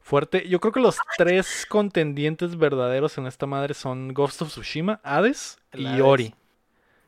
[0.00, 0.48] Fuerte.
[0.48, 5.58] Yo creo que los tres contendientes verdaderos en esta madre son Ghost of Tsushima, Hades
[5.72, 6.00] El y Hades.
[6.02, 6.34] Ori.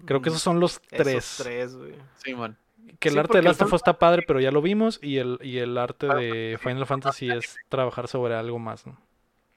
[0.05, 1.35] Creo que esos son los Esos tres.
[1.43, 1.95] tres, güey.
[2.25, 2.57] Sí, man.
[2.99, 4.99] Que el Sí, arte de Last of Us está padre, pero ya lo vimos.
[5.03, 8.97] Y el, y el arte Ah, de Final Fantasy es trabajar sobre algo más, ¿no?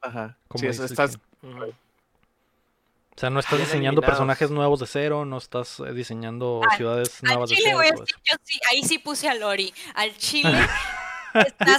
[0.01, 0.37] Ajá.
[0.47, 1.17] Como Sí, eso estás.
[1.43, 7.19] O sea, no estás diseñando personajes nuevos de cero, no estás eh, diseñando Al- ciudades
[7.23, 7.77] Al nuevas de cero.
[7.77, 8.23] voy a todo decir, eso.
[8.31, 9.73] yo sí, ahí sí puse a Lori.
[9.93, 10.49] Al chile
[11.33, 11.77] está está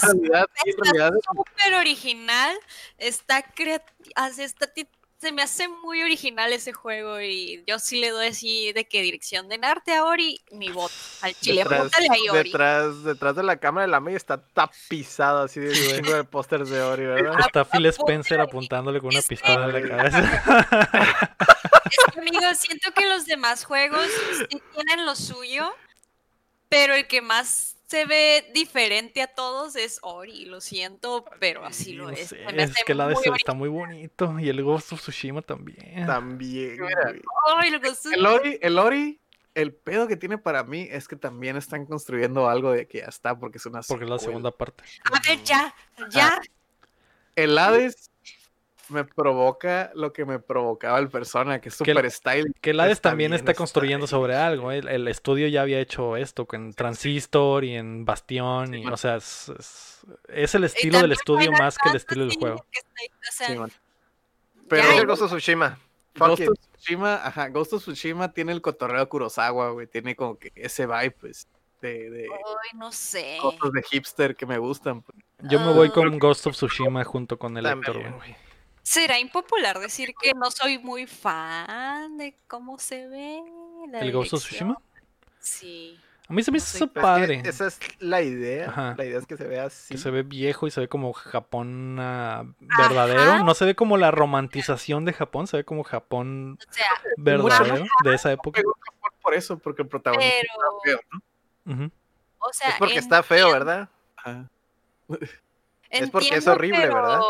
[0.85, 2.55] realidad, súper original,
[2.99, 3.99] está creativo,
[4.39, 4.87] está ti-
[5.23, 9.03] se me hace muy original ese juego y yo sí le doy así de que
[9.03, 10.93] dirección de arte a Ori, mi voto.
[11.20, 12.43] Al chile, Detrás, apúntale ahí Ori.
[12.43, 16.25] detrás, detrás de la cámara de la May está tapizado así de un chingo de
[16.25, 17.39] pósters de Ori, ¿verdad?
[17.39, 20.83] Está Phil Spencer apuntándole con una pistola en la cabeza.
[21.85, 24.09] Es que, amigo, siento que los demás juegos
[24.51, 25.73] sí tienen lo suyo,
[26.68, 31.93] pero el que más se ve diferente a todos es Ori, lo siento, pero así
[31.93, 32.28] lo no es.
[32.28, 34.40] sé, es que la de está muy bonito.
[34.40, 36.07] Y el Ghost of Tsushima también.
[36.07, 39.20] También, Mira, el Ori, el Ori,
[39.55, 43.09] el pedo que tiene para mí es que también están construyendo algo de que ya
[43.09, 44.84] está, porque es una Porque es la segunda parte.
[45.12, 45.74] A ver, ya,
[46.09, 46.40] ya.
[47.36, 48.11] El Hades
[48.89, 52.53] me provoca lo que me provocaba el persona, que es super style.
[52.61, 54.70] Que Está también está está construyendo sobre algo.
[54.72, 54.78] ¿eh?
[54.78, 58.74] El, el estudio ya había hecho esto con Transistor y en Bastión.
[58.74, 58.93] Y, man.
[58.93, 62.57] o sea, es, es, es el estilo del estudio más que el estilo del juego.
[62.57, 62.66] o
[63.33, 63.57] sea, Sí,
[64.68, 65.78] Pero- Es el Ghost of Tsushima.
[66.14, 69.87] Ghost of Tsushima, ajá, Ghost of Tsushima tiene el cotorreo de Kurosawa, güey.
[69.87, 71.49] Tiene como que ese vibe, pues,
[71.80, 73.39] de, de Ay, no sé.
[73.41, 75.03] cosas de hipster que me gustan.
[75.03, 75.18] pues.
[75.51, 75.93] Yo me voy Ah.
[75.95, 77.64] con Ghost of Tsushima junto con el.
[77.64, 78.12] También, güey.
[78.12, 78.37] güey.
[78.93, 83.43] Será impopular decir que no soy muy fan de cómo se ve
[83.90, 84.40] la ¿El Ghost of.
[84.43, 84.76] Tsushima?
[85.38, 85.99] Sí.
[86.28, 87.43] A mí se me No hizo es que padre.
[87.43, 88.68] esa es la idea.
[88.68, 88.95] Ajá.
[88.99, 89.95] La idea es que se vea así.
[89.95, 93.43] Que se ve viejo y se ve como Japón ah, verdadero.
[93.43, 96.86] No se ve como la romantización de Japón, se ve como Japón O sea,
[97.16, 98.61] verdadero de esa época.
[98.61, 98.74] Por,
[99.22, 100.53] por eso, porque el protagonista pero.
[100.68, 101.01] está feo,
[101.64, 101.74] ¿no?
[101.74, 101.93] Ujú.
[102.40, 103.88] O sea, Es porque está feo, ¿verdad?
[104.18, 104.51] Ajá.
[105.88, 107.20] Es porque es horrible, ¿verdad?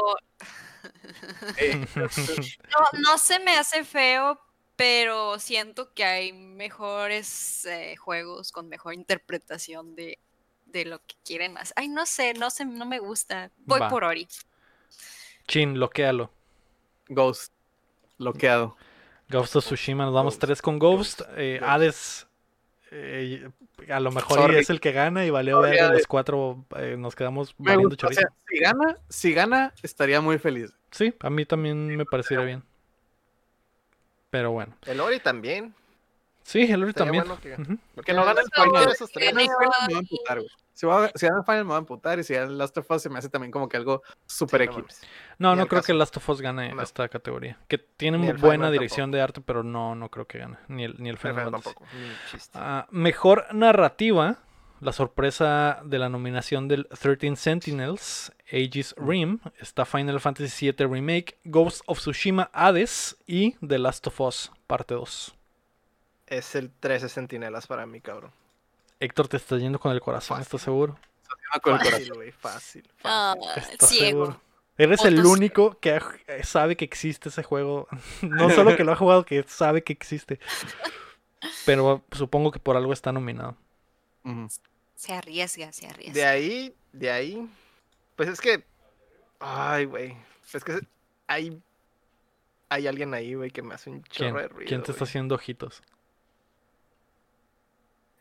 [1.97, 4.41] No, no se me hace feo,
[4.77, 10.19] pero siento que hay mejores eh, juegos con mejor interpretación de,
[10.67, 11.75] de lo que quieren hacer.
[11.77, 13.51] Ay, no sé, no sé, no me gusta.
[13.59, 13.89] Voy Va.
[13.89, 14.29] por Ori.
[15.47, 16.31] Chin, loquéalo.
[17.09, 17.53] Ghost.
[18.19, 18.77] Bloqueado.
[19.29, 21.21] Ghost of Tsushima, nos vamos Ghost, tres con Ghost.
[21.21, 21.71] Ghost, eh, Ghost.
[21.71, 22.27] Hades,
[22.95, 23.49] eh,
[23.91, 24.57] a lo mejor Sorry.
[24.59, 26.07] es el que gana y valió ver los Hades.
[26.07, 28.21] cuatro eh, nos quedamos Me valiendo o chorizo.
[28.21, 30.73] sea, si gana, si gana, estaría muy feliz.
[30.91, 32.63] Sí, a mí también me pareciera bien.
[34.31, 34.75] Pero bueno.
[34.87, 35.75] El Ori también.
[36.43, 37.25] Sí, el Ori Estaría también.
[37.27, 38.03] bueno que- Ujú.
[38.03, 38.51] Que no gane el
[38.87, 39.33] de esos tres.
[39.35, 39.49] gana
[40.29, 42.91] Final Si, va si Final me va a emputar y si gana el Last of
[42.91, 45.01] Us se me hace también como que algo super Sí, no X.
[45.39, 45.87] No, creo caso.
[45.87, 46.83] que Last of Us gane No.
[46.83, 47.59] esta categoría.
[47.69, 50.57] Que tiene muy buena Final dirección de arte, pero no, no creo que gane.
[50.69, 51.75] Ni el, ni el Final Final Fantasy.
[51.75, 51.87] tampoco.
[52.55, 54.39] Ah, mejor narrativa.
[54.81, 61.39] La sorpresa de la nominación del 13 Sentinels, Aegis Rim, está Final Fantasy VII Remake,
[61.45, 65.37] Ghost of Tsushima Hades y The Last of Us Parte 2.
[66.27, 68.33] Es el 13 Centinelas para mí, cabrón.
[69.03, 70.43] Héctor te está yendo con el corazón, Fácil.
[70.43, 70.97] ¿estás seguro?
[71.53, 71.99] Ah, con el corazón.
[71.99, 72.91] Fácil, güey, fácil.
[73.03, 73.73] Ah, fácil.
[73.73, 74.27] ¿Estás ciego.
[74.27, 74.41] seguro?
[74.79, 77.89] Eres el único que eh, sabe que existe ese juego.
[78.23, 80.39] no solo que lo ha jugado, que sabe que existe.
[81.67, 83.57] Pero supongo que por algo está nominado.
[84.95, 86.15] Se arriesga, se arriesga.
[86.15, 87.51] De ahí, de ahí.
[88.15, 88.65] Pues es que.
[89.41, 90.17] Ay, güey.
[90.55, 90.79] Es que
[91.27, 91.61] hay.
[92.69, 94.69] Hay alguien ahí, güey, que me hace un ¿Quién, chorro de ruido.
[94.69, 95.83] ¿Quién te está haciendo ojitos?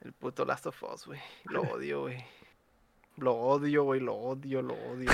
[0.01, 1.19] El puto Last of Us, güey.
[1.45, 2.23] Lo odio, güey.
[3.17, 3.99] Lo odio, güey.
[3.99, 5.09] Lo odio, lo odio.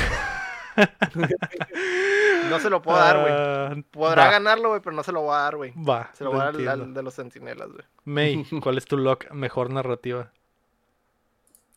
[2.49, 3.33] no se lo puedo dar, güey.
[3.35, 5.73] Ah, Podrá va, ganarlo, güey, pero no se lo voy a dar, güey.
[5.75, 7.83] Va, Se lo lo voy a dar al, de los centinelas, güey.
[8.05, 9.29] May, ¿cuál es tu lock?
[9.31, 10.31] Mejor narrativa.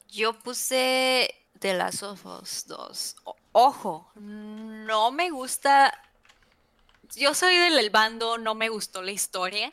[0.08, 3.16] Yo puse The Last of Us 2.
[3.24, 5.92] O- ojo, no me gusta.
[7.16, 9.72] Yo soy del el bando, no me gustó la historia.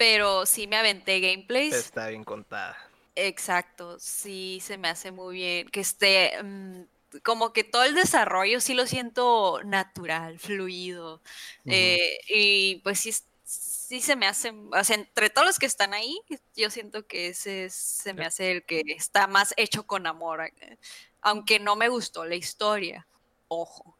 [0.00, 1.74] Pero sí me aventé gameplays.
[1.74, 2.74] Está bien contada.
[3.14, 5.68] Exacto, sí se me hace muy bien.
[5.68, 6.42] Que esté.
[6.42, 6.84] mm,
[7.22, 11.20] como que todo el desarrollo sí lo siento natural, fluido.
[11.66, 13.12] Eh, y pues sí,
[13.44, 16.18] sí se me hace, o sea, entre todos los que están ahí,
[16.56, 20.40] yo siento que ese es- se me hace el que está más hecho con amor,
[20.62, 20.78] eh,
[21.20, 23.06] aunque no me gustó la historia,
[23.48, 23.94] ojo.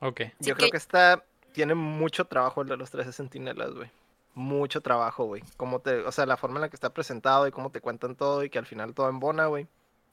[0.00, 0.20] Ok.
[0.22, 1.22] Así Yo creo que- está.
[1.52, 3.90] Tiene mucho trabajo el de los 13 centinelas, güey.
[4.34, 5.42] Mucho trabajo, güey.
[5.56, 8.16] Como te, o sea, la forma en la que está presentado y cómo te cuentan
[8.16, 9.66] todo y que al final todo embona, güey.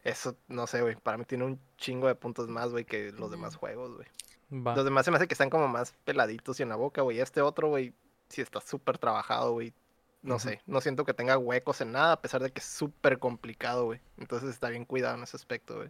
[0.03, 0.95] Eso, no sé, güey.
[0.95, 4.07] Para mí tiene un chingo de puntos más, güey, que los demás juegos, güey.
[4.49, 7.19] Los demás se me hace que están como más peladitos y en la boca, güey.
[7.19, 7.93] Este otro, güey,
[8.29, 9.73] sí está súper trabajado, güey.
[10.21, 13.19] No sé, no siento que tenga huecos en nada, a pesar de que es súper
[13.19, 14.01] complicado, güey.
[14.17, 15.89] Entonces está bien cuidado en ese aspecto, güey.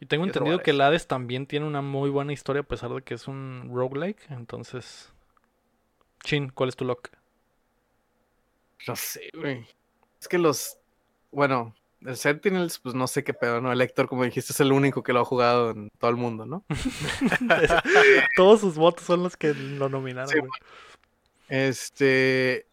[0.00, 0.80] Y tengo entendido que el.
[0.80, 4.30] Hades también tiene una muy buena historia a pesar de que es un roguelike.
[4.30, 5.12] Entonces.
[6.24, 7.08] Chin, ¿cuál es tu lock?
[8.86, 9.66] No sé, güey.
[10.20, 10.78] Es que los.
[11.30, 13.72] Bueno, el Sentinels, pues no sé qué pedo, ¿no?
[13.72, 16.46] El Héctor, como dijiste, es el único que lo ha jugado en todo el mundo,
[16.46, 16.64] ¿no?
[18.36, 20.28] Todos sus votos son los que lo nominaron.
[20.28, 20.50] Sí, güey.
[21.48, 22.66] Este.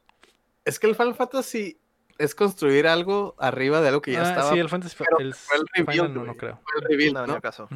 [0.63, 1.77] Es que el Final Fantasy
[2.17, 4.51] es construir algo arriba de algo que ya Ah, estaba.
[4.51, 6.59] sí, el Fantasy pero el fue el Final reveal, no, creo.
[6.63, 7.41] fue el reveal, No, ¿no?
[7.41, 7.69] caso.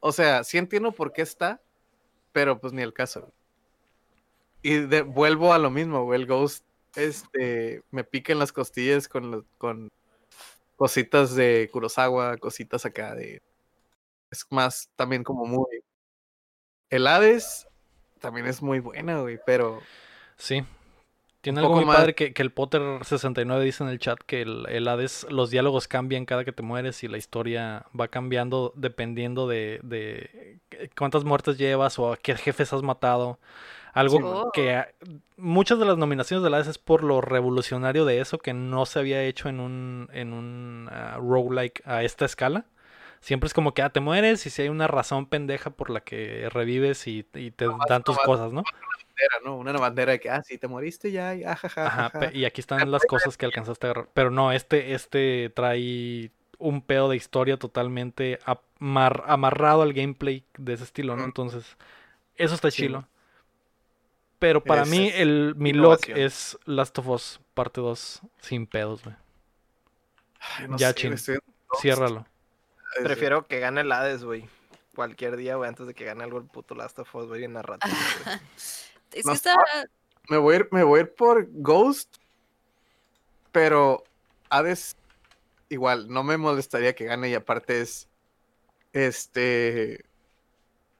[0.00, 1.60] O sea, sí entiendo por qué está,
[2.32, 3.32] pero pues ni el caso.
[4.62, 6.20] Y de- vuelvo a lo mismo, güey.
[6.20, 6.64] El Ghost
[6.96, 9.90] este, me pica en las costillas con, lo- con
[10.76, 13.42] cositas de Kurosawa, cositas acá de...
[14.30, 15.82] Es más, también como muy...
[16.90, 17.66] El Hades
[18.20, 19.80] también es muy buena, güey, pero...
[20.36, 20.64] Sí.
[21.40, 24.66] Tiene algo muy más- padre que, que el Potter69 dice en el chat que el,
[24.68, 29.46] el Hades, los diálogos cambian cada que te mueres y la historia va cambiando dependiendo
[29.46, 30.58] de, de
[30.96, 33.38] cuántas muertes llevas o a qué jefes has matado.
[33.92, 34.88] Algo Sí, que a-
[35.36, 38.98] muchas de las nominaciones del Hades es por lo revolucionario de eso que no se
[38.98, 42.66] había hecho en un, en un ah, roguelike a esta escala.
[43.20, 46.00] Siempre es como que ah, te mueres y si hay una razón pendeja por la
[46.00, 48.62] que revives y, y te dan tus cosas, ¿no?
[48.62, 49.56] Bandera, ¿no?
[49.56, 51.86] Una bandera de que, ah, sí, te moriste ya, y ajaja.
[51.86, 54.08] Ajá, y aquí están las cosas que alcanzaste a agarrar.
[54.14, 60.74] Pero no, este, este trae un pedo de historia totalmente amar- amarrado al gameplay de
[60.74, 61.24] ese estilo, ¿no?
[61.24, 61.76] Entonces,
[62.36, 62.82] eso está Sí.
[62.82, 63.08] chilo.
[64.38, 69.02] Pero para Es- mí, el, mi lock es Last of Us parte 2 sin pedos,
[69.04, 69.16] güey.
[70.68, 71.10] No ya, sé, chin.
[71.10, 71.82] güey, estoy en Ghost.
[71.82, 72.26] Ciérralo.
[73.02, 74.48] Prefiero que gane el Hades, güey.
[74.94, 77.52] Cualquier día, güey, antes de que gane algo el puto Last of Us, güey, en
[77.54, 78.36] narrativo, güey.
[79.12, 79.54] Es que está,
[80.28, 82.16] Me voy, a ir, me voy a ir por Ghost,
[83.52, 84.04] pero
[84.50, 84.96] Hades
[85.70, 88.06] igual, no me molestaría que gane y aparte es
[88.92, 90.04] este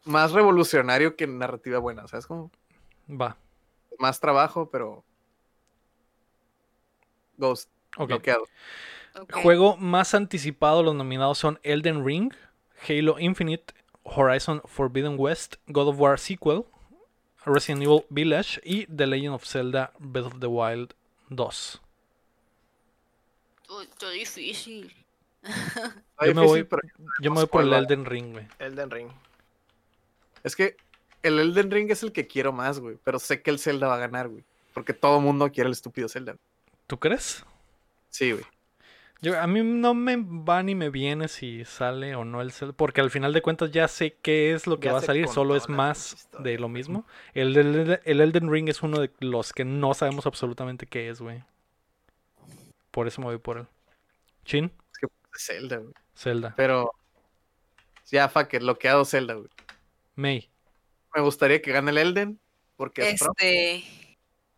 [0.04, 2.26] más revolucionario que narrativa buena, ¿sabes?
[2.26, 2.50] Como
[3.08, 3.36] Va.
[3.98, 5.02] más trabajo, pero
[7.36, 8.08] Ghost, Ok.
[8.08, 8.44] bloqueado.
[9.42, 12.32] Juego más anticipado, los nominados son Elden Ring,
[12.88, 16.64] Halo Infinite, Horizon Forbidden West, God of War Sequel,
[17.44, 20.94] Resident Evil Village y The Legend of Zelda Breath of the Wild
[21.34, 21.80] 2.
[23.70, 24.94] Uy, Está difícil.
[26.24, 26.68] Yo me voy,
[27.20, 27.72] yo me voy por el.
[27.72, 28.48] Elden Ring, güey.
[28.58, 29.08] Elden Ring.
[30.44, 30.76] es que
[31.28, 33.94] el Elden Ring es el que quiero más, güey, pero sé que el Zelda va
[33.94, 36.36] a ganar, güey, porque todo el mundo quiere el estúpido Zelda.
[36.86, 37.44] ¿Tú crees?
[38.10, 38.44] Sí, güey.
[39.20, 42.72] Yo, a mí no me va ni me viene si sale o no el Zelda,
[42.72, 45.26] porque al final de cuentas ya sé qué es lo que Ya va a salir,
[45.26, 47.04] solo es más historia, de lo mismo.
[47.34, 51.42] El, el Elden Ring es uno de los que no sabemos absolutamente qué es, güey.
[52.92, 53.66] Por eso me voy por él.
[54.44, 54.72] Chin,
[55.36, 55.94] Zelda, güey.
[56.14, 56.54] Zelda.
[56.56, 56.92] Pero
[58.06, 59.48] ya, fuck it, bloqueado Zelda, güey.
[60.14, 60.48] May.
[61.14, 62.40] Me gustaría que gane el Elden,
[62.76, 63.84] porque es Este,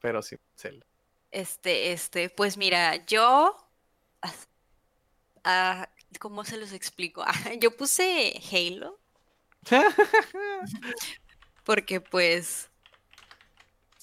[0.00, 0.84] pero sí, Zelda.
[1.30, 3.56] este, este, pues mira, yo,
[5.44, 5.88] ah,
[6.18, 7.22] ¿cómo se los explico?
[7.26, 8.98] Ah, Yo puse Halo
[11.64, 12.70] porque pues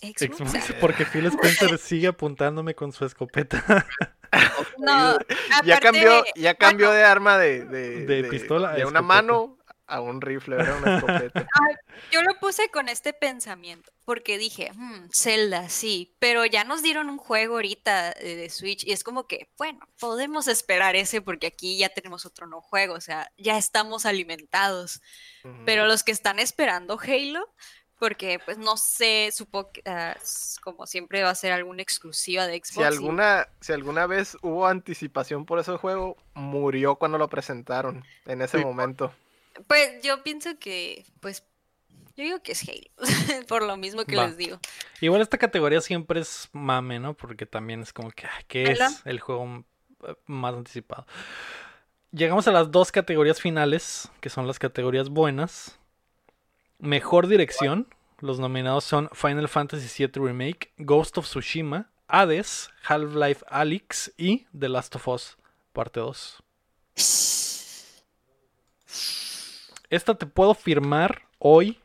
[0.02, 3.86] Xbox, Xbox, Porque Phil Spencer sigue apuntándome con su escopeta
[4.78, 5.18] no,
[5.66, 9.02] Ya aparte, cambió, ya cambió bueno, de arma de, de, De pistola de una escopeta.
[9.02, 9.57] mano
[9.88, 11.48] a un rifle, era una escopeta.
[12.12, 17.10] Yo lo puse con este pensamiento, porque dije, "Hmm, Zelda, sí, pero ya nos dieron
[17.10, 21.78] un juego ahorita de Switch y es como que, bueno, podemos esperar ese porque aquí
[21.78, 25.02] ya tenemos otro no juego, o sea, ya estamos alimentados.
[25.66, 27.48] Pero los que están esperando Halo,
[28.00, 29.82] porque pues no sé, supongo que
[30.22, 32.74] s- como siempre va a ser alguna exclusiva de Xbox.
[32.74, 38.04] si y- alguna, si alguna vez hubo anticipación por ese juego, murió cuando lo presentaron
[38.26, 38.64] en ese Sí.
[38.66, 39.12] momento.
[39.66, 41.44] Pues yo pienso que, pues,
[42.16, 42.90] yo digo que es Halo,
[43.48, 44.28] por lo mismo que Va.
[44.28, 44.60] les digo.
[45.02, 47.16] Igual esta categoría siempre es mame, ¿no?
[47.16, 49.66] Porque también es como que, ¿qué es el juego
[50.08, 51.06] eh, más anticipado?
[52.12, 55.78] Llegamos a las dos categorías finales, que son las categorías buenas.
[56.80, 57.88] Mejor dirección,
[58.20, 64.70] Los nominados son Final Fantasy VII Remake, Ghost of Tsushima, Hades, Half-Life Alyx y The
[64.70, 65.38] Last of Us
[65.72, 66.42] Parte 2.
[69.90, 71.80] Esta te puedo firmar hoy.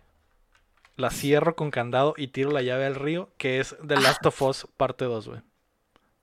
[0.97, 4.43] La cierro con candado y tiro la llave al río, que es The Last of
[4.43, 5.41] Us Parte 2, güey.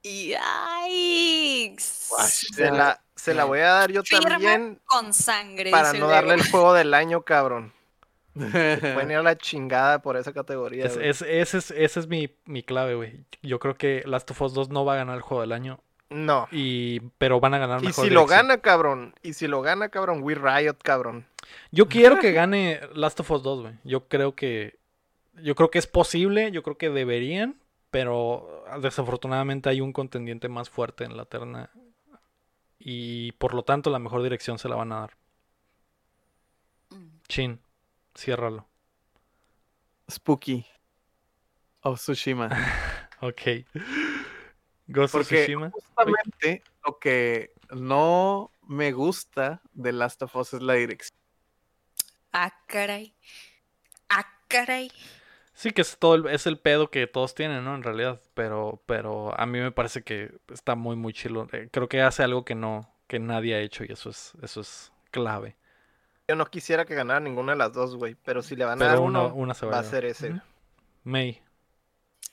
[0.03, 1.83] Yikes.
[1.83, 5.71] Se la, se la voy a dar yo Firma también con sangre.
[5.71, 7.73] para no darle el juego del año, cabrón.
[8.33, 10.85] Pueden ir a la chingada por esa categoría.
[10.85, 13.25] Es- es- ese es, ese es mi, mi clave, güey.
[13.41, 15.79] Yo creo que Last of Us 2 no va a ganar el juego del año,
[16.09, 16.47] No.
[16.51, 19.13] y, pero van a ganar Y mejor si lo gana, cabrón.
[19.23, 21.25] Y si lo gana, cabrón, We Riot, cabrón.
[21.71, 23.73] Yo quiero que gane Last of Us 2, güey.
[23.83, 24.79] Yo creo que.
[25.41, 30.69] Yo creo que es posible, yo creo que deberían, pero desafortunadamente hay un contendiente más
[30.69, 31.69] fuerte en la terna.
[32.77, 35.17] Y por lo tanto, la mejor dirección se la van a dar.
[36.89, 37.07] Mm.
[37.27, 37.61] Chin,
[38.15, 38.67] ciérralo.
[40.09, 40.65] Spooky.
[41.81, 42.49] Of Tsushima.
[43.21, 43.41] Ok.
[44.87, 45.71] Ghost of Porque Tsushima.
[45.71, 51.18] justamente lo que no me gusta de Last of Us es la dirección.
[52.41, 53.13] Ah, caray.
[54.09, 54.91] Ah, caray.
[55.53, 57.75] Sí, que es todo el, es el pedo que todos tienen, ¿no?
[57.75, 58.21] En realidad.
[58.33, 61.47] Pero, pero a mí me parece que está muy, muy chilo.
[61.51, 64.61] Eh, Creo que hace algo que no, que nadie ha hecho y eso es, eso
[64.61, 65.57] es clave.
[66.27, 68.15] Yo no quisiera que ganara ninguna de las dos, güey.
[68.23, 70.05] Pero si le van a Pero dar uno- uno, una se va va a ser
[70.05, 70.33] ese.
[71.03, 71.41] May.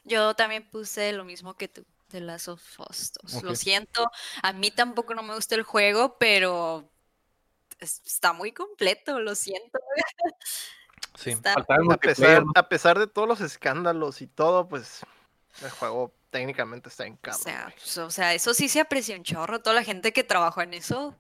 [0.05, 3.37] Yo también puse lo mismo que tú, de Last of Us 2.
[3.39, 3.45] Ok.
[3.45, 4.11] Lo siento,
[4.43, 6.89] a mí tampoco no me gusta el juego, pero
[7.81, 9.79] está muy completo, lo siento.
[11.19, 11.31] Sí.
[11.31, 11.55] Está-
[12.55, 15.01] A pesar, de todos los escándalos y todo, pues
[15.63, 17.41] el juego técnicamente está en o, cabrón.
[17.43, 19.61] sea, pues, o sea, eso sí se aprecia un chorro.
[19.63, 21.15] Toda la gente que trabajó en eso.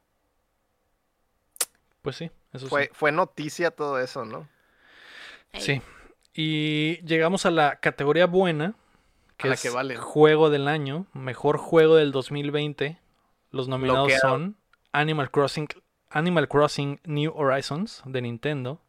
[2.02, 4.48] Pues sí, eso Fue, fue noticia todo eso, ¿no?
[5.54, 5.60] sí.
[5.60, 5.82] Sí.
[6.38, 8.74] Y llegamos a la categoría buena,
[9.38, 9.96] que A la es que vale.
[9.96, 13.00] juego del año, mejor juego del 2020.
[13.50, 14.28] Los nominados Bloqueado.
[14.34, 14.56] son
[14.92, 15.66] Animal Crossing,
[16.16, 18.80] Animal Crossing New Horizons de Nintendo,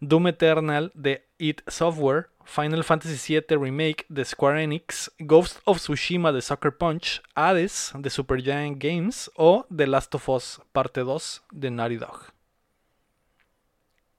[0.00, 6.32] Doom Eternal de id Software, Final Fantasy VII Remake de Square Enix, Ghost of Tsushima
[6.32, 11.70] de Sucker Punch, Hades de Supergiant Games o The Last of Us Parte 2 de
[11.70, 12.32] Naughty Dog.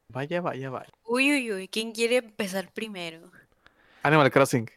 [0.09, 0.89] Vaya, vaya, vaya.
[1.05, 3.29] Uy, uy, uy, ¿quién quiere empezar primero?
[4.03, 4.69] Animal Crossing.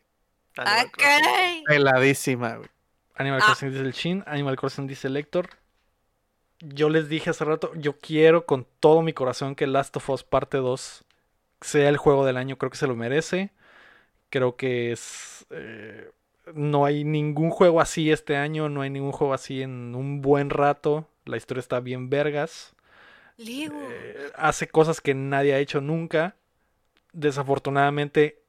[0.58, 1.22] Ah, Animal Crossing.
[1.22, 1.64] caray.
[1.66, 2.68] Peladísima, güey.
[3.14, 3.46] Animal Ah.
[3.46, 5.48] Crossing dice el Shin, Animal Crossing dice el Héctor.
[6.60, 10.24] Yo les dije hace rato, yo quiero con todo mi corazón que Last of Us
[10.24, 11.04] Parte 2
[11.62, 13.50] sea el juego del año, creo que se lo merece.
[14.30, 15.46] Creo que es...
[15.50, 16.10] eh,
[16.54, 20.50] no hay ningún juego así este año, no hay ningún juego así en un buen
[20.50, 21.06] rato.
[21.24, 22.74] La historia está bien vergas.
[23.72, 26.36] Eh, hace cosas que nadie ha hecho nunca.
[27.12, 28.39] Desafortunadamente,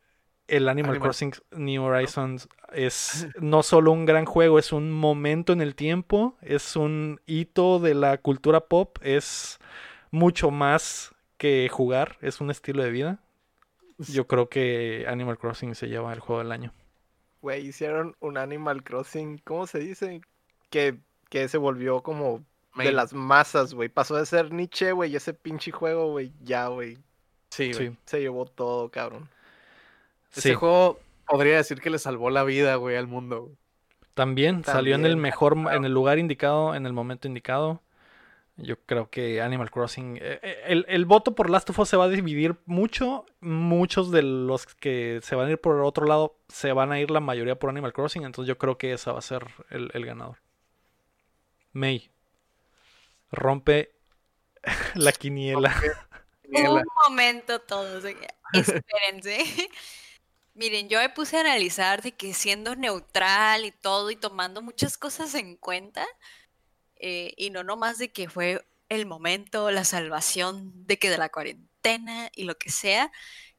[0.52, 5.54] el Animal, Animal- Crossing New Horizons es no solo un gran juego, es un momento
[5.54, 9.60] en el tiempo, es un hito de la cultura pop, es
[10.12, 13.20] mucho más que jugar, es un estilo de vida.
[13.98, 16.74] Yo creo que Animal Crossing se lleva el juego del año.
[17.42, 20.22] Güey, hicieron un Animal Crossing, ¿cómo se dice?
[20.70, 20.98] Que,
[21.30, 22.44] que se volvió como
[22.76, 23.90] de las masas, güey.
[23.90, 26.98] Pasó de ser Nietzsche, güey, y ese pinche juego, güey, ya, güey.
[27.50, 27.74] Sí.
[27.74, 29.30] Sí, Se llevó todo, cabrón.
[30.32, 30.54] Ese sí.
[30.54, 33.42] juego podría decir que le salvó la vida, güey, al mundo.
[33.42, 33.56] güey.
[34.14, 37.82] También, salió en el mejor, en el lugar indicado, en el momento indicado.
[38.58, 40.18] Yo creo que Animal Crossing.
[40.18, 43.26] eh, eh, el, el voto por Last of Us se va a dividir mucho.
[43.40, 47.10] Muchos de los que se van a ir por otro lado se van a ir
[47.10, 48.24] la mayoría por Animal Crossing.
[48.24, 50.38] Entonces yo creo que esa va a ser el, el ganador.
[51.72, 52.12] May.
[53.32, 53.96] Rompe
[54.96, 55.74] la quiniela.
[56.54, 58.04] Un momento todos.
[58.54, 59.46] Espérense.
[60.62, 64.96] Miren, yo me puse a analizar de que siendo neutral y todo y tomando muchas
[64.96, 66.06] cosas en cuenta,
[66.98, 71.30] eh, y no nomás de que fue el momento, la salvación de que de la
[71.30, 73.12] cuarentena y lo que sea,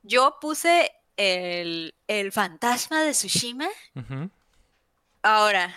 [0.03, 3.69] yo puse el, el fantasma de Tsushima.
[5.23, 5.74] Ahora,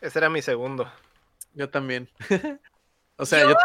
[0.00, 0.88] Ese era mi segundo.
[1.54, 2.08] Yo también.
[3.16, 3.56] o sea, Yo- yo,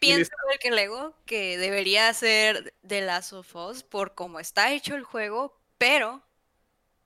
[0.00, 4.96] pienso igual que Lego que debería ser The Last of Us por cómo está hecho
[4.96, 6.20] el juego, pero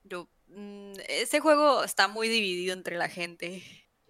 [0.03, 3.63] yo, mm, este juego está muy dividido entre la gente.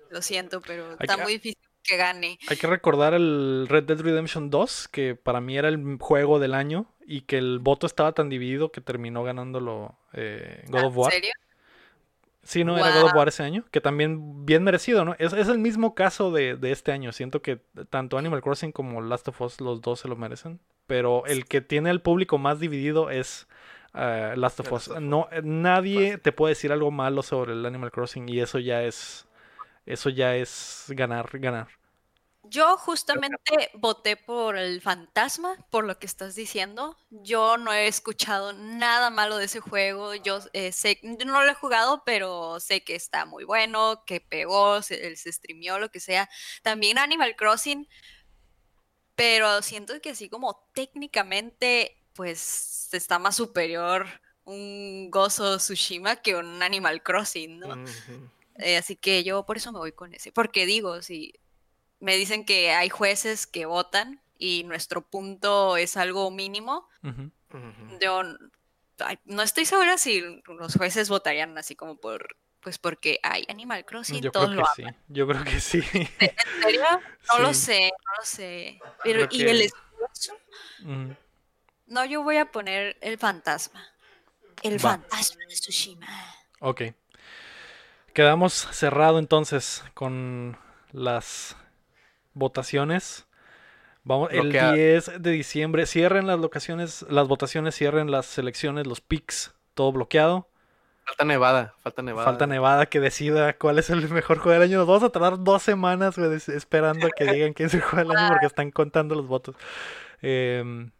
[0.09, 2.39] Lo siento, pero está que- muy difícil que gane.
[2.47, 6.53] Hay que recordar el Red Dead Redemption 2, que para mí era el juego del
[6.53, 10.97] año y que el voto estaba tan dividido que terminó ganándolo eh, God Ah, of
[10.97, 11.13] War.
[11.13, 11.33] ¿En serio?
[12.43, 12.77] Sí, ¿no?
[12.77, 13.13] Era God of.
[13.15, 15.15] War ese año, que también bien merecido, ¿no?
[15.17, 17.11] Es, es el mismo caso de, de este año.
[17.13, 20.59] Siento que tanto Animal Crossing como Last of Us, los dos se lo merecen.
[20.85, 23.47] Pero el que tiene el público más dividido es
[23.93, 24.89] eh, Last of Us.
[24.99, 28.83] No, eh, nadie te puede decir algo malo sobre el Animal Crossing y eso ya
[28.83, 29.27] es,
[29.85, 31.67] eso ya es ganar, ganar.
[32.45, 36.97] Yo justamente voté por el fantasma, por lo que estás diciendo.
[37.09, 40.13] Yo no he escuchado nada malo de ese juego.
[40.15, 44.19] Yo eh, sé, yo no lo he jugado, pero sé que está muy bueno, que
[44.19, 46.29] pegó, se, se streameó, lo que sea.
[46.63, 47.87] También Animal Crossing,
[49.15, 54.05] pero siento que así como técnicamente, pues está más superior
[54.45, 57.83] un Gozo Tsushima que un Animal Crossing, ¿no?
[58.55, 60.31] Eh, así que yo por eso me voy con ese.
[60.31, 61.33] Porque digo, si
[61.99, 66.87] me dicen que hay jueces que votan y nuestro punto es algo mínimo,
[68.01, 68.21] yo
[68.99, 73.85] ay, no estoy segura si los jueces votarían así como por, pues porque hay Animal
[73.85, 75.81] Crossing, Yo todos creo lo que sí, yo creo que sí.
[76.19, 76.31] ¿En
[76.61, 76.83] serio?
[77.31, 77.61] No lo Sí.
[77.61, 78.79] sé, no lo sé.
[79.03, 80.37] Pero, Creo ¿y el esfuerzo?
[81.87, 83.85] No, yo voy a poner el fantasma.
[84.61, 84.91] El Va.
[84.91, 86.07] fantasma de Tsushima.
[86.59, 86.81] Ok.
[88.13, 90.57] Quedamos cerrado entonces con
[90.91, 91.57] las
[92.33, 93.27] votaciones.
[94.03, 94.73] Vamos, el Bloqueado.
[94.73, 95.85] 10 de diciembre.
[95.85, 100.49] Cierren las locaciones, las votaciones, cierren las selecciones, los picks, todo bloqueado.
[101.05, 102.25] Falta Nevada, falta Nevada.
[102.25, 104.77] Falta Nevada que decida cuál es el mejor juego del año.
[104.77, 107.81] Nos vamos a tardar dos semanas güey, des- esperando a que digan quién es el
[107.81, 109.55] juego del año porque están contando los votos.
[110.21, 110.91] Em,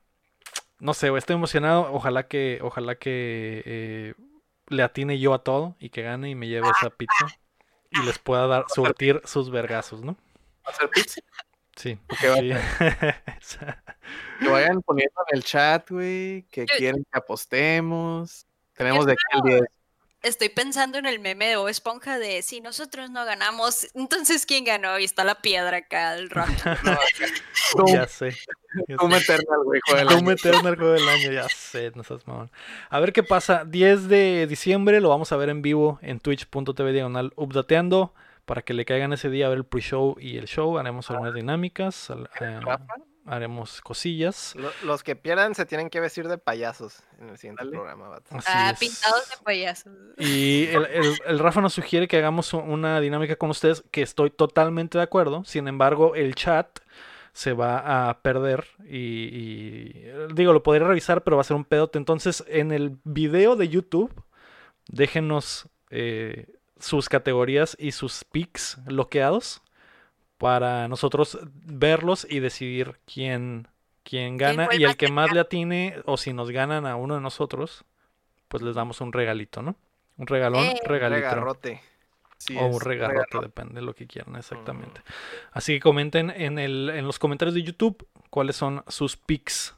[0.84, 1.94] no sé, güey, estoy emocionado.
[1.94, 4.14] Ojalá que, ojalá que eh,
[4.68, 7.26] le atine yo a todo y que gane y me lleve esa pizza
[7.90, 10.18] y les pueda dar surtir sus vergazos, ¿no?
[10.68, 11.22] ¿Va a ser pizza?
[11.78, 11.98] Sí.
[12.20, 13.56] ¿Qué va a sí.
[14.42, 18.46] Que vayan poniendo en el chat, güey, que quieren que apostemos.
[18.74, 19.62] Tenemos de aquí el 10.
[20.24, 24.64] Estoy pensando en el meme de Bob Esponja de si nosotros no ganamos, entonces ¿quién
[24.64, 24.98] ganó?
[24.98, 26.50] Y está la piedra acá, el rock.
[27.88, 28.36] ya sé.
[28.88, 29.14] Doom.
[29.14, 30.32] Eternal, güey, año.
[30.32, 32.50] Eternal juego del año, ya sé, no seas mamón.
[32.90, 33.66] A ver qué pasa.
[33.66, 38.14] 10 de diciembre lo vamos a ver en vivo en twitch.tv diagonal updateando.
[38.46, 40.78] Para que le caigan ese día a ver el pre-show y el show.
[40.78, 42.10] Haremos algunas dinámicas.
[42.42, 42.60] eh,
[43.26, 44.54] haremos cosillas.
[44.56, 47.72] Lo- Los que pierdan se tienen que vestir de payasos en el siguiente Dale.
[47.78, 48.80] programa, Ah, es.
[48.80, 49.94] pintados de payasos.
[50.18, 54.30] Y el, el- el Rafa nos sugiere que hagamos una dinámica con ustedes que estoy
[54.30, 55.44] totalmente de acuerdo.
[55.46, 56.80] Sin embargo, el chat
[57.32, 60.06] se va a perder y, y,
[60.36, 61.98] digo, lo podré revisar, pero va a ser un pedote.
[61.98, 64.14] Entonces, en el video de YouTube,
[64.88, 66.46] déjenos eh,
[66.80, 69.63] sus categorías y sus picks bloqueados
[70.44, 73.68] para nosotros verlos y decidir quién,
[74.04, 74.68] quién gana.
[74.78, 77.86] Y el que más le atine, o si nos ganan a uno de nosotros,
[78.50, 79.76] pues les damos un regalito, ¿no?
[80.18, 80.80] Un regalón, Eh.
[80.86, 81.22] regalito.
[81.22, 81.82] Regarrote.
[82.38, 83.46] sí O un regarrote, regarrote.
[83.48, 85.00] depende de lo que quieran, exactamente.
[85.00, 85.04] Mm.
[85.54, 89.76] Así que comenten en, el, en los comentarios de YouTube cuáles son sus picks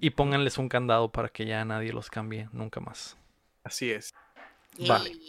[0.00, 3.16] y pónganles un candado para que ya nadie los cambie nunca más.
[3.62, 4.12] Así es.
[4.88, 5.10] Vale.
[5.10, 5.26] Yay.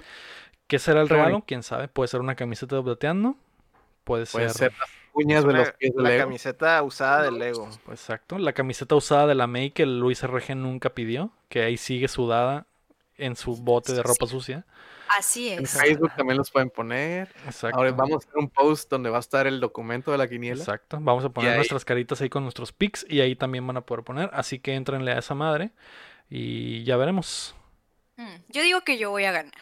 [0.66, 1.44] ¿Qué será el regalo?
[1.46, 1.88] ¿Quién sabe?
[1.88, 3.36] Puede ser una camiseta de Updateando.
[4.10, 4.42] Puede ser...
[4.42, 6.24] Puede ser las uñas de los pies de la Lego.
[6.24, 7.70] camiseta usada del Lego.
[7.90, 8.38] Exacto.
[8.38, 11.32] La camiseta usada de la May que Luis RG nunca pidió.
[11.48, 12.68] Que ahí sigue sudada
[13.18, 14.66] en su bote de ropa sucia.
[15.18, 15.72] Así En es.
[15.72, 17.30] Facebook también los pueden poner.
[17.46, 17.78] Exacto.
[17.78, 20.60] Ahora vamos a hacer un post donde va a estar el documento de la quiniela.
[20.62, 20.98] Exacto.
[21.02, 24.04] Vamos a poner nuestras caritas ahí con nuestros pics y ahí también van a poder
[24.04, 24.30] poner.
[24.34, 25.72] Así que entrenle a esa madre
[26.30, 27.56] y ya veremos.
[28.18, 29.54] Mm, Yo digo que yo voy a ganar.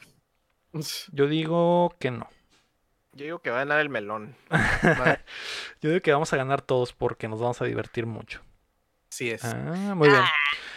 [1.14, 2.30] Yo digo que no.
[3.18, 4.36] Yo digo que va a ganar el melón.
[5.82, 8.42] Yo digo que vamos a ganar todos porque nos vamos a divertir mucho.
[9.12, 9.44] Así es.
[9.44, 10.22] Ah, muy bien.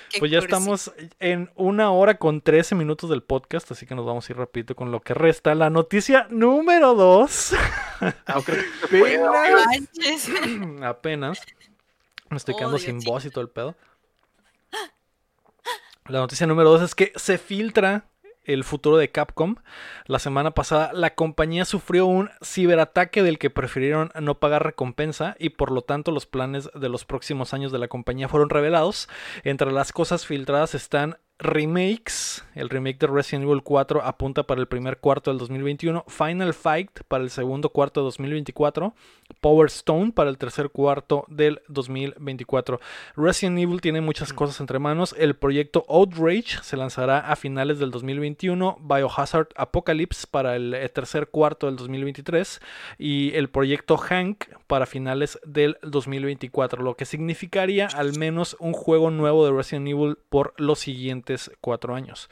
[0.09, 0.47] Qué Pues ya cursi.
[0.47, 4.39] estamos en una hora con 13 minutos del podcast, así que nos vamos a ir
[4.39, 5.55] rapidito con lo que resta.
[5.55, 7.53] La noticia número 2.
[8.01, 9.19] Ah, creo que se puede.
[9.19, 10.31] No manches.
[10.83, 11.41] Apenas.
[12.31, 13.77] Me estoy Oh, quedando sin voz y todo el pedo.
[16.07, 18.05] La noticia número 2 es que se filtra
[18.45, 19.57] el futuro de Capcom.
[20.07, 25.51] La semana pasada la compañía sufrió un ciberataque del que prefirieron no pagar recompensa y
[25.51, 29.09] por lo tanto los planes de los próximos años de la compañía fueron revelados.
[29.45, 32.45] Entre las cosas filtradas están remakes.
[32.55, 36.05] El remake de Resident Evil 4 apunta para el primer cuarto del 2021.
[36.07, 38.95] Final Fight para el segundo cuarto de 2024.
[39.41, 42.81] Power Stone para el tercer cuarto del 2024.
[43.17, 45.15] Resident Evil tiene muchas cosas entre manos.
[45.19, 48.79] El proyecto Outrage se lanzará a finales del 2021.
[48.81, 52.61] Biohazard Apocalypse para el eh, tercer cuarto del 2023.
[52.99, 56.83] Y el proyecto Hank para finales del 2024.
[56.83, 61.30] Lo que significaría al menos un juego nuevo de Resident Evil por los siguientes
[61.61, 62.29] cuatro años.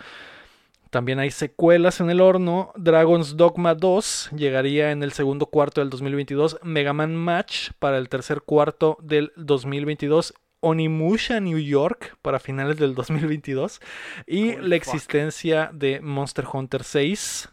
[0.91, 2.73] También hay secuelas en el horno.
[2.77, 6.61] Dragon's Dogma 2 llegaría en el segundo cuarto del 2022.
[6.63, 10.35] Mega Man Match para el tercer cuarto del 2022.
[10.61, 13.81] Onimusha New York para finales del 2022
[14.27, 14.73] y Holy la fuck.
[14.73, 17.49] existencia de Monster Hunter 6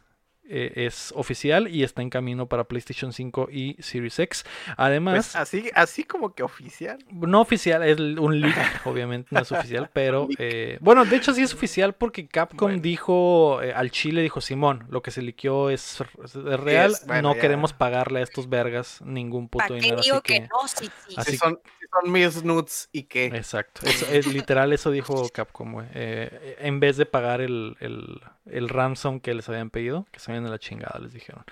[0.49, 4.45] eh, es oficial y está en camino para PlayStation 5 y Series X.
[4.77, 6.97] Además, Pues así, así como que oficial.
[7.11, 8.55] no oficial, es un leak,
[8.85, 12.81] obviamente no es oficial, pero eh, bueno, de hecho sí es oficial porque Capcom Bueno.
[12.81, 17.29] dijo eh, al Chile, dijo Simón, lo que se liqueó es, es real, es, bueno,
[17.29, 17.41] no ya.
[17.41, 20.47] queremos pagarle a estos vergas ningún puto ¿Para qué dinero, digo así que que...
[20.47, 20.67] no?
[20.67, 21.15] Sí, sí.
[21.17, 23.25] así- Si son, si son mis nudes y qué.
[23.27, 25.87] Exacto, eso- es, literal eso dijo Capcom, güey.
[25.93, 30.31] Eh, en vez de pagar el, el, el ransom que les habían pedido, que se
[30.35, 31.43] vayan a la chingada, les dijeron.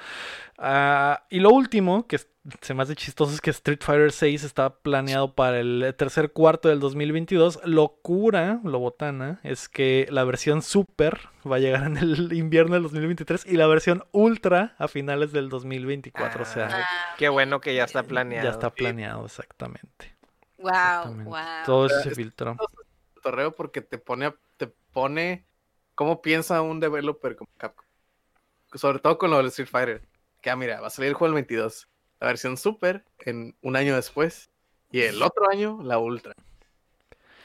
[0.57, 2.19] Ah, y lo último, que
[2.61, 6.69] se me hace chistoso, es que Street Fighter 6 está planeado para el tercer cuarto
[6.69, 7.61] del 2022.
[7.65, 11.19] Locura, lo botana, es que la versión Super
[11.49, 15.49] va a llegar en el invierno del 2023 y la versión Ultra a finales del
[15.49, 16.41] 2024.
[16.41, 16.85] o sea, Ah,
[17.17, 18.43] Qué bueno que ya está planeado.
[18.45, 20.15] ya está planeado exactamente.
[20.57, 21.29] wow, exactamente.
[21.29, 21.37] wow.
[21.65, 22.57] Todo eso Pero se filtró.
[23.21, 25.45] torreo porque te pone, a- te pone
[25.95, 27.82] cómo piensa un developer como Capcom.
[28.73, 30.01] Sobre todo con lo del Street Fighter.
[30.41, 31.87] Que ah, mira, va a salir el juego el 22.
[32.19, 34.49] La versión Super en un año después.
[34.91, 36.33] Y el otro año, la Ultra.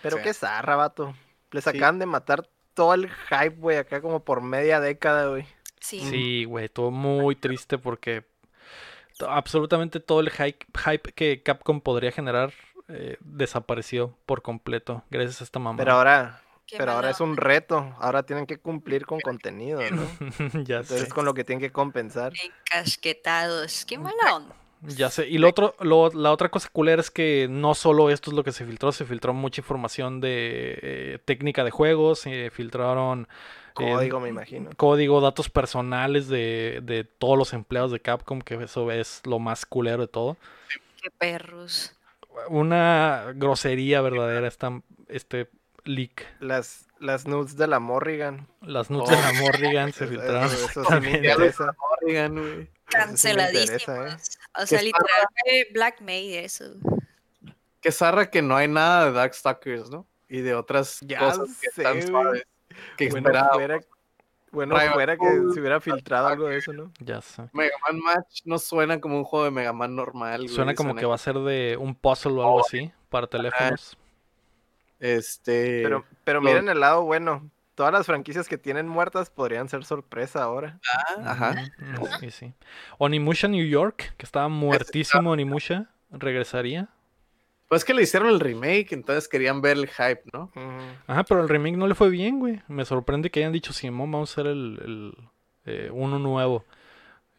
[0.03, 1.15] Pero qué zarra, vato.
[1.51, 1.71] Les Sí.
[1.71, 5.47] acaban de matar todo el hype, güey, acá como por media década, güey.
[5.81, 6.01] Sí.
[6.01, 8.25] Sí, güey, todo muy triste porque
[9.27, 12.53] absolutamente todo el hype, hype que Capcom podría generar
[12.89, 15.77] eh, desapareció por completo gracias a esta mamá.
[15.79, 17.95] Pero ahora, Qué pero ahora mala es un reto.
[17.99, 20.03] Ahora tienen que cumplir con contenido, ¿no?
[20.65, 22.33] ya Entonces sé, es con lo que tienen que compensar.
[22.45, 23.85] Encasquetados.
[23.87, 24.55] Qué mala onda.
[24.83, 25.27] ya sé.
[25.29, 28.45] Y lo otro, lo- la otra cosa culera es que no solo esto es lo
[28.45, 33.75] que se filtró, se filtró mucha información de eh, técnica de juegos, se filtraron eh,
[33.75, 34.71] Código, me imagino.
[34.77, 39.67] código, datos personales de, de todos los empleados de Capcom, que eso es lo más
[39.67, 40.37] culero de todo.
[41.01, 41.95] Qué perros.
[42.49, 45.49] Una grosería verdadera esta, este
[45.89, 46.27] leak.
[46.41, 48.47] Las, las nudes de la Morrigan.
[48.61, 49.17] Las nudes Oh.
[49.17, 50.45] de la Morrigan se filtraron.
[50.45, 51.29] eso- eso sí me exactamente.
[51.29, 51.77] interesa.
[52.07, 52.71] Oigan, güey.
[52.87, 53.81] Canceladísimos.
[53.83, 54.19] interesa,
[54.61, 56.65] O sea, Que literal fue Blackmail eso.
[57.81, 60.07] Qué zarra que no hay nada de Darkstalkers, ¿no?
[60.29, 62.45] Y de otras Ya cosas que sé, suaves.
[62.97, 63.55] Que Bueno, esperaba.
[63.55, 63.81] fuera,
[64.51, 66.93] bueno, fuera que se hubiera filtrado algo de eso, ¿no?
[67.01, 67.43] Ya sé.
[67.53, 70.43] Mega Man Match no suena como un juego de Mega Man normal.
[70.43, 73.97] güey, Suena como que va a ser de un puzzle o algo así para teléfonos.
[75.01, 75.81] Este.
[75.83, 77.51] Pero, pero lo- miren el lado bueno.
[77.75, 80.81] Todas las franquicias que tienen muertas podrían ser sorpresa ahora.
[81.17, 81.55] ah, Ajá.
[81.97, 82.53] Ujú, Sí, sí.
[82.99, 86.89] Onimusha New York, que estaba muertísimo Onimusha, regresaría.
[87.69, 90.51] Pues que le hicieron el remake, entonces querían ver el hype, ¿no?
[91.07, 92.61] Ajá, pero el remake no le fue bien, güey.
[92.67, 95.15] Me sorprende que hayan dicho, Simón, vamos a hacer el, el,
[95.67, 96.65] eh, uno nuevo.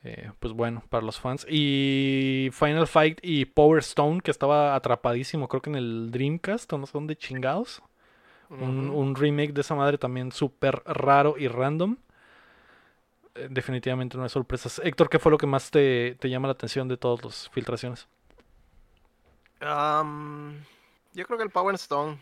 [0.03, 1.45] Eh, pues bueno, para los fans.
[1.49, 6.77] Y Final Fight y Power Stone, que estaba atrapadísimo, creo que en el Dreamcast, o
[6.77, 7.81] no sé dónde chingados.
[8.49, 11.97] Un, remake de esa madre también súper raro y random.
[13.35, 14.81] Eh, definitivamente no hay sorpresas.
[14.83, 18.07] Héctor, ¿qué fue lo que más te, te llama la atención de todas las filtraciones?
[19.61, 22.17] Yo creo que el Power Stone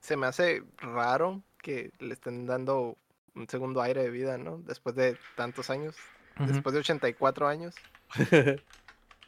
[0.00, 2.96] se me hace raro que le estén dando
[3.34, 4.58] un segundo aire de vida, ¿no?
[4.58, 5.96] Después de tantos años,
[6.38, 6.46] Ujú.
[6.46, 7.74] después de 84 años.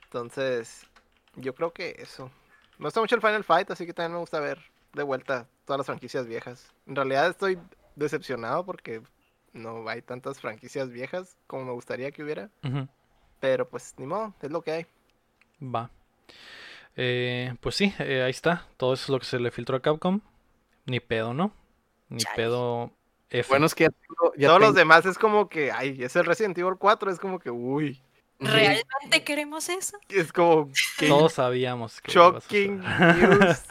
[0.05, 0.87] Entonces,
[1.37, 2.31] yo creo que eso.
[2.79, 4.59] Me gusta mucho el Final Fight, así que también me gusta ver
[4.93, 6.73] de vuelta todas las franquicias viejas.
[6.87, 7.59] En realidad estoy
[7.97, 9.03] decepcionado porque
[9.53, 12.51] no hay tantas franquicias viejas como me gustaría que hubiera.
[13.41, 14.87] Pero pues ni modo, es lo que hay.
[15.63, 15.91] Va.
[16.97, 18.67] Eh, pues sí, eh, ahí está.
[18.77, 20.21] Todo eso es lo que se le filtró a Capcom.
[20.87, 21.53] Ni pedo, ¿no?
[22.09, 22.37] Ni Chale.
[22.37, 22.93] pedo
[23.31, 23.49] F.
[23.49, 24.33] Bueno, es que ya tengo.
[24.37, 27.19] Ya Todos los tengo- demás es como que, ay, es el Resident Evil 4, es
[27.19, 28.03] como que, uy,
[28.39, 29.97] ¿Realmente queremos eso?
[30.11, 33.63] es como que Todos sabíamos que shocking news.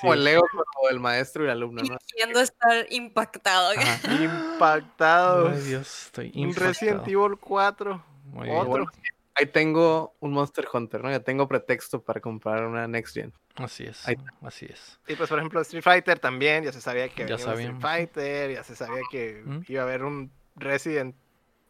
[0.00, 1.96] Como Lego, como el maestro y el alumno, ¿no?
[2.40, 3.70] Estar impactado.
[3.76, 4.12] Ajá.
[4.22, 5.52] Impactados.
[5.54, 7.24] Ay, Dios, estoy Un Resident impactado.
[7.26, 8.04] Evil 4.
[8.26, 8.86] Muy bien.
[9.34, 11.10] Ahí tengo un Monster Hunter, ¿no?
[11.10, 13.32] Ya tengo pretexto para comprar una Next Gen.
[13.56, 14.06] Así es.
[14.06, 14.98] Ahí Así es.
[15.08, 17.80] Y pues, por ejemplo, Street Fighter también, ya se sabía que Ya venía un Street.
[17.80, 19.60] Fighter, ya se sabía que Mm.
[19.68, 21.14] iba a haber un Resident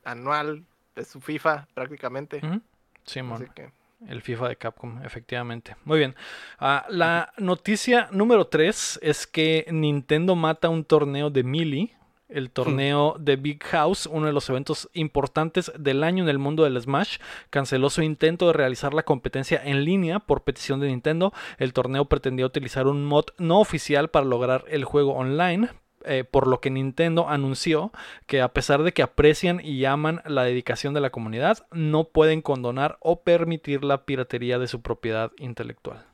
[0.05, 0.65] anual
[0.97, 2.41] de su FIFA prácticamente.
[2.43, 2.61] Ujú.
[3.05, 3.43] Simón.
[3.43, 3.71] Así que,
[4.09, 5.77] El FIFA de Capcom, efectivamente.
[5.85, 6.15] Muy bien.
[6.59, 11.95] Ah, la noticia número 3 es que Nintendo mata un torneo de Melee.
[12.31, 16.65] El torneo de Big House, uno de los eventos importantes del año en el mundo
[16.65, 17.19] del Smash,
[17.51, 21.33] canceló su intento de realizar la competencia en línea por petición de Nintendo.
[21.59, 25.71] El torneo pretendía utilizar un mod no oficial para lograr el juego online,
[26.05, 27.93] eh, por lo que Nintendo anunció
[28.27, 32.41] que a pesar de que aprecian y aman la dedicación de la comunidad, no pueden
[32.41, 36.07] condonar o permitir la piratería de su propiedad intelectual.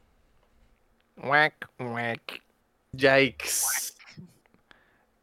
[1.16, 2.42] Muac, muac.
[2.92, 3.95] Yikes.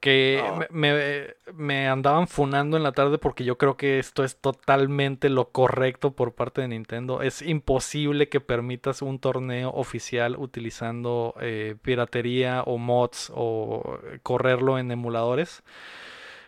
[0.04, 5.30] Que me, me- andaban funando en la tarde porque yo creo que esto es totalmente
[5.30, 7.22] lo correcto por parte de Nintendo.
[7.22, 14.92] Es imposible que permitas un torneo oficial utilizando eh, piratería o mods o correrlo en
[14.92, 15.64] emuladores.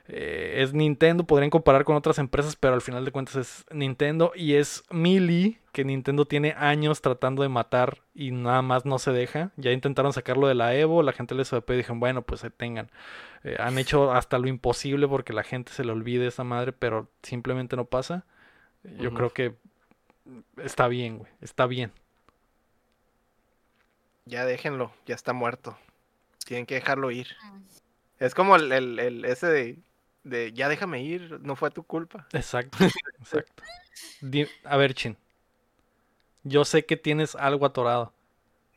[0.08, 4.34] Eh, es Nintendo, podrían comparar con otras empresas, pero al final de cuentas es Nintendo
[4.36, 9.12] y es Melee, que Nintendo tiene años tratando de matar y nada más no se
[9.12, 9.52] deja.
[9.58, 12.52] Ya intentaron sacarlo de la Evo, la gente les SOP y dijeron, bueno, pues ahí
[12.56, 12.92] tengan.
[13.46, 17.08] Eh, han hecho hasta lo imposible porque la gente se le olvide esa madre, pero
[17.22, 18.26] simplemente no pasa.
[19.00, 19.56] Yo creo que
[20.58, 21.92] está bien, güey, está bien.
[24.26, 25.78] Ya déjenlo, ya está muerto.
[26.46, 27.28] Tienen que dejarlo ir.
[27.52, 27.62] Mm.
[28.20, 29.78] Es como el, el- el- ese de,
[30.24, 32.28] de ya déjame ir, no fue tu culpa.
[32.34, 32.78] Exacto,
[33.20, 33.64] exacto.
[34.64, 35.18] A ver, Chin.
[36.44, 38.14] Yo sé que tienes algo atorado.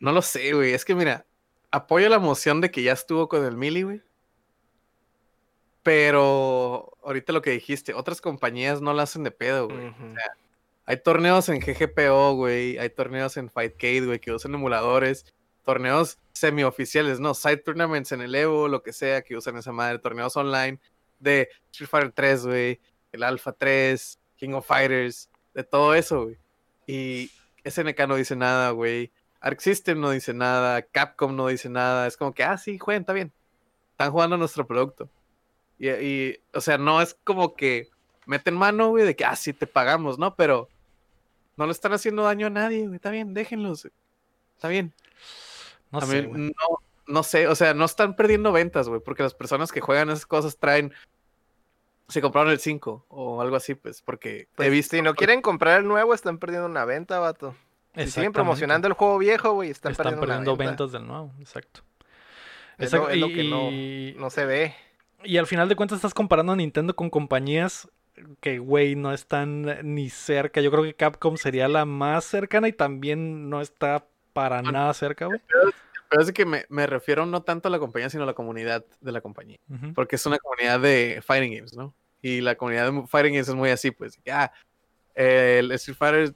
[0.01, 0.73] No lo sé, güey.
[0.73, 1.24] Es que mira,
[1.70, 4.03] apoyo la emoción de que ya estuvo con el Mili, güey.
[5.89, 9.86] Pero ahorita lo que dijiste, otras compañías no la hacen de pedo, güey.
[9.86, 10.15] Ujú.
[10.85, 12.77] Hay torneos en GGPO, güey.
[12.77, 15.24] Hay torneos en Fightcade, güey, que usan emuladores.
[15.65, 17.32] Torneos semioficiales, ¿no?
[17.32, 19.98] Side tournaments en el Evo, lo que sea, que usan esa madre.
[19.98, 20.78] Torneos online
[21.20, 22.81] de Street Fighter 3, güey.
[23.10, 26.36] El Alpha 3, King of Fighters, de todo eso, güey.
[26.86, 27.31] Y
[27.65, 29.10] SNK no dice nada, güey.
[29.40, 30.82] Arc System no dice nada.
[30.82, 32.06] Capcom no dice nada.
[32.06, 33.32] Es como que, ah, sí, jueguen, está bien.
[33.93, 35.09] Están jugando nuestro producto.
[35.79, 37.89] Y, y, o sea, no es como que
[38.27, 40.35] meten mano, güey, de que, ah, sí, te pagamos, ¿no?
[40.35, 40.69] Pero
[41.57, 42.97] no le están haciendo daño a nadie, güey.
[42.97, 43.83] Está bien, déjenlos.
[43.85, 43.93] güey.
[44.57, 44.93] Está bien.
[45.91, 46.43] No sé, güey.
[46.43, 46.53] no,
[47.07, 50.27] no sé, o sea, no están perdiendo ventas, güey, porque las personas que juegan esas
[50.27, 50.93] cosas traen.
[52.09, 54.97] Se compraron el 5 o algo así, pues, porque Pues, he visto.
[54.97, 57.55] si no quieren comprar el nuevo, están perdiendo una venta, vato.
[57.97, 60.71] Si siguen promocionando el juego viejo, güey, están, Están perdiendo, una perdiendo venta.
[60.71, 61.83] ventas del nuevo, exacto.
[62.79, 63.45] Es lo, Exacto, es lo y- que
[64.15, 64.75] no, no se ve.
[65.24, 67.89] Y al final de cuentas estás comparando a Nintendo con compañías
[68.40, 70.61] que, güey, no están ni cerca.
[70.61, 75.27] Yo creo que Capcom sería la más cercana y también no está para nada cerca,
[75.27, 75.40] güey.
[76.09, 78.85] Pero es que me, me refiero no tanto a la compañía, sino a la comunidad
[79.01, 79.59] de la compañía.
[79.95, 81.95] Porque es una comunidad de fighting games, ¿no?
[82.23, 84.19] Y la comunidad de fighting games es muy así, pues.
[84.24, 84.53] Ya,
[85.15, 86.35] el Street Fighter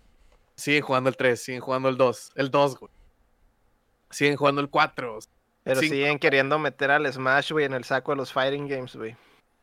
[0.56, 2.92] siguen jugando el 3, siguen jugando el 2, el 2, güey.
[4.10, 5.18] Siguen jugando el 4.
[5.64, 9.16] Pero siguen queriendo meter al Smash, güey, en el saco de los fighting games, güey.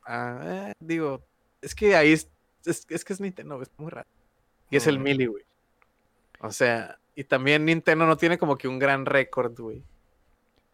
[0.06, 1.22] Ah, eh, digo,
[1.62, 2.30] es que ahí es,
[2.66, 4.08] es, es que es Nintendo, es muy raro.
[4.70, 5.00] Y es el.
[5.00, 5.44] Melee, güey.
[6.42, 9.84] O sea, y también Nintendo no tiene como que un gran récord, güey,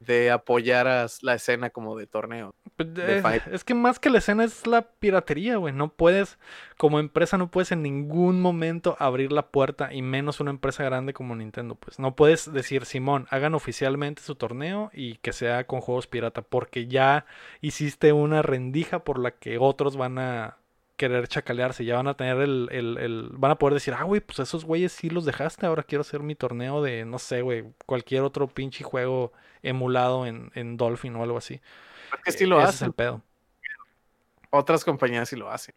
[0.06, 2.56] de apoyar a la escena como de torneo.
[2.76, 5.74] Pues, de eh, es que más que la escena es la piratería, güey.
[5.74, 6.38] No puedes,
[6.78, 11.14] como empresa, no puedes en ningún momento abrir la puerta y menos una empresa grande
[11.14, 11.76] como Nintendo.
[11.76, 16.42] Pues no puedes decir, Simón, hagan oficialmente su torneo y que sea con juegos pirata,
[16.42, 17.26] porque ya
[17.62, 20.58] hiciste una rendija por la que otros van a
[20.98, 21.84] querer chacalearse.
[21.86, 24.64] Ya van a tener el, el, el- van a poder decir, ah, güey, pues esos
[24.66, 25.66] güeyes sí los dejaste.
[25.66, 29.32] Ahora quiero hacer mi torneo de, no sé, güey, cualquier otro pinche juego
[29.64, 31.60] emulado en, en Dolphin o algo así.
[32.26, 32.86] Es que sí lo Ese es hacen.
[32.88, 33.22] el pedo.
[34.52, 35.76] Otras compañías sí lo hacen.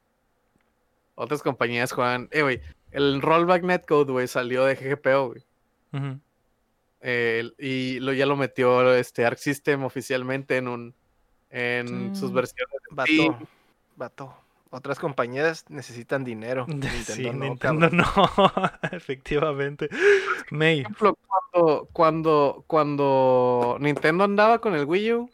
[1.17, 2.29] Otras compañías juegan.
[2.31, 2.61] Eh, güey,
[2.93, 5.43] el rollback netcode, güey, salió de GGPO, güey.
[7.01, 10.95] Eh, y lo, ya lo metió este Arc System oficialmente en un
[11.51, 12.35] en sus Sí.
[12.35, 12.77] versiones.
[12.91, 13.31] Vato, Sí.
[14.71, 16.67] Otras compañías necesitan dinero.
[17.07, 18.05] Sí, Nintendo no, Nintendo no,
[18.93, 19.89] efectivamente.
[20.51, 21.19] May, Por ejemplo,
[21.53, 25.31] cuando, cuando, cuando Nintendo andaba con el Wii U,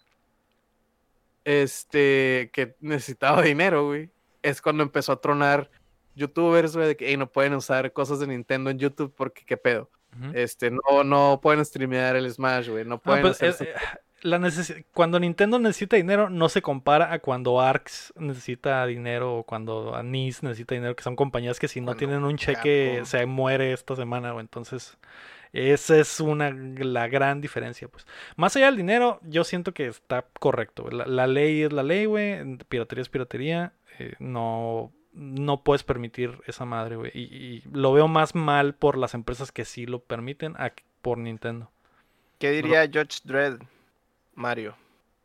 [1.44, 4.10] este, que necesitaba dinero, güey,
[4.42, 5.70] es cuando empezó a tronar
[6.14, 9.56] youtubers, güey, de que "Ey, no pueden usar cosas de Nintendo en YouTube porque qué
[9.56, 9.90] pedo.
[10.32, 13.64] Este, no, no pueden streamear el Smash, güey, no Ah, pueden pues, hacer eh, su-
[13.64, 13.74] eh,
[14.24, 14.40] la
[14.92, 20.42] cuando Nintendo necesita dinero no se compara a cuando Arx necesita dinero o cuando Anis
[20.42, 23.94] necesita dinero, que son compañías que si no Cuando tienen un cheque se muere esta
[23.94, 24.96] semana, o entonces
[25.52, 28.06] esa es una la gran diferencia, pues.
[28.36, 30.88] Más allá del dinero, yo siento que está correcto.
[30.90, 32.56] La, la ley es la ley, güey.
[32.68, 33.72] Piratería es piratería.
[33.98, 37.12] eh, no no puedes permitir esa madre, güey.
[37.14, 40.72] Y, y lo veo más mal por las empresas que sí lo permiten a
[41.02, 41.70] por Nintendo.
[42.38, 43.62] ¿Qué diría Judge Dredd,
[44.34, 44.76] Mario?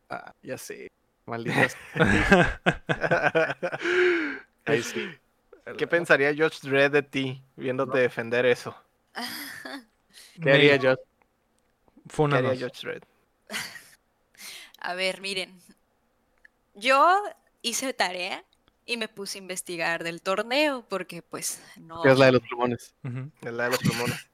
[0.08, 0.90] Ah, ya sé,
[1.26, 1.76] malditas.
[4.64, 5.08] Ahí sí.
[5.76, 8.74] ¿Qué pensaría Judge Dredd de ti viéndote defender eso?
[10.42, 10.96] ¿Qué haría yo?
[12.08, 13.02] ¿Qué haría Judge Dredd?
[14.80, 15.60] A ver, miren.
[16.74, 17.22] Yo
[17.62, 18.44] hice tarea
[18.86, 22.04] y me puse a investigar del torneo porque pues no...
[22.04, 22.94] Es la de los plumones.
[23.04, 23.30] Ujú.
[23.42, 24.29] Es la de los plumones.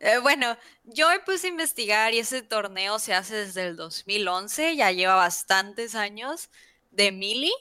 [0.00, 4.76] Eh, bueno, yo me puse a investigar y ese torneo se hace desde el 2011,
[4.76, 6.50] ya lleva bastantes años
[6.90, 7.52] de Mili.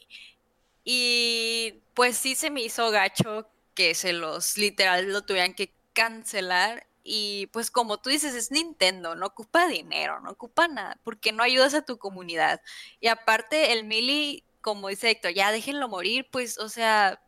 [0.84, 6.88] Y pues sí se me hizo gacho que se los literal lo tuvieran que cancelar.
[7.04, 11.44] Y pues como tú dices, es Nintendo, no ocupa dinero, no ocupa nada, porque no
[11.44, 12.62] ayudas a tu comunidad.
[13.00, 17.22] Y aparte el Mili, como dice Héctor, ya déjenlo morir, pues, o sea,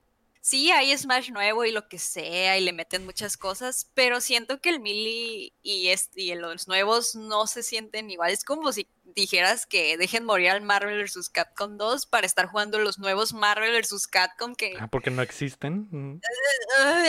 [0.48, 4.62] sí hay Smash nuevo y lo que sea, y le meten muchas cosas, pero siento
[4.62, 8.32] que el Melee y, y los nuevos no se sienten igual.
[8.32, 11.30] Es como si dijeras que dejen morir al Marvel vs.
[11.30, 14.08] Capcom 2 para estar jugando los nuevos Marvel vs.
[14.08, 14.78] Capcom que...
[14.80, 16.22] Ah, porque no existen.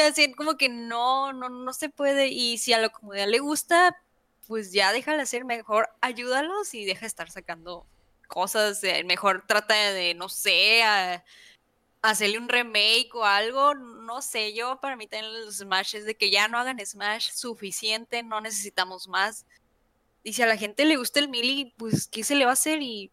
[0.04, 2.26] Así como que no, no, no se puede.
[2.26, 3.96] Y si a la comunidad le gusta,
[4.48, 7.86] pues ya déjala hacer mejor, ayúdalos y deja de estar sacando
[8.26, 11.24] cosas, mejor trata de, no sé, a
[12.02, 16.16] hacerle un remake o algo, no sé, yo para mí también los Smash es de
[16.16, 19.46] que ya no hagan Smash suficiente, no necesitamos más.
[20.22, 22.54] Y si a la gente le gusta el Mili, pues ¿qué se le va a
[22.54, 22.82] hacer?
[22.82, 23.10] Y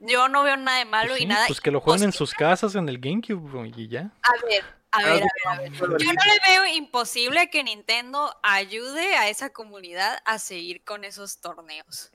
[0.00, 1.46] yo no veo nada de malo pues y nada.
[1.46, 4.12] Pues que lo jueguen en sus casas, en el GameCube y ya.
[4.22, 9.28] A ver, a ver, a ver, Yo no le veo imposible que Nintendo ayude a
[9.28, 12.10] esa comunidad a seguir con esos torneos.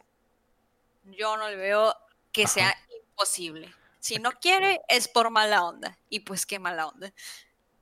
[1.06, 1.96] Yo no le veo
[2.32, 2.76] que sea
[3.10, 3.74] imposible.
[4.06, 5.98] Si no quiere, es por mala onda.
[6.12, 7.12] Y pues qué mala onda.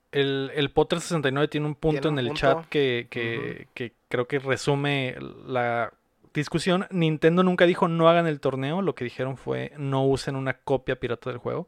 [0.10, 5.18] El, el Potter 69 tiene un punto en el chat que, que, creo que resume
[5.46, 5.92] la
[6.34, 6.88] discusión.
[6.92, 10.98] Nintendo nunca dijo no hagan el torneo, lo que dijeron fue no usen una copia
[10.98, 11.68] pirata del juego.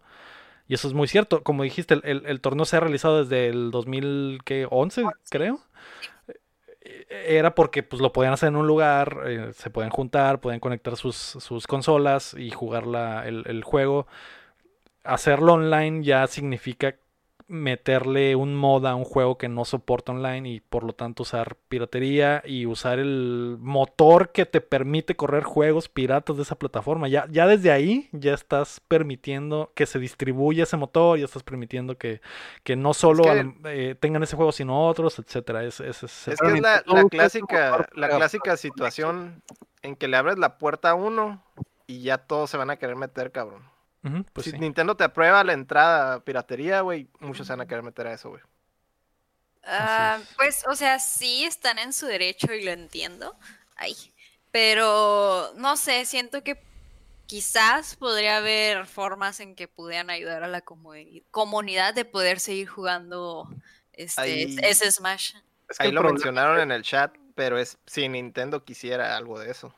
[0.69, 1.43] Y eso es muy cierto.
[1.43, 5.59] Como dijiste, el, el, torneo se ha realizado desde el 2011, creo.
[7.09, 10.95] Era porque pues, lo podían hacer en un lugar, eh, se pueden juntar, pueden conectar
[10.95, 14.07] sus, sus consolas y jugar la, el, el juego
[15.05, 16.95] hacerlo online ya significa
[17.47, 21.55] meterle un mod a un juego que no soporta online y por lo tanto usar
[21.69, 27.07] piratería y usar el motor que te permite correr juegos piratas de esa plataforma.
[27.07, 31.97] Ya, ya desde ahí ya estás permitiendo que se distribuya ese motor, ya estás permitiendo
[31.97, 32.19] que,
[32.63, 33.23] que no solo
[33.65, 35.63] eh, tengan ese juego sino otros, etcétera.
[35.63, 39.43] Es, es, es, que es la, la clásica, la clásica situación
[39.83, 41.43] en que le abres la puerta a uno
[41.85, 43.74] y ya todos se van a querer meter, cabrón.
[44.33, 47.83] Pues si Nintendo te aprueba la entrada a piratería, güey, muchos se van a querer
[47.83, 48.41] meter a eso, güey.
[49.63, 53.35] Ah, pues, o sea, sí están en su derecho y lo entiendo.
[53.75, 53.95] Ay,
[54.51, 56.61] pero no sé, siento que
[57.25, 63.49] quizás podría haber formas en que pudieran ayudar a la comunidad de poder seguir jugando
[63.93, 65.33] este, ese Smash.
[65.79, 69.73] ahí lo mencionaron en el chat, pero es si Nintendo quisiera algo de eso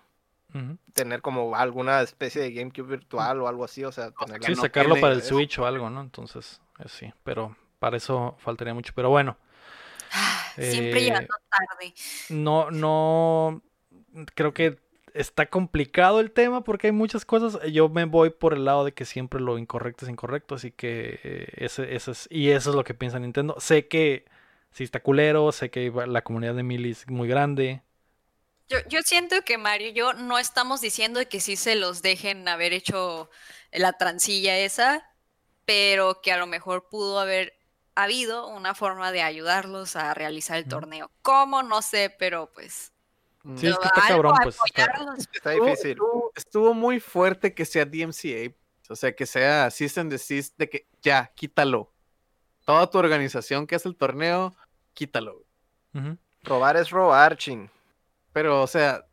[0.94, 4.12] tener como alguna especie de GameCube virtual o algo así, o sea,
[4.42, 6.02] sí, sacarlo para el Switch o algo, ¿no?
[6.02, 9.38] Entonces, eh, sí, pero para eso faltaría mucho, pero bueno.
[10.56, 11.94] Siempre eh, llegando tarde.
[12.30, 13.62] No, no,
[14.34, 14.80] creo que
[15.14, 17.60] está complicado el tema porque hay muchas cosas.
[17.72, 21.20] Yo me voy por el lado de que siempre lo incorrecto es incorrecto, así que
[21.24, 23.56] eh, ese, ese es, y eso es lo que piensa Nintendo.
[23.60, 24.26] Sé que
[24.72, 27.82] si está culero, sé que la comunidad de Mili es muy grande,
[28.70, 32.48] yo, yo siento que Mario y yo no estamos diciendo que sí se los dejen
[32.48, 33.30] haber hecho
[33.72, 35.10] la transilla esa,
[35.66, 37.58] pero que a lo mejor pudo haber
[37.96, 41.12] habido una forma de ayudarlos a realizar el torneo.
[41.22, 41.64] ¿Cómo?
[41.64, 42.92] No sé, pero pues...
[43.56, 44.58] Sí, es que está cabrón, pues.
[45.34, 45.98] Está, difícil.
[46.36, 48.54] Estuvo, muy fuerte que sea DMCA,
[48.90, 51.90] o sea, que sea System Desist, de que ya, quítalo.
[52.66, 54.54] Toda tu organización que hace el torneo,
[54.94, 55.44] quítalo.
[56.44, 57.72] Robar es robar, chin.
[58.38, 59.04] Pero, o sea,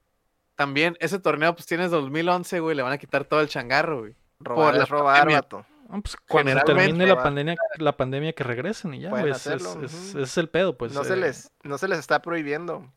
[0.55, 4.15] también ese torneo, pues tienes 2011, güey, le van a quitar todo el changarro, güey.
[4.39, 5.65] Robar es robar, vato.
[5.89, 9.31] pues cuando termine la pandemia, la pandemia que regresen y ya, güey.
[9.31, 10.93] Ese es, el pedo, pues.
[10.93, 11.17] No, se eh.
[11.17, 12.93] les, no se les está prohibiendo.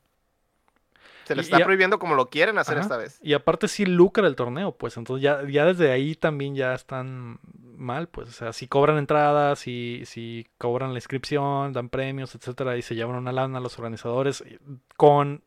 [1.23, 3.17] Se les está prohibiendo como lo quieren hacer esta vez.
[3.21, 4.97] Y aparte sí lucra el torneo, pues.
[4.97, 7.39] Entonces ya, ya desde ahí también ya están
[7.77, 8.27] mal, pues.
[8.27, 12.95] O sea, si cobran entradas, si, si cobran la inscripción, dan premios, etcétera, y se
[12.95, 14.43] llevan una lana a los organizadores
[14.97, 15.41] con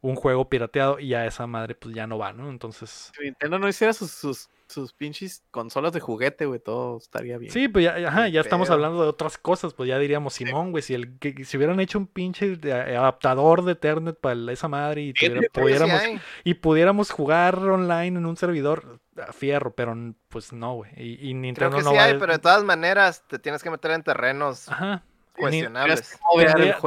[0.00, 2.48] un juego pirateado y a esa madre pues ya no va, ¿no?
[2.50, 3.12] Entonces...
[3.16, 7.52] Si Nintendo no hiciera sus, sus, sus pinches consolas de juguete, güey, todo estaría bien.
[7.52, 10.82] Sí, pues ya, ajá, ya estamos hablando de otras cosas, pues ya diríamos, Simón, güey,
[10.82, 15.12] si, el, que, si hubieran hecho un pinche adaptador de Ethernet para esa madre y,
[15.48, 16.02] pudiéramos,
[16.44, 19.96] y pudiéramos jugar online en un servidor, a fierro, pero
[20.28, 20.90] pues no, güey.
[20.96, 23.92] Y, Nintendo Creo que no sí hay, pero de todas maneras te tienes que meter
[23.92, 24.68] en terrenos.
[24.68, 25.04] Ajá,
[25.36, 26.18] cuestionables.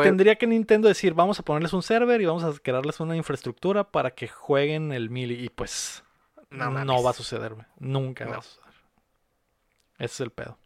[0.03, 3.83] Tendría, que Nintendo decir, vamos a ponerles un server y vamos a crearles una infraestructura
[3.83, 5.43] para que jueguen el Mili.
[5.43, 6.03] Y pues
[6.49, 7.65] no, va a suceder, güey.
[7.79, 8.69] Nunca va a suceder.
[9.97, 10.57] Ese es el pedo.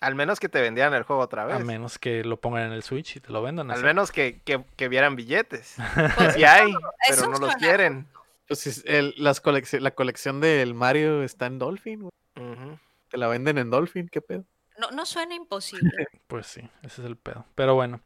[0.00, 1.56] Al menos que te vendieran el juego otra vez.
[1.56, 3.70] A menos que lo pongan en el Switch y te lo vendan.
[3.70, 3.84] Al así.
[3.84, 5.76] menos que, que, que vieran billetes.
[6.16, 6.74] Pues, Sí hay,
[7.08, 8.06] pero no los quieren.
[8.46, 9.42] Pues si es el- las
[9.72, 12.02] la colección del Mario está en Dolphin.
[12.04, 12.78] Ujú.
[13.08, 14.44] Te la venden en Dolphin, ¿qué pedo?
[14.78, 15.90] No, no suena imposible.
[16.26, 17.44] Pues sí, ese es el pedo.
[17.54, 18.00] Pero bueno.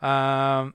[0.00, 0.70] ah,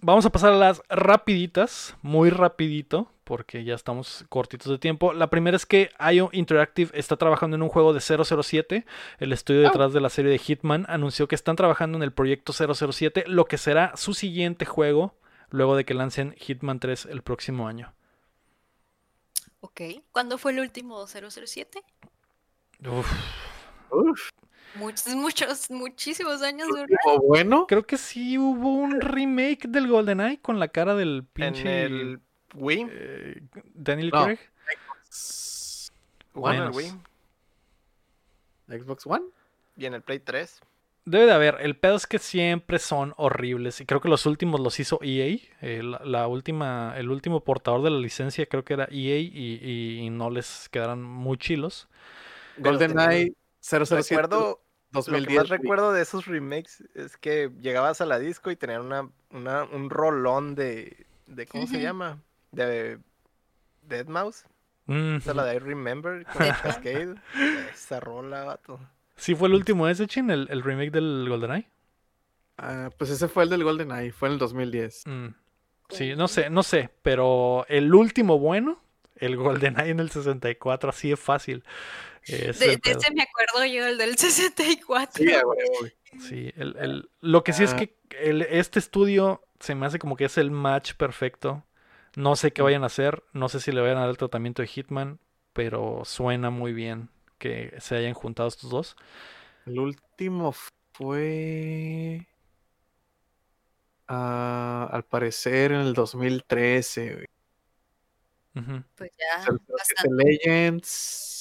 [0.00, 5.12] vamos a pasar a las rapiditas, muy rapidito, porque ya estamos cortitos de tiempo.
[5.14, 8.84] La primera es que IO Interactive está trabajando en un juego de 007.
[9.18, 12.52] El estudio detrás de la serie de Hitman anunció que están trabajando en el proyecto
[12.52, 15.14] 007, lo que será su siguiente juego
[15.50, 17.92] luego de que lancen Hitman 3 el próximo año.
[19.60, 19.80] ok.
[20.12, 21.82] ¿Cuándo fue el último 007?
[22.86, 23.10] Uf,
[23.90, 24.28] Uf,
[24.74, 26.96] Muchos, muchos, muchísimos años, ¿verdad?
[27.06, 27.66] ¿o bueno?
[27.66, 32.20] creo que sí hubo un remake del GoldenEye con la cara del En pinche el
[32.54, 32.86] Wii.
[32.90, 33.42] eh,
[33.74, 34.24] Daniel No.
[34.24, 34.38] Craig.
[36.32, 36.70] jugó en el.
[36.70, 36.92] Wii.
[38.68, 39.24] Xbox One.
[39.76, 40.60] Y en el Play 3.
[41.04, 41.56] Debe de haber.
[41.60, 43.80] El pedo es que siempre son horribles.
[43.80, 45.36] Y creo que los últimos los hizo EA.
[45.60, 49.30] eh, la, la última, el último portador de la licencia creo que era EA y,
[49.62, 51.88] y- y no les quedaron muy chilos.
[52.58, 54.61] GoldenEye 007 Recuerdo,
[54.92, 55.38] lo que 2010.
[55.40, 59.64] más recuerdo de esos remakes es que llegabas a la disco y tenían una, una-
[59.64, 62.18] un rolón de, de ¿cómo se llama?
[62.52, 62.98] De
[63.82, 64.44] Dead Mouse.
[64.86, 67.14] Mm, Esa la de I Remember con Dead Cascade.
[67.72, 68.80] Esa rola, vato.
[69.16, 70.30] ¿Sí fue el último ese, Chin?
[70.30, 71.68] ¿El, el remake del GoldenEye?
[72.58, 75.02] Ah, pues ese fue el del GoldenEye, fue en el 2010.
[75.06, 75.26] Mm,
[75.88, 76.90] Sí, no sé, no sé.
[77.02, 78.80] Pero el último bueno,
[79.16, 81.64] el GoldenEye en el 64, así es fácil.
[82.26, 85.24] Es De, el de ese me acuerdo yo, el del 64.
[85.24, 85.92] Sí, güey.
[86.20, 87.76] Sí, el, el- lo que sí es Ah.
[87.76, 91.64] que el- este estudio se me hace como que es el match perfecto.
[92.14, 94.60] No sé qué vayan a hacer, no sé si le vayan a dar el tratamiento
[94.62, 95.18] de Hitman,
[95.54, 97.08] pero suena muy bien
[97.38, 98.96] que se hayan juntado estos dos.
[99.66, 100.54] El último
[100.92, 102.26] fue.
[104.08, 107.26] ah, al parecer en el 2013, güey.
[108.54, 108.84] Ujú.
[108.96, 110.24] Pues ya, 007 bastante.
[110.24, 111.31] Legends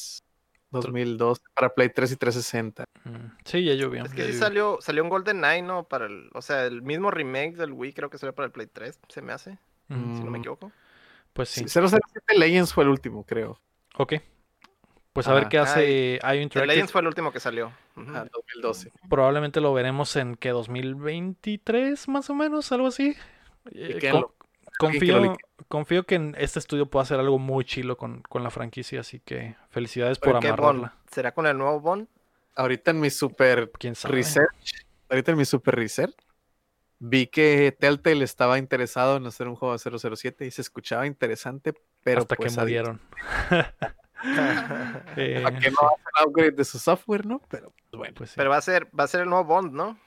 [0.72, 2.86] 2002 para Play 3 y 360.
[3.04, 4.04] Mm, Sí, ya llovió.
[4.06, 5.84] Es que sí salió, salió un Golden Eye, ¿no?
[5.84, 8.68] Para el, o sea, el mismo remake del Wii creo que salió para el Play
[8.68, 9.58] 3, se me hace,
[9.88, 10.42] si no me Mm.
[10.42, 10.72] equivoco.
[11.34, 11.66] Pues sí.
[11.68, 13.60] 007 Legends fue el último, creo.
[13.98, 14.14] Ok.
[15.14, 16.68] Pues a ver qué hace IO El Interactive.
[16.68, 17.74] Legends fue el último que salió.
[17.98, 18.12] Ujú.
[18.16, 18.92] Ah, 2012.
[19.10, 23.16] Probablemente lo veremos en que 2023, más o menos, algo así.
[23.74, 24.26] Eh, con-
[24.80, 25.36] confío.
[25.68, 29.20] Confío que en este estudio pueda hacer algo muy chilo con, con la franquicia, así
[29.20, 30.60] que felicidades por ¿Pero qué Bond?
[30.60, 30.96] amarrarla.
[31.12, 32.08] ¿Será con el nuevo Bond?
[32.56, 34.16] Ahorita en mi super ¿Quién sabe?
[34.16, 36.16] research, ahorita en mi super research,
[37.00, 39.80] vi que Telltale estaba interesado en hacer un juego de
[40.16, 41.74] 007 y se escuchaba interesante,
[42.04, 42.90] pero Hasta pues, que adiós.
[42.90, 43.02] murieron.
[45.16, 47.42] Eh, ¿Para qué no sí, hacen upgrade de su software, no?
[47.50, 48.36] Pero pues, bueno, pues sí.
[48.38, 49.98] Pero va a ser, va a ser el nuevo Bond, ¿no?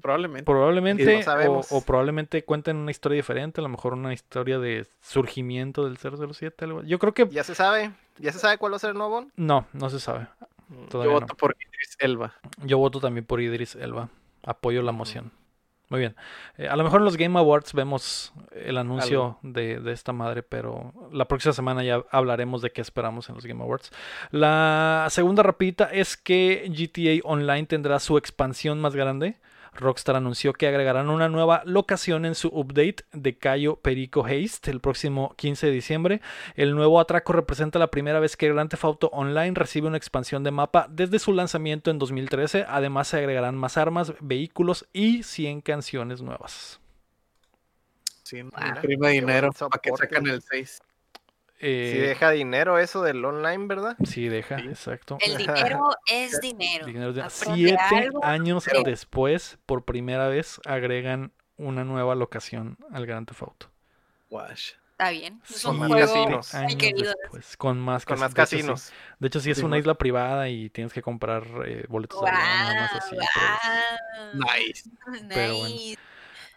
[0.00, 0.44] Probablemente.
[0.44, 1.72] Probablemente, no sabemos.
[1.72, 5.98] o, o probablemente cuenten una historia diferente, a lo mejor una historia de surgimiento del
[5.98, 6.64] 007.
[6.64, 6.82] Algo.
[6.82, 9.26] Yo creo que Ya se sabe, ya se sabe cuál va a ser el nuevo
[9.36, 10.26] no, no se sabe.
[10.68, 10.74] Mm.
[10.82, 11.36] Yo Todavía voto no.
[11.36, 12.34] por Idris Elba.
[12.64, 14.08] Yo voto también por Idris Elba.
[14.44, 15.32] Apoyo la moción.
[15.90, 16.16] Muy bien.
[16.56, 20.42] Eh, a lo mejor en los Game Awards vemos el anuncio de, de esta madre,
[20.42, 23.92] pero la próxima semana ya hablaremos de qué esperamos en los Game Awards.
[24.30, 29.36] La segunda rapidita es que GTA Online tendrá su expansión más grande.
[29.76, 34.80] Rockstar anunció que agregarán una nueva locación en su update de Cayo Perico Haste el
[34.80, 36.20] próximo 15 de diciembre.
[36.54, 40.44] El nuevo atraco representa la primera vez que Grand Theft Auto Online recibe una expansión
[40.44, 42.66] de mapa desde su lanzamiento en 2013.
[42.68, 46.80] Además se agregarán más armas, vehículos y 100 canciones nuevas.
[48.22, 48.42] Sí,
[48.80, 49.50] prima dinero.
[49.52, 50.14] ¿Para qué soporte.
[50.14, 50.80] sacan el 6?
[51.66, 53.96] Eh, Si deja dinero eso del online, ¿verdad?
[54.04, 54.66] sí, deja, Sí.
[54.68, 55.16] exacto.
[55.20, 56.84] El dinero es dinero.
[56.86, 58.22] Dinero de- Aprende Siete algo.
[58.24, 63.70] años pero- después, por primera vez, agregan una nueva locación al Grand Theft Auto.
[64.28, 64.72] Wash.
[64.92, 65.40] Está bien.
[65.48, 66.52] Es más casinos.
[66.52, 68.56] después, con más, Con casi- más de hecho, sí.
[68.56, 68.92] casinos.
[69.18, 69.80] De hecho, sí es Sí, una más.
[69.80, 73.16] isla privada y tienes que comprar eh, boletos de avión, nada más así.
[73.16, 74.90] pero- Guau, Nice.
[75.30, 75.74] Pero bueno.
[75.74, 75.98] nice.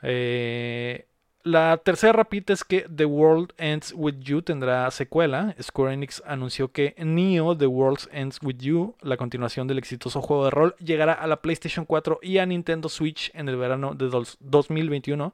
[0.03, 1.07] Eh,
[1.47, 5.55] la tercera rapita es que The World Ends With You tendrá secuela.
[5.61, 10.45] Square Enix anunció que Neo The World Ends With You, la continuación del exitoso juego
[10.45, 14.09] de rol, llegará a la PlayStation 4 y a Nintendo Switch en el verano de
[14.09, 15.33] dos- 2021.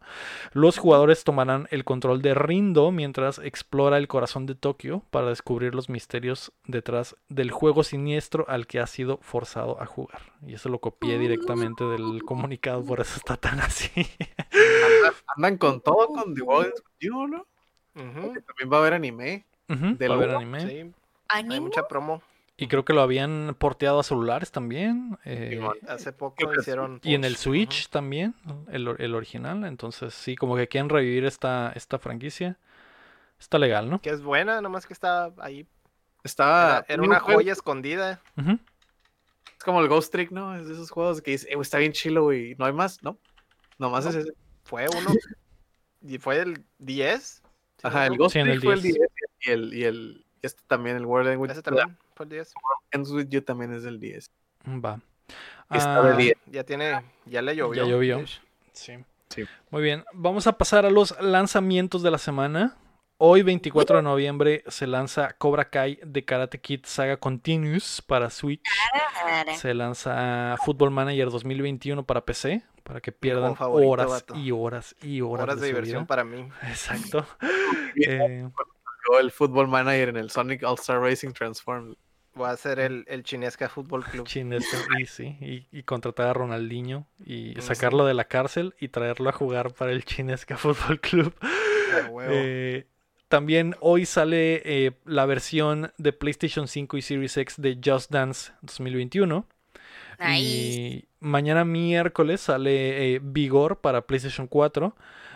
[0.54, 5.74] Los jugadores tomarán el control de Rindo mientras explora el corazón de Tokio para descubrir
[5.74, 10.22] los misterios detrás del juego siniestro al que ha sido forzado a jugar.
[10.46, 13.90] Y eso lo copié directamente del comunicado, por eso está tan así.
[15.36, 17.46] Andan con todo con The World With You, ¿no?
[17.94, 19.46] También va a haber anime.
[19.70, 20.60] Ujú, ¿De va a haber anime.
[20.70, 20.92] Sí,
[21.30, 22.22] hay mucha promo.
[22.56, 25.18] Y creo que lo habían porteado a celulares también.
[25.26, 25.60] eh.
[25.88, 27.00] Hace poco hicieron.
[27.04, 28.36] y en el Switch también,
[28.72, 29.64] el, or- el original.
[29.66, 32.58] Entonces, sí, como que quieren revivir esta, esta franquicia.
[33.40, 34.00] Está legal, ¿no?
[34.02, 35.66] Que es buena, nomás que está ahí.
[36.24, 36.78] Estaba.
[36.80, 38.22] Era, era un una juego- joya escondida.
[38.38, 40.56] Es como el Ghost Trick, ¿no?
[40.56, 42.56] Es de esos juegos que dices, "Eh, está bien chilo, güey.
[42.60, 43.18] No hay más, ¿no?
[43.80, 44.12] Nomás No.
[44.12, 44.34] es ese.
[44.64, 45.10] Fue uno.
[46.08, 47.24] Y fue el 10.
[47.24, 47.42] ¿sí,
[47.84, 48.18] Ajá, el?
[48.18, 48.96] Ghost Sí, en Trick el fue el 10.
[48.96, 49.10] 10
[49.42, 50.26] y el, y el.
[50.42, 52.54] y este también, el World End With, Ese también fue el 10.
[52.92, 54.32] Ends With You también es del 10.
[54.68, 55.00] Va.
[55.72, 56.34] Está de Ah, 10.
[56.48, 57.02] Ya tiene.
[57.26, 57.86] Ya le llovió.
[57.86, 58.18] llovió.
[58.18, 58.42] de hecho.
[58.74, 58.94] Sí.
[59.30, 59.46] Sí.
[59.72, 62.78] Muy bien, vamos a pasar a los lanzamientos de la semana.
[63.18, 68.62] Hoy, 24 de noviembre, se lanza Cobra Kai de Karate Kid Saga Continuous para Switch.
[69.56, 74.36] Se lanza Football Manager 2021 para PC, para que pierdan favorito, horas vato.
[74.36, 76.08] y horas y horas, Horas de diversión vida.
[76.08, 76.48] para mí.
[76.64, 77.26] Exacto.
[77.96, 78.50] Eh,
[79.22, 81.96] el Football Manager en el Sonic All Star Racing Transform.
[82.34, 84.26] Voy a ser el, el Chinesca Fútbol Club.
[84.26, 87.62] chinesco, y sí, y, y contratar a Ronaldinho y sí.
[87.62, 91.34] sacarlo de la cárcel y traerlo a jugar para el Chinesca Fútbol Club.
[92.24, 92.88] Eh,
[93.28, 98.52] también hoy sale eh, la versión de PlayStation 5 y Series X de Just Dance
[98.62, 99.46] 2021.
[100.20, 100.42] Nice.
[100.42, 104.96] Y mañana miércoles sale eh, Vigor para PlayStation 4.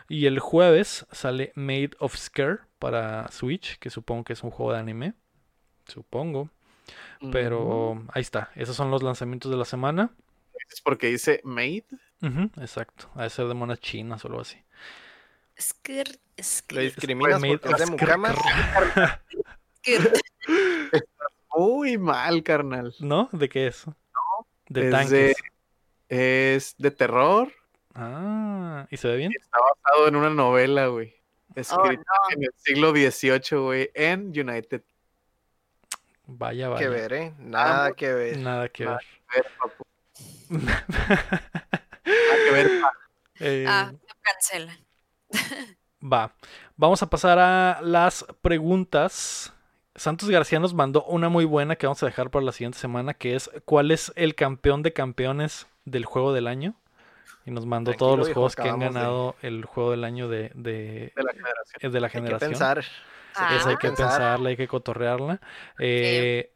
[0.10, 4.74] Y el jueves sale Made of Scare para Switch, que supongo que es un juego
[4.74, 5.14] de anime.
[5.86, 6.50] Supongo.
[7.32, 8.52] Pero ahí está.
[8.56, 10.12] Esos son los lanzamientos de la semana.
[10.70, 11.86] Es porque dice Made.
[12.58, 13.10] Exacto.
[13.16, 14.58] A ser de monas chinas o algo así.
[15.60, 16.20] Skr,
[16.70, 18.38] Lo discriminas Made porque es de Mucamas.
[21.56, 22.94] Muy mal, carnal.
[23.00, 23.30] ¿No?
[23.32, 23.86] ¿De qué es?
[24.70, 25.10] De es tanques.
[25.12, 25.36] de-
[26.10, 27.52] Es de terror.
[27.96, 29.32] Ah, ¿y se ve bien?
[29.40, 31.14] Está basado en una novela, güey.
[31.50, 34.84] Oh, Escrita en el siglo XVIII, güey, en United.
[36.28, 36.90] Vaya, que vaya.
[36.90, 37.34] ver, ¿eh?
[37.40, 38.38] Nada que ver.
[38.38, 38.92] Nada que ver.
[38.94, 39.02] Nada
[39.34, 39.84] ver, papu.
[40.50, 40.86] Nada
[42.46, 42.72] que ver.
[43.40, 44.78] Eh, Ah, lo cancelan.
[46.04, 46.34] Va.
[46.76, 49.54] Vamos a pasar a las preguntas.
[49.98, 53.14] Santos García nos mandó una muy buena que vamos a dejar para la siguiente semana,
[53.14, 56.76] que es ¿cuál es el campeón de campeones del juego del año?
[57.46, 60.28] Y nos mandó todos los hijo, juegos que han de- ganado el juego del año
[60.30, 61.92] de, de, de la generación.
[61.92, 62.52] de la Hay que generación.
[62.52, 62.86] pensar.
[63.36, 63.56] Ah.
[63.56, 64.08] Esa hay que pensar.
[64.10, 65.40] pensarla, hay que cotorrearla.
[65.80, 66.52] Eh,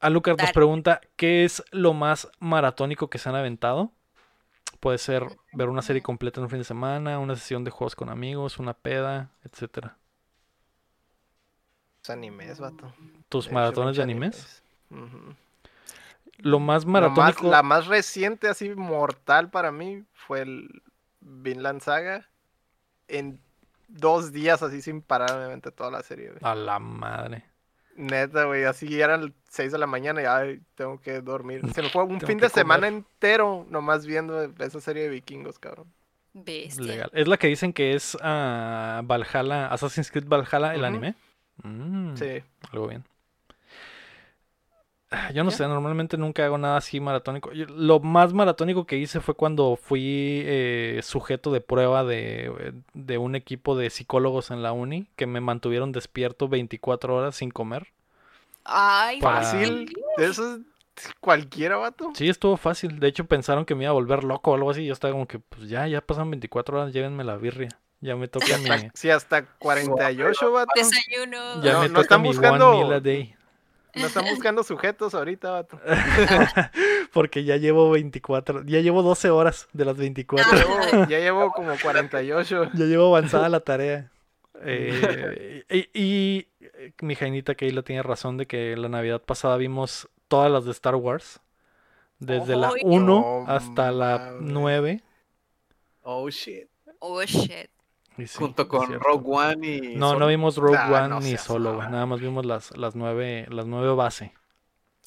[0.00, 3.92] Alucard nos pregunta, ¿qué es lo más maratónico que se han aventado?
[4.80, 7.94] Puede ser ver una serie completa en un fin de semana, una sesión de juegos
[7.94, 9.98] con amigos, una peda, etcétera.
[12.02, 12.92] Los animes, vato.
[13.28, 14.62] ¿Tus maratones de animes?
[16.38, 17.50] Lo más Lo más- maratónico...
[17.50, 20.82] la más reciente, así mortal para mí, fue el
[21.20, 22.26] Vinland Saga.
[23.08, 23.40] En
[23.88, 26.38] dos días, así sin parar, me aventé toda la serie, güey.
[26.42, 27.44] A la madre.
[27.96, 31.60] Neta, güey, así eran 6 de la mañana y ay, tengo que dormir.
[31.74, 35.92] Se me fue un fin de semana entero nomás viendo esa serie de vikingos, cabrón.
[36.32, 36.84] Bestia.
[36.84, 37.10] Legal.
[37.12, 41.16] Es la que dicen que es ah, Valhalla, Assassin's Creed Valhalla, el anime.
[41.62, 42.42] Mm, Sí.
[42.72, 43.04] Algo bien.
[45.12, 45.56] Ah, Yo no Ya.
[45.56, 47.50] sé, normalmente nunca hago nada así maratónico.
[47.52, 53.18] Yo- lo más maratónico que hice fue cuando fui eh, sujeto de prueba de, de
[53.18, 57.88] un equipo de psicólogos en la uni que me mantuvieron despierto 24 horas sin comer.
[58.64, 59.92] Ay, Para- Fácil.
[60.16, 60.56] Eso
[60.96, 62.12] es cualquiera, vato.
[62.14, 63.00] Sí, estuvo fácil.
[63.00, 64.84] De hecho, pensaron que me iba a volver loco o algo así.
[64.86, 67.70] Yo estaba como que, pues ya, ya pasan 24 horas, llévenme la birria.
[68.00, 70.72] Ya me toca mi, Sí, hasta 48, vato.
[70.74, 71.62] desayuno.
[71.62, 73.34] ya No, me no toca están mi buscando- one meal a day.
[73.94, 75.80] No están buscando sujetos ahorita, vato.
[77.12, 80.46] Porque ya llevo 24, ya llevo 12 horas de las 24.
[80.50, 80.56] Ah.
[80.56, 82.70] Llevo- ya llevo como 48.
[82.74, 84.10] Ya llevo avanzada la tarea.
[84.62, 90.06] Eh, y, y, eh, mi Jainita Keila tiene razón de que la Navidad pasada vimos
[90.28, 91.40] todas las de Star Wars.
[92.18, 94.52] Desde la Ay, 1 no hasta la mames.
[94.52, 95.02] 9.
[96.02, 96.68] Oh, shit.
[96.98, 97.70] Oh, shit.
[98.26, 98.92] Sí, Junto con.
[99.00, 99.80] Rogue One y.
[99.96, 100.26] No, no Solo.
[100.28, 101.78] vimos Rogue Ah, One no ni solo, güey.
[101.78, 101.92] mamón.
[101.92, 104.32] Nada más vimos las, las nueve, las nueve base.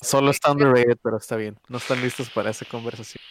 [0.02, 1.58] Solo está underrated, pero está bien.
[1.70, 3.22] No están listos para esa conversación.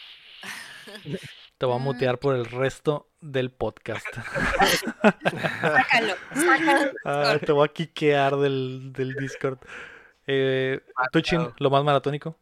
[1.58, 4.04] Te voy a mutear por el resto del podcast.
[5.02, 6.90] Sácalo, sácalo.
[7.04, 9.58] Ah, te voy a quiquear del, del Discord.
[10.26, 10.80] Eh,
[11.12, 11.54] ¿Tú, Chin, Matado.
[11.58, 12.36] lo más maratónico?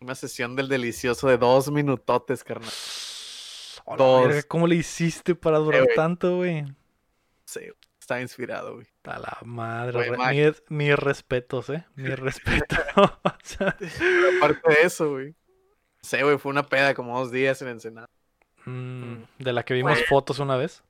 [0.00, 2.70] Una sesión del delicioso de dos minutotes, carnal.
[3.96, 4.28] Dos.
[4.28, 5.96] verga, ¿Cómo le hiciste para durar güey.
[5.96, 6.64] tanto, güey?
[7.44, 7.60] Sí,
[8.00, 8.86] está inspirado, güey.
[9.04, 10.10] A la madre.
[10.16, 11.84] Mis, mis respetos, ¿eh?
[11.94, 12.78] Mis respetos.
[12.96, 13.10] O
[13.42, 15.34] sea, Pero aparte de eso, güey.
[16.00, 18.08] Sí, güey, fue una peda como dos días en Ensenada.
[18.64, 20.82] mm, de la que vimos fotos una vez.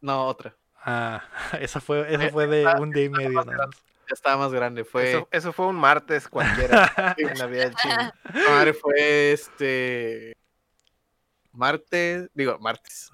[0.00, 0.54] No, otra.
[0.86, 1.22] Ah,
[1.60, 3.70] esa fue, esa fue de un día y medio nada más.
[4.06, 4.84] ya estaba más grande.
[4.84, 8.12] Fue, Eso, eso fue un martes cualquiera en la vida del chino.
[8.34, 10.36] mi madre fue este
[11.54, 13.10] martes, digo, martes.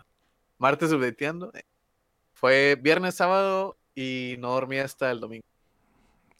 [0.58, 1.52] Martes updateando.
[2.32, 5.44] Fue viernes, sábado y no dormía hasta el domingo.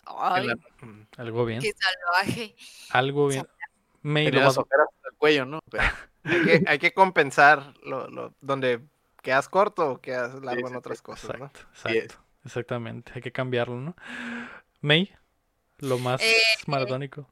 [0.06, 1.06] Ay, la- Mm.
[1.18, 1.60] Algo bien.
[1.60, 2.56] qué salvaje.
[2.90, 3.46] Algo bien.
[4.02, 5.60] May, lo Tenía las ojeras hasta el cuello, ¿no?
[5.70, 5.84] Pero-
[6.24, 8.80] Hay que, hay que compensar lo, lo- donde
[9.22, 11.46] quedas corto o quedas largo sí, en otras cosas, ¿no?
[11.46, 12.24] Exacto, Y- exacto.
[12.44, 13.12] Exactamente.
[13.14, 13.94] Hay que cambiarlo, ¿no?
[14.80, 15.12] May,
[15.78, 16.36] lo más Eh,
[16.66, 17.26] maratónico.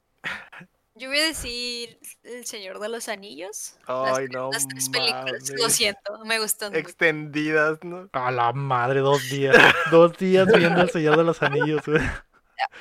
[0.98, 3.76] Yo voy a decir El Señor de los Anillos.
[3.86, 5.50] las, Ay, no las tres películas.
[5.56, 6.80] Lo siento, me gustan mucho.
[6.80, 8.08] Extendidas, ¿no?
[8.12, 9.54] A la madre, dos días.
[9.92, 12.02] dos días viendo el Señor de los Anillos, güey.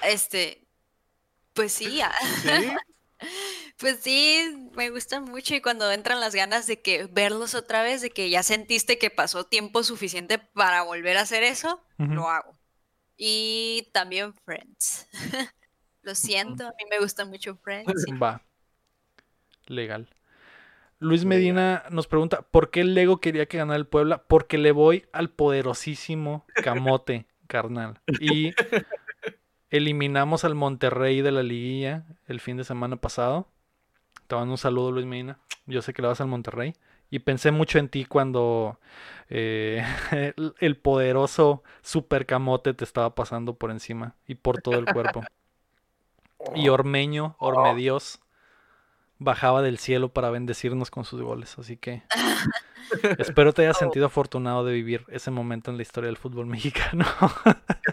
[0.02, 0.66] Este,
[1.54, 2.12] pues sí, ah,
[2.42, 2.72] Sí,
[3.78, 8.02] pues sí, me gustan mucho y cuando entran las ganas de que verlos otra vez,
[8.02, 12.58] de que ya sentiste que pasó tiempo suficiente para volver a hacer eso, lo hago.
[13.16, 15.08] Y también Friends.
[16.08, 18.06] Lo siento, a mí me gusta mucho Friends.
[18.24, 18.42] Va.
[19.66, 20.08] Legal.
[21.00, 24.24] Luis Medina nos pregunta, ¿por qué el Lego quería que ganara el Puebla?
[24.26, 28.00] Porque le voy al poderosísimo Camote, carnal.
[28.22, 28.54] Y
[29.70, 33.50] eliminamos al Monterrey de la liguilla el fin de semana pasado.
[34.28, 35.40] Te mando un saludo, Luis Medina.
[35.66, 36.74] Yo sé que le vas al Monterrey.
[37.10, 38.80] Y pensé mucho en ti cuando
[39.28, 44.86] eh, el, el poderoso Super Camote te estaba pasando por encima y por todo el
[44.86, 45.22] cuerpo.
[46.56, 48.20] Y Ormeño, Ormedios,
[49.20, 51.58] bajaba del cielo para bendecirnos con sus goles.
[51.58, 52.04] Así que
[53.18, 57.06] espero te hayas sentido afortunado de vivir ese momento en la historia del fútbol mexicano.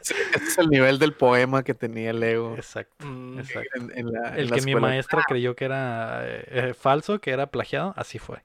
[0.01, 2.55] Ese, es el nivel del poema que tenía Lego.
[2.56, 3.06] Exacto.
[3.06, 3.81] Mm, exacto.
[3.81, 7.31] En, en la, en El que mi maestra creyó que era eh, eh, falso, que
[7.31, 8.43] era plagiado, así fue.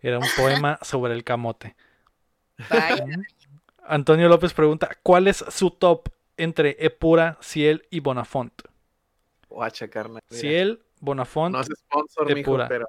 [0.00, 1.76] Era un poema sobre el camote.
[2.70, 3.04] Vaya,
[3.84, 8.52] Antonio López pregunta, ¿cuál es su top entre Epura, Ciel y Bonafont?
[9.52, 10.22] Guacha, carnal.
[10.30, 10.40] mira.
[10.40, 12.68] Ciel, Bonafont, No es sponsor, de mijo, pura.
[12.68, 12.86] pero.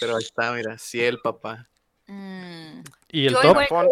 [0.00, 0.76] Pero ahí está, mira.
[0.78, 1.68] Ciel, papá.
[2.06, 2.80] mm,
[3.10, 3.90] y el yo top, Bonafont,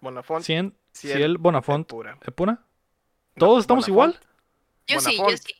[0.00, 2.18] Bonafont, Ciel, Ciel, Ciel, Bonafont, Epura.
[2.26, 2.52] Epura.
[2.52, 2.60] No,
[3.46, 4.12] ¿Todos estamos igual?
[4.12, 4.26] Bonafont.
[4.86, 5.52] yo sí, yo sí.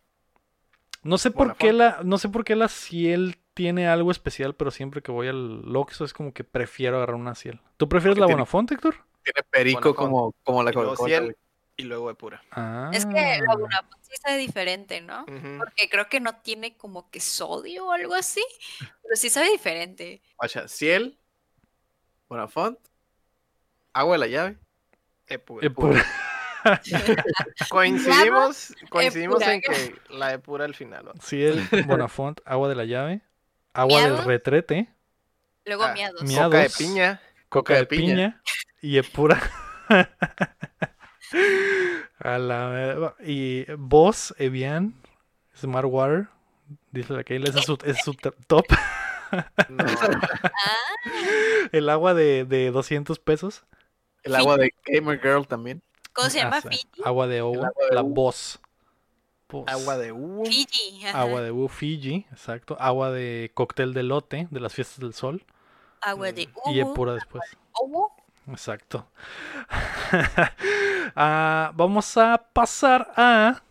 [1.02, 4.70] No sé por qué la, no sé por qué la Ciel tiene algo especial, pero
[4.70, 7.60] siempre que voy al Loxo es como que prefiero agarrar una Ciel.
[7.76, 8.96] ¿Tú prefieres Porque la tiene- Bonafont, Héctor?
[9.22, 9.96] Tiene perico Bonafont.
[9.96, 11.32] como, como la Coca-Cola.
[11.78, 12.42] Y luego Epura.
[12.52, 12.90] Ah.
[12.94, 15.26] Es que la Bonafont sí sabe diferente, ¿no?
[15.26, 18.42] Porque creo que no tiene como que sodio o algo así.
[19.02, 20.22] Pero sí sabe diferente.
[20.38, 21.18] Guacha, Ciel,
[22.28, 22.78] Bonafont,
[23.92, 24.56] agua de la llave.
[25.28, 25.66] Epura.
[25.66, 26.04] Epura.
[27.70, 29.54] Coincidimos, coincidimos Epura.
[29.54, 31.04] en que la Epura al final.
[31.04, 31.12] ¿no?
[31.22, 33.20] Ciel, Bonafont, agua de la llave,
[33.72, 34.26] agua del ¿Miados?
[34.26, 34.88] retrete,
[35.64, 36.22] Luego Ah, miados.
[36.22, 36.76] mia- Coca de Miados.
[36.78, 37.20] piña.
[37.48, 38.04] coca de de piña.
[38.14, 38.42] piña
[38.82, 39.40] y Epura.
[42.18, 44.94] A la y Boss, Evian,
[45.54, 46.28] Smart Water,
[46.92, 47.98] dice la Keila, ese es su, es
[48.46, 48.66] top.
[49.68, 49.84] No,
[51.72, 53.64] El agua de, de 200 pesos.
[54.22, 55.82] El agua de Gamer Girl también.
[56.12, 56.58] ¿Cómo se llama?
[56.58, 56.62] Ah.
[56.62, 56.86] Fiji.
[57.04, 58.02] Agua de agua, agua de la.
[58.02, 58.58] Boss.
[59.66, 60.44] agua de uvo.
[60.44, 61.04] Fiji.
[61.04, 61.20] ajá.
[61.20, 62.76] Agua de uva Fiji, exacto.
[62.80, 65.44] Agua de cóctel de lote de las fiestas del sol.
[66.00, 66.92] Agua de Y uvo.
[66.92, 67.44] Epura después.
[67.82, 68.16] uvo.
[68.48, 69.06] Exacto.
[71.18, 73.62] Ah, vamos a pasar a.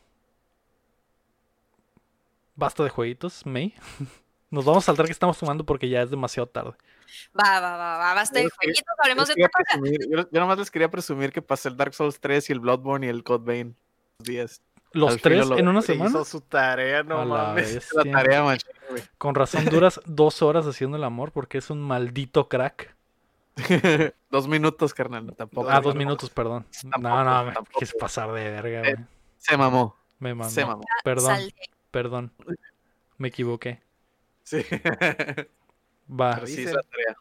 [2.56, 3.73] Basta de jueguitos, May.
[4.49, 6.72] Nos vamos a saltar que estamos tomando porque ya es demasiado tarde.
[7.39, 8.14] Va, va, va, va.
[8.15, 8.84] Basta de jueguitos.
[8.97, 9.80] Hablemos de quería otra cosa.
[9.80, 12.60] presumir- yo, yo nomás les quería presumir que pasé el Dark Souls 3 y el
[12.61, 13.76] Bloodborne y el Code Vein.
[14.19, 14.61] Los días.
[14.93, 16.10] Los Al tres lo- en una Se semana.
[16.11, 17.89] hizo su tarea, no mames.
[17.93, 18.57] La tarea, güey.
[19.18, 22.95] Con razón duras dos horas haciendo el amor porque es un maldito crack.
[24.30, 25.26] Dos minutos, carnal.
[25.27, 25.69] no, Tampoco.
[25.69, 26.30] Ah, dos minutos.
[26.30, 26.65] perdón.
[26.91, 27.80] Tampoco, No, no, me tampoco.
[27.80, 29.06] quieres pasar de verga, Eh, güey.
[29.38, 29.95] Se mamó.
[30.19, 30.49] Me mamé.
[30.49, 30.84] Se mamó.
[31.03, 31.38] Perdón,
[31.91, 32.32] perdón.
[33.18, 33.82] Me equivoqué.
[34.44, 34.57] Sí.
[36.10, 36.36] Va.
[36.36, 36.68] Pero sí, Dicen.
[36.68, 37.15] es la tarea.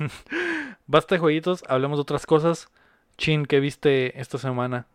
[0.86, 2.68] Basta de jueguitos, hablemos de otras cosas.
[3.16, 4.86] Chin, ¿qué viste esta semana?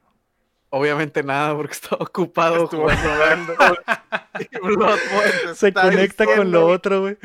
[0.71, 3.55] Obviamente nada, porque estaba ocupado Estuvo jugando
[4.61, 5.53] Bloodborne.
[5.55, 7.17] Se conecta con lo otro, güey.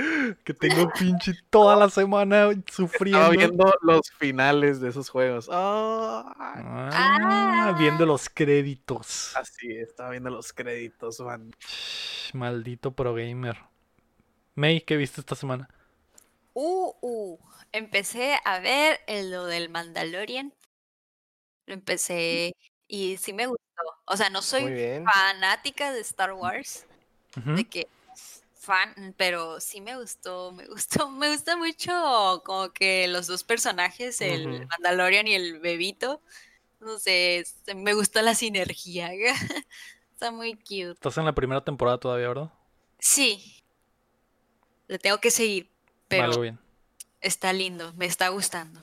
[0.44, 3.18] Que tengo pinche toda la semana sufriendo.
[3.20, 5.48] Estaba viendo los finales de esos juegos.
[5.52, 6.32] Ah,
[6.96, 9.36] Ah, viendo los créditos.
[9.36, 11.54] así, estaba viendo los créditos, man.
[12.32, 13.58] Maldito pro gamer.
[14.54, 15.68] May, ¿qué viste esta semana?
[16.54, 17.38] Uh, uh.
[17.72, 20.54] Empecé a ver el- lo del Mandalorian.
[21.66, 22.54] Lo empecé
[22.88, 23.62] y sí me gustó.
[24.06, 26.84] O sea, no soy fanática de Star Wars,
[27.34, 27.88] de que
[28.54, 34.20] fan, pero sí me gustó, me gustó, me gusta mucho como que los dos personajes,
[34.20, 34.66] el.
[34.66, 36.22] Mandalorian y el bebito,
[36.80, 39.10] No sé, se- me gustó la sinergia.
[40.14, 40.92] Está muy cute.
[40.92, 42.52] Estás en la primera temporada todavía, ¿verdad?
[42.98, 43.62] Sí.
[44.88, 45.68] Le tengo que seguir,
[46.08, 46.58] pero bien.
[47.20, 48.80] está lindo, me está gustando.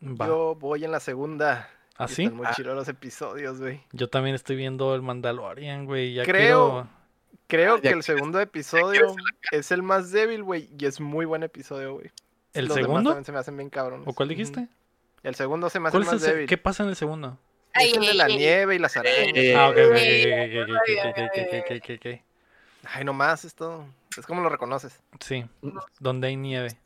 [0.00, 1.70] Yo voy en la segunda.
[1.98, 2.22] ¿Ah, y sí?
[2.24, 2.54] Están muy Ah.
[2.74, 3.82] los episodios, güey.
[3.92, 6.14] Yo también estoy viendo el Mandalorian, güey.
[6.14, 6.98] Ya Creo- quiero-
[7.48, 9.14] Creo Ya que el segundo episodio
[9.52, 10.68] es el más débil, güey.
[10.78, 12.10] Y es muy buen episodio, güey.
[12.52, 13.10] ¿El Los demás segundo?
[13.10, 14.06] también se me hacen bien cabrones.
[14.06, 14.68] ¿O cuál dijiste?
[15.22, 16.46] El segundo se me hace ¿Cuál el es el más se- débil.
[16.48, 17.38] ¿Qué pasa en el segundo?
[17.74, 19.32] Es el de la Ay, nieve y las arañas.
[19.34, 22.20] Eh, Ah, ok, ok, ok, ok, eh, ok, ok, ok, ok, ok, ok, ok.
[22.94, 23.86] Ay, nomás es todo.
[24.16, 25.00] Es como lo reconoces.
[25.20, 25.44] Sí,
[26.00, 26.78] donde hay nieve.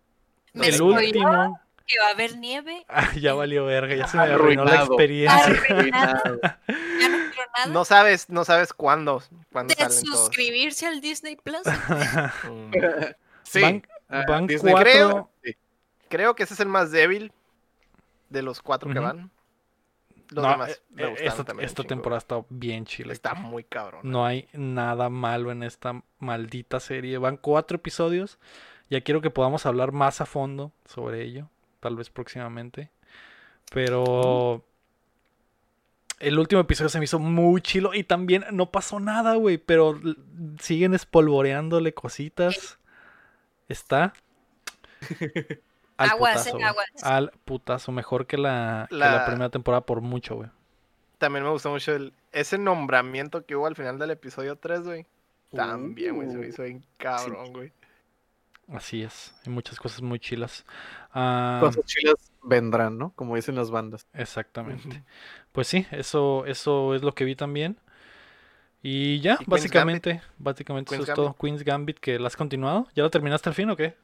[0.53, 1.61] Me El último.
[1.87, 2.85] Que va a haber nieve.
[2.89, 5.45] Ah, ya valió verga, ya se me arruinó la experiencia.
[5.45, 6.41] Arruinado.
[6.69, 7.67] Ya no quiero nada.
[7.73, 10.19] No sabes, no sabes cuándo, cuándo de salen todos.
[10.21, 11.63] suscribirse al Disney Plus.
[12.49, 12.73] Mm.
[13.45, 13.61] Sí.
[13.61, 14.91] Van, ah, van Disney cuatro.
[14.91, 15.31] creo.
[15.45, 15.57] Sí.
[16.09, 17.33] Creo que ese es el más débil
[18.31, 19.31] de los cuatro que van.
[20.31, 23.13] Los No, demás eh, me eh, gustaron esta, también esta temporada está bien chila.
[23.13, 24.01] Está muy cabrón.
[24.05, 27.19] No hay nada malo en esta maldita serie.
[27.19, 28.39] Van cuatro episodios.
[28.89, 31.51] Ya quiero que podamos hablar más a fondo sobre ello.
[31.83, 32.91] Tal vez próximamente.
[33.75, 34.65] Pero.
[36.21, 37.93] El último episodio se me hizo muy chilo.
[37.95, 39.59] Y también no pasó nada, güey.
[39.59, 40.01] Pero
[40.61, 42.79] siguen espolvoreándole cositas.
[43.69, 44.13] Está.
[45.97, 46.87] Al Aguas, putazo, eh, aguas.
[47.03, 47.91] Al putazo.
[47.93, 50.49] Mejor que la, que la La- primera temporada por mucho, güey.
[51.19, 55.07] También me gustó mucho el, ese nombramiento que hubo al final del episodio 3, güey.
[55.53, 56.49] También, güey, se me Uh.
[56.49, 57.73] hizo bien cabrón, güey.
[58.69, 59.35] Así es.
[59.45, 60.65] Hay muchas cosas muy chilas.
[61.13, 63.13] Ah, Cosas chilas vendrán, ¿no?
[63.17, 64.07] Como dicen las bandas.
[64.15, 65.03] Exactamente.
[65.53, 67.79] Pues sí, eso, eso es lo que vi también.
[68.83, 71.37] Y ya, Queen's básicamente, básicamente Queen's eso es todo.
[71.41, 72.89] Queen's Gambit, que la has continuado.
[72.95, 73.97] ¿Ya lo terminaste al fin o qué?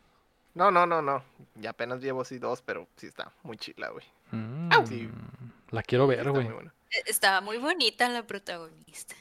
[0.54, 1.22] No, no, no, no.
[1.56, 4.04] Ya apenas llevo así dos, pero sí está muy chila, güey.
[4.32, 5.08] Mm, Sí.
[5.70, 6.46] La quiero Sí ver, güey.
[6.46, 9.14] E- Estaba muy bonita la protagonista.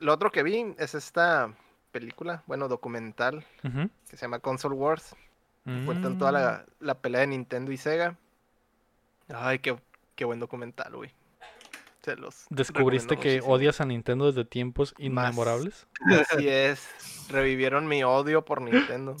[0.00, 1.52] Lo otro que vi es esta
[1.98, 5.14] película, bueno, documental, que se llama Console Wars.
[5.84, 8.16] Cuentan toda Mm, la, la pelea de Nintendo y Sega.
[9.28, 9.76] Ay, qué,
[10.14, 11.12] qué buen documental, güey.
[12.02, 13.54] Se los ¿Descubriste que muchísimo.
[13.54, 15.86] odias a Nintendo desde tiempos inmemorables?
[16.32, 16.88] Así es.
[17.28, 19.16] Revivieron mi odio por Nintendo.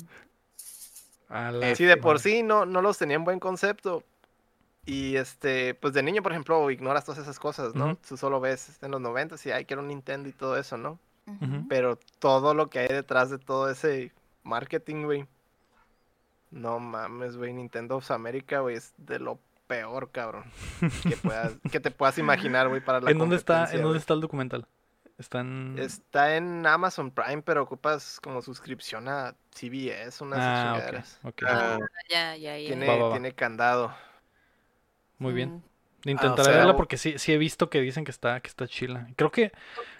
[1.74, 4.04] Sí, de por sí no, no los tenía en buen concepto.
[4.86, 7.96] Y este, pues de niño, por ejemplo, ignoras todas esas cosas, ¿no?
[7.96, 10.98] Tú solo ves en los 90 y ay, quiero un Nintendo y todo eso, ¿no?
[11.68, 15.26] Pero todo lo que hay detrás de todo ese marketing, güey.
[16.50, 17.52] No mames, güey.
[17.52, 20.44] Nintendo of America, güey, es de lo peor, cabrón.
[21.02, 24.14] Que, puedas, que te puedas imaginar, güey, para la ¿En dónde está, en dónde está
[24.14, 24.66] el documental?
[25.18, 25.74] Está en...
[25.78, 31.18] Está en Amazon Prime, pero ocupas como suscripción a CBS, unas Ah, chingaderas.
[31.24, 31.42] ok, ok.
[31.48, 31.78] Ah,
[32.08, 32.66] Ya, ya, ya.
[32.68, 33.10] Tiene, Va, va, va.
[33.10, 33.92] tiene candado.
[35.18, 35.62] Muy bien.
[36.04, 38.66] Intentaré sea, verla o- porque sí, sí he visto que dicen que está, que está
[38.68, 39.08] chila.
[39.16, 39.52] Creo que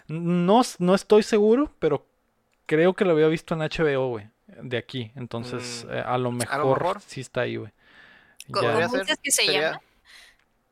[0.07, 2.05] no, no estoy seguro, pero
[2.65, 5.11] creo que lo había visto en HBO, güey, de aquí.
[5.15, 7.01] Entonces, Mm, eh, a lo mejor, mejor.
[7.01, 7.71] sí está ahí, güey.
[8.51, 9.81] ¿Cómo dices ser, que se llama?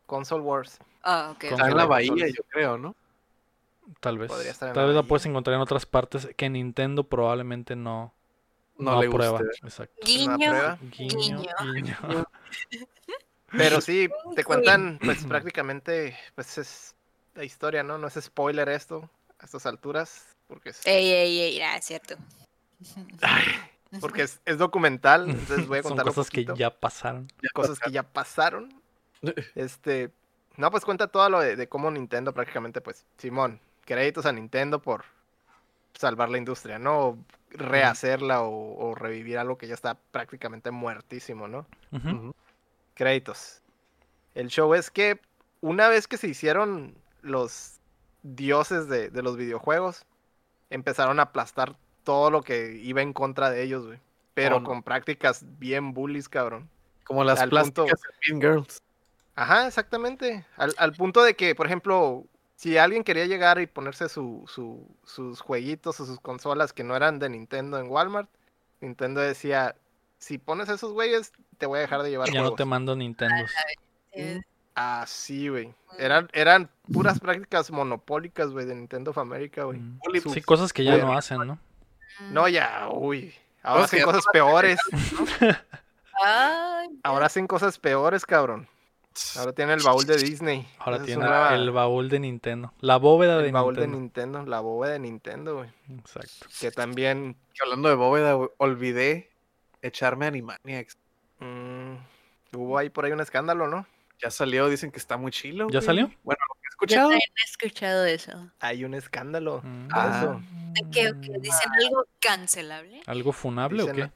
[0.06, 0.80] Console Wars.
[1.04, 1.44] Ah, ok.
[1.44, 2.96] Está en la bahía, yo creo, ¿no?
[4.02, 4.28] tal vez.
[4.30, 7.76] podría estar en Tal la vez la puedes encontrar en otras partes que Nintendo probablemente
[7.76, 8.14] no,
[8.78, 9.40] No, no le aprueba.
[9.40, 9.66] guste.
[9.66, 9.94] Exacto.
[10.02, 10.06] ¿Una
[10.38, 10.50] Guiño.
[10.52, 10.78] prueba?
[10.98, 11.54] Guiño, Guiño.
[11.74, 11.98] guiño.
[13.52, 16.96] Pero sí, te cuentan, pues prácticamente, pues es
[17.36, 17.98] la historia, ¿no?
[17.98, 19.10] No es spoiler esto
[19.40, 22.16] a estas alturas, porque es, Ey, ey, ey, ah, es cierto.
[24.00, 27.28] porque es, es documental, entonces voy a Son contar cosas que ya pasaron.
[27.54, 28.82] cosas que ya pasaron.
[29.56, 30.12] Este,
[30.58, 34.82] no, pues cuenta todo lo de, de cómo Nintendo prácticamente, pues, Simón, créditos a Nintendo
[34.82, 35.06] por
[35.94, 37.18] salvar la industria, ¿no?
[37.50, 41.66] Rehacerla o, o revivir algo que ya está prácticamente muertísimo, ¿no?
[41.92, 42.34] Ujú.
[42.98, 43.62] Créditos.
[44.36, 45.20] El show es que
[45.62, 47.80] una vez que se hicieron los
[48.24, 50.06] dioses de, de los videojuegos,
[50.70, 54.00] empezaron a aplastar todo lo que iba en contra de ellos, güey.
[54.34, 54.68] Pero Oh, no.
[54.68, 56.70] con prácticas bien bullies, cabrón.
[57.06, 58.82] Como las Al punto- plásticas de Mean Girls.
[59.36, 60.46] Ajá, exactamente.
[60.58, 62.26] Al, al punto de que, por ejemplo,
[62.56, 66.96] si alguien quería llegar y ponerse su, su- sus jueguitos o sus consolas que no
[66.96, 68.30] eran de Nintendo en Walmart,
[68.82, 69.76] Nintendo decía,
[70.18, 72.58] si pones esos güeyes, te voy a dejar de llevar Ya no juegos.
[72.58, 73.52] te mando Nintendos.
[74.14, 74.42] Eh,
[74.76, 75.74] Así, güey.
[75.98, 79.80] Eran, eran puras prácticas monopólicas, güey, de Nintendo of America, güey.
[79.80, 80.00] Mm.
[80.32, 81.58] Sí, cosas que ya no hacen, ¿no?
[82.32, 83.34] No, ya, uy.
[83.64, 84.80] Ahora hacen cosas peores.
[86.24, 88.68] Ay, Ahora hacen cosas peores, cabrón.
[89.36, 90.68] Ahora tienen el baúl de Disney.
[90.78, 92.72] Ahora Esa tiene una- el baúl de Nintendo.
[92.82, 93.96] La bóveda de el baúl Nintendo.
[93.96, 94.46] de Nintendo.
[94.46, 95.70] La bóveda de Nintendo, güey.
[95.90, 96.46] Exacto.
[96.60, 99.32] Que también que hablando de bóveda, güey, olvidé
[99.82, 100.98] echarme Animaniacs.
[101.40, 101.96] Mm,
[102.54, 103.86] hubo ahí por ahí un escándalo, ¿no?
[104.20, 105.68] Ya salió, dicen que está muy chilo.
[105.70, 105.86] ¿Ya güey.
[105.86, 106.12] salió?
[106.24, 107.10] Bueno, lo que he Yo escuchado.
[107.10, 108.52] también he escuchado eso.
[108.60, 109.62] Hay un escándalo.
[109.64, 109.88] Mm.
[109.90, 110.18] por Ah.
[110.20, 110.42] eso.
[110.74, 111.14] ¿De qué?
[111.22, 111.40] qué?
[111.40, 113.02] ¿Dicen algo cancelable?
[113.06, 114.12] ¿Algo funable o qué?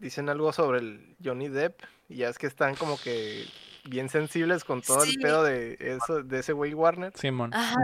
[0.00, 1.82] dicen algo sobre el Johnny Depp.
[2.08, 3.44] Y ya es que están como que
[3.84, 5.10] bien sensibles con todo Sí.
[5.16, 7.12] el pedo de eso, de ese güey Warner.
[7.16, 7.52] Simón.
[7.54, 7.74] Ajá.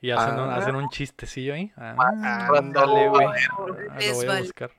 [0.00, 0.56] Y hacen, un, Ah.
[0.56, 1.72] hacen un chistecillo ahí.
[1.76, 1.94] Ah,
[2.56, 3.26] Ándale, güey.
[3.26, 4.42] ah, lo Les voy a vale.
[4.42, 4.70] buscar.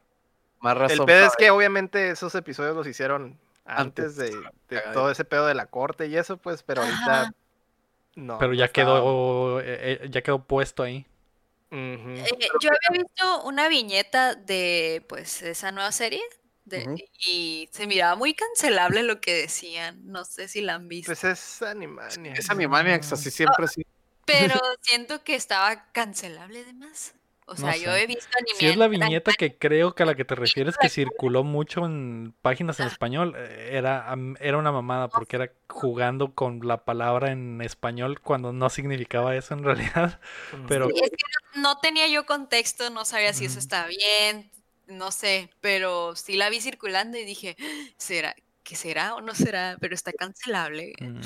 [0.63, 0.99] Más razón.
[1.01, 4.05] El pedo es que obviamente esos episodios los hicieron Antes.
[4.05, 4.31] antes de,
[4.69, 7.33] de todo ese pedo de la corte y eso, pues, pero ahorita Ajá.
[8.15, 8.37] no.
[8.39, 8.85] Pero ya estaba.
[8.97, 9.65] quedó, eh,
[10.03, 11.05] eh, ya quedó puesto ahí.
[11.75, 12.23] Eh,
[12.61, 16.21] yo había visto una viñeta de pues esa nueva serie
[16.65, 19.99] de- y se miraba muy cancelable lo que decían.
[20.05, 21.09] No sé si la han visto.
[21.09, 22.33] Pues es Animania.
[22.37, 23.85] Es Animaniacs, así siempre así.
[24.25, 27.15] Pero siento que estaba cancelable además.
[27.45, 28.03] O sea, yo sé.
[28.03, 28.57] he visto anime.
[28.57, 31.85] Si es la viñeta que creo que a la que te refieres que circuló mucho
[31.85, 37.31] en páginas en español, eh, era, era una mamada porque era jugando con la palabra
[37.31, 40.19] en español cuando no significaba eso en realidad.
[40.67, 41.23] Pero- Es que
[41.55, 44.49] no, no tenía yo contexto, no sabía si eso está bien,
[44.87, 47.55] no sé, pero sí la vi circulando y dije,
[47.97, 48.35] ¿será?
[48.63, 49.75] ¿Qué será o no será?
[49.81, 50.93] Pero está cancelable.
[51.01, 51.19] Mm.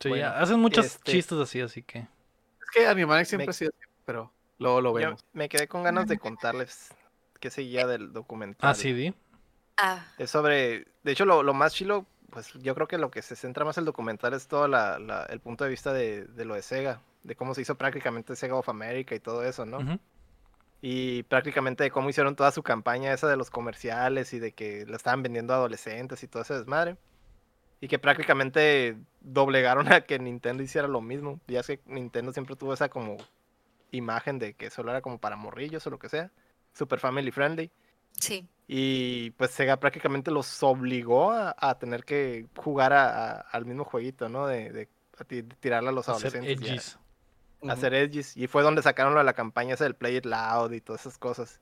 [0.00, 1.98] Sí, Bueno, hacen muchos este- chistes así, así que.
[1.98, 5.24] Es que Animaniacs siempre Me- ha sido así, pero luego lo Yo vemos.
[5.32, 6.94] me quedé con ganas de contarles
[7.40, 8.70] qué seguía del documental.
[8.70, 9.12] Ah, sí, di.
[9.76, 13.22] Ah, Es sobre, de hecho, lo, lo más chilo, pues yo creo que lo que
[13.22, 16.44] se centra más el documental es todo la, la- el punto de vista de, de
[16.44, 19.98] lo de Sega, de cómo se hizo prácticamente Sega of America y todo eso, ¿no?
[20.82, 24.86] Y prácticamente de cómo hicieron toda su campaña esa de los comerciales y de que
[24.86, 26.96] la estaban vendiendo a adolescentes y todo ese desmadre.
[27.82, 31.40] Y que prácticamente doblegaron a que Nintendo hiciera lo mismo.
[31.48, 33.16] Ya es que Nintendo siempre tuvo esa como
[33.92, 36.30] imagen de que solo era como para morrillos o lo que sea.
[36.74, 37.70] Super family friendly.
[38.18, 38.48] sí.
[38.72, 43.84] Y pues Sega prácticamente los obligó a, a tener que jugar a- a- al mismo
[43.84, 44.46] jueguito, ¿no?
[44.46, 44.88] De, de,
[45.28, 46.68] de tirarle a los Hacer adolescentes.
[46.70, 46.98] edgys.
[47.68, 48.36] a hacer edgys.
[48.36, 51.60] Y fue donde sacaron la campaña esa del Play It Loud y todas esas cosas.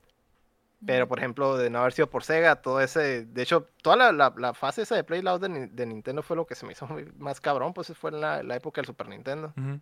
[0.85, 3.25] Pero, por ejemplo, de no haber sido por Sega, todo ese...
[3.25, 6.21] De hecho, toda la, la- la fase esa de Play It Loud de, de Nintendo
[6.21, 8.81] fue lo que se me hizo muy- más cabrón, pues fue en la, la época
[8.81, 9.51] del Super Nintendo.
[9.57, 9.79] Ujú.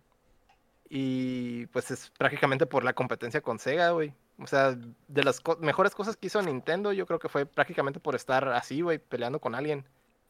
[0.90, 4.14] Y pues es prácticamente por la competencia con Sega, güey.
[4.38, 4.76] O sea,
[5.08, 8.48] de las co- mejores cosas que hizo Nintendo, yo creo que fue prácticamente por estar
[8.48, 9.84] así, güey, peleando con alguien.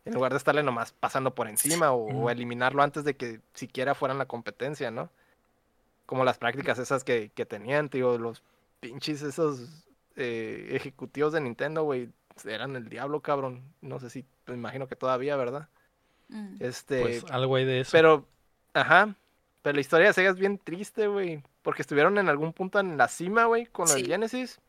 [0.05, 4.17] En lugar de estarle nomás pasando por encima o, eliminarlo antes de que siquiera fueran
[4.17, 5.11] la competencia, ¿no?
[6.07, 8.43] Como las prácticas esas que, que tenían, tío, los
[8.81, 9.85] pinches esos
[10.17, 12.09] eh, ejecutivos de Nintendo, güey,
[12.47, 13.63] eran el diablo, cabrón.
[13.83, 15.69] No sé si, me imagino que todavía, ¿verdad?
[16.29, 16.57] Mm.
[16.61, 17.91] Este, Pues algo hay de eso.
[17.93, 18.27] pero,
[18.73, 19.15] ajá.
[19.63, 21.43] Pero la historia de Sega es bien triste, güey.
[21.63, 24.07] Porque estuvieron en algún punto en la cima, güey, con el.
[24.07, 24.61] Genesis.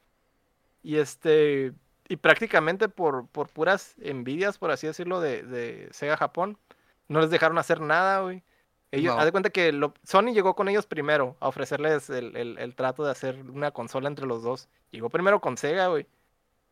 [0.84, 1.74] Y este.
[2.08, 6.58] Y prácticamente por, por puras envidias, por así decirlo, de, de Sega Japón,
[7.08, 8.42] no les dejaron hacer nada, güey.
[8.92, 9.20] Ellos, No.
[9.20, 12.74] haz de cuenta que lo- Sony llegó con ellos primero a ofrecerles el, el- el
[12.76, 14.68] trato de hacer una consola entre los dos.
[14.90, 16.08] Llegó primero con Sega, güey.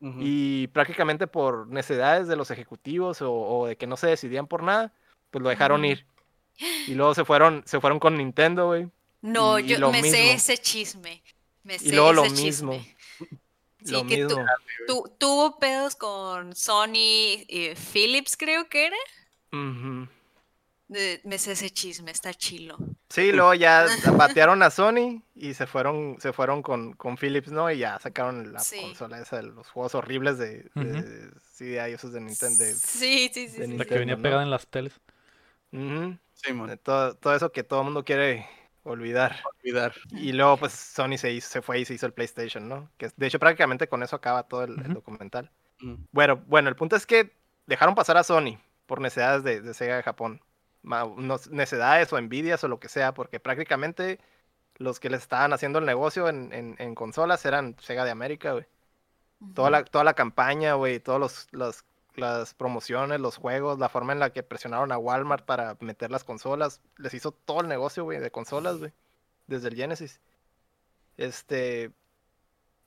[0.00, 4.62] Y prácticamente por necesidades de los ejecutivos o, o de que no se decidían por
[4.62, 4.92] nada,
[5.30, 6.06] pues lo dejaron ir.
[6.86, 8.88] Y luego se fueron, se fueron con Nintendo, güey.
[9.22, 10.32] No, y yo lo me sé mismo.
[10.34, 11.22] ese chisme.
[11.64, 12.72] Me sé luego lo ese mismo.
[12.72, 12.96] chisme.
[13.84, 14.44] Sí, lo que mismo.
[14.86, 18.96] tu- tuvo pedos con Sony y Philips, creo que era.
[20.88, 22.78] De- me sé ese chisme, está chilo.
[23.10, 23.86] Sí, luego ya
[24.16, 27.70] batearon a Sony y se fueron, se fueron con, con Philips, ¿no?
[27.70, 28.80] Y ya sacaron la Sí.
[28.80, 31.40] consola esa de los juegos horribles de, de Ujú.
[31.58, 32.64] CDI, esos de Nintendo.
[32.64, 33.58] de- Sí, sí, sí.
[33.58, 33.76] de sí.
[33.76, 34.94] la que venía pegada en las teles.
[35.70, 38.46] Sí, De todo, todo eso que todo el mundo quiere
[38.84, 39.36] olvidar.
[39.60, 39.94] olvidar.
[40.12, 42.90] Y luego, pues, Sony se, hizo, se fue y se hizo el PlayStation, ¿no?
[42.96, 45.50] Que de hecho, prácticamente con eso acaba todo el, documental.
[45.80, 45.94] Mm.
[46.12, 47.32] Bueno, bueno, el punto es que
[47.66, 50.40] dejaron pasar a Sony por necesidades de, de Sega de Japón.
[50.82, 54.18] Ma- no- necesidades o envidias o lo que sea, porque prácticamente
[54.76, 58.52] los que les estaban haciendo el negocio en, en- en consolas eran Sega de América,
[58.52, 58.66] güey.
[59.54, 61.84] Toda la, toda la campaña, güey, todas los, los-
[62.18, 66.24] las promociones, los juegos, la forma en la que presionaron a Walmart para meter las
[66.24, 68.92] consolas, les hizo todo el negocio, güey, de consolas, güey,
[69.46, 70.20] desde el Genesis.
[71.16, 71.90] Este,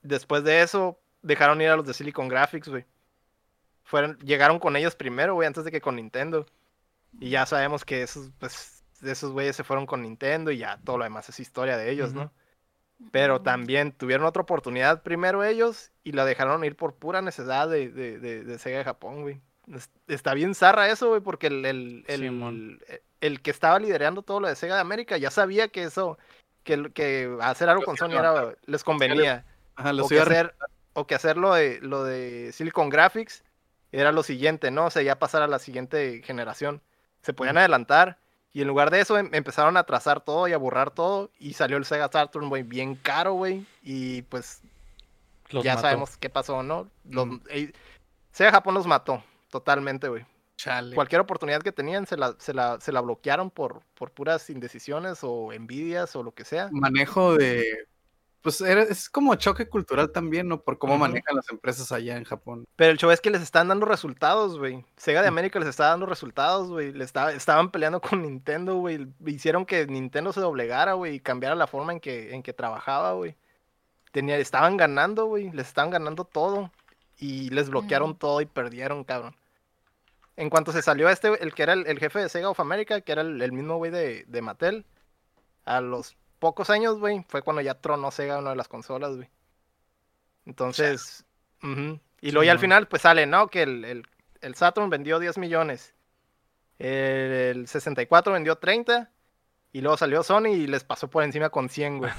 [0.02, 2.84] después de eso, dejaron ir a los de Silicon Graphics, güey.
[3.84, 6.46] Fueron, llegaron con ellos primero, güey, antes de que con Nintendo.
[7.20, 10.98] Y ya sabemos que esos, pues, esos güeyes se fueron con Nintendo y ya todo
[10.98, 12.32] lo demás es historia de ellos, ¿no?
[13.10, 17.88] Pero también tuvieron otra oportunidad primero ellos y la dejaron ir por pura necesidad de,
[17.90, 19.40] de, de- de Sega de Japón, güey.
[19.72, 22.80] Es- Está bien zarra eso, güey, porque el, el, el,
[23.20, 26.16] el que estaba liderando todo lo de Sega de América ya sabía que eso,
[26.62, 29.44] que, que hacer algo con Sony era, les convenía.
[29.74, 30.54] Ajá, O que, hacer,
[30.92, 33.42] o que hacer lo de, lo de Silicon Graphics
[33.90, 34.86] era lo siguiente, ¿no?
[34.86, 36.82] O sea, ya pasar a la siguiente generación.
[37.22, 38.18] Se podían adelantar.
[38.52, 41.30] Y en lugar de eso em- empezaron a trazar todo y a borrar todo.
[41.38, 43.64] Y salió el Sega Saturn, güey, bien caro, güey.
[43.82, 44.60] Y pues
[45.50, 45.82] Los ya mató.
[45.88, 46.88] sabemos qué pasó, ¿no?
[47.08, 47.40] Los, Mm.
[47.50, 47.72] eh,
[48.32, 50.24] Sega Japón los mató totalmente, güey.
[50.56, 50.94] Chale.
[50.94, 55.20] Cualquier oportunidad que tenían se la, se la, se la bloquearon por, por puras indecisiones
[55.22, 56.68] o envidias o lo que sea.
[56.72, 57.64] Manejo de.
[58.42, 60.60] Pues era- es como choque cultural también, ¿no?
[60.60, 62.66] Por cómo manejan las empresas allá en Japón.
[62.74, 64.84] Pero el show es que les están dando resultados, güey.
[64.96, 66.92] Sega de América les está dando resultados, güey.
[67.00, 69.06] Estaba- estaban peleando con Nintendo, güey.
[69.24, 73.12] Hicieron que Nintendo se doblegara, güey, y cambiara la forma en que, en que trabajaba,
[73.12, 73.36] güey.
[74.10, 75.50] Tenía, estaban ganando, güey.
[75.52, 76.70] Les estaban ganando todo.
[77.18, 79.36] Y les bloquearon todo y perdieron, cabrón.
[80.34, 83.00] En cuanto se salió este, el que era el, el jefe de Sega of America,
[83.02, 84.84] que era el, el mismo güey de, de Mattel,
[85.64, 89.28] a los pocos años, güey, fue cuando ya tronó Sega una de las consolas, güey.
[90.44, 91.24] Entonces,
[92.20, 93.46] y luego ya al final, pues sale, ¿no?
[93.46, 94.06] Que el, el,
[94.40, 95.94] el Saturn vendió 10 millones.
[96.80, 96.88] El,
[97.58, 99.10] el 64 vendió 30.
[99.72, 102.10] Y luego salió Sony y les pasó por encima con 100, güey.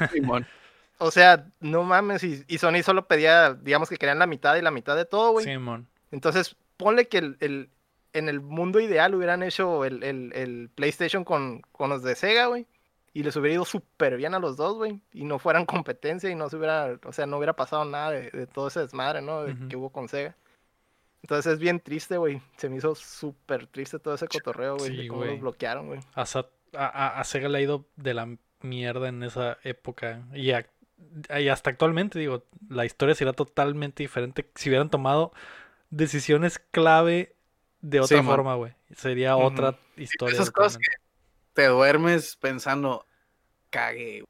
[0.12, 0.46] Simón.
[0.98, 2.22] O sea, no mames.
[2.22, 5.32] Y, y Sony solo pedía, digamos que querían la mitad y la mitad de todo,
[5.32, 5.44] güey.
[5.44, 5.88] Simón.
[6.12, 7.68] Entonces, ponle que el, el-
[8.14, 12.46] en el mundo ideal hubieran hecho el, el- el PlayStation con, con los de Sega,
[12.46, 12.66] güey.
[13.14, 15.00] Y les hubiera ido súper bien a los dos, güey.
[15.12, 18.30] Y no fueran competencia y no se hubiera, o sea, no hubiera pasado nada de,
[18.30, 19.42] de todo ese desmadre, ¿no?
[19.44, 19.56] De-.
[19.68, 20.34] Que hubo con Sega.
[21.22, 22.40] Entonces es bien triste, güey.
[22.56, 24.90] Se me hizo súper triste todo ese cotorreo, güey.
[24.90, 26.00] Sí, de cómo los bloquearon, güey.
[26.14, 26.46] A, a,
[26.86, 28.28] a- a Sega le ha ido de la
[28.62, 30.22] mierda en esa época.
[30.34, 35.32] Y, y hasta actualmente, digo, la historia sería totalmente diferente si hubieran tomado
[35.90, 37.34] decisiones clave
[37.82, 38.72] de otra Sí, forma, güey.
[38.96, 40.34] Sería otra historia.
[40.34, 40.84] Esas cosas que
[41.52, 43.06] te duermes pensando,
[43.70, 44.24] cague.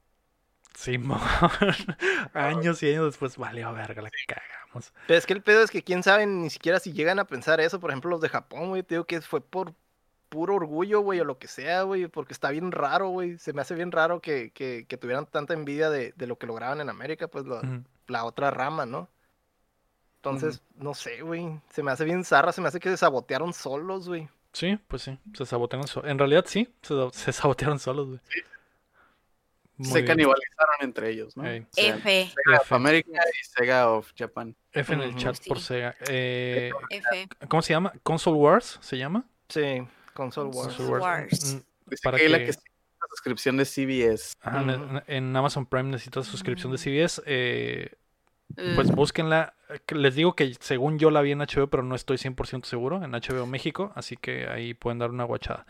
[0.75, 1.19] Simón.
[2.33, 4.93] años y años después, valió verga, la cagamos.
[5.07, 7.61] Pero es que el pedo es que quién sabe ni siquiera si llegan a pensar
[7.61, 7.79] eso.
[7.79, 8.83] Por ejemplo, los de Japón, güey.
[8.83, 9.73] Te digo que fue por
[10.29, 12.07] puro orgullo, güey, o lo que sea, güey.
[12.07, 13.37] Porque está bien raro, güey.
[13.37, 16.47] Se me hace bien raro que, que, que tuvieran tanta envidia de, de lo que
[16.47, 17.45] lograban en América, pues
[18.07, 19.09] la otra rama, ¿no?
[20.15, 21.61] Entonces, no sé, güey.
[21.69, 22.51] Se me hace bien zarra.
[22.51, 24.29] Se me hace que se sabotearon solos, güey.
[24.53, 26.09] Sí, pues sí, se sabotearon solos.
[26.09, 28.19] En realidad sí, se, se sabotearon solos, güey.
[29.77, 30.05] Muy se bien.
[30.05, 31.45] canibalizaron entre ellos, ¿no?
[31.47, 31.61] Ey.
[31.61, 32.71] O sea, F, Sega of.
[32.73, 33.09] America
[33.41, 34.55] y Sega of Japan.
[34.71, 35.65] F en el chat por Sí.
[35.65, 35.95] Sega.
[36.07, 37.27] Eh, F.
[37.47, 37.91] ¿Cómo se llama?
[38.03, 39.25] ¿Console Wars se llama?
[39.49, 39.81] Sí,
[40.13, 40.75] Console Wars.
[40.75, 41.55] Console Console Wars.
[41.55, 42.59] Mm, Dice Para que- que sí,
[43.01, 44.35] la suscripción de CBS.
[44.41, 46.81] Ajá, en- en, en Amazon Prime necesitas suscripción de Mm.
[46.81, 47.21] CBS.
[47.25, 47.91] eh,
[48.75, 48.95] pues Mm.
[48.95, 49.53] búsquenla.
[49.69, 53.03] Eh, Les digo que según yo la vi en HBO, pero no estoy 100% seguro.
[53.03, 53.91] En HBO México.
[53.95, 55.65] Así que ahí pueden dar una guachada.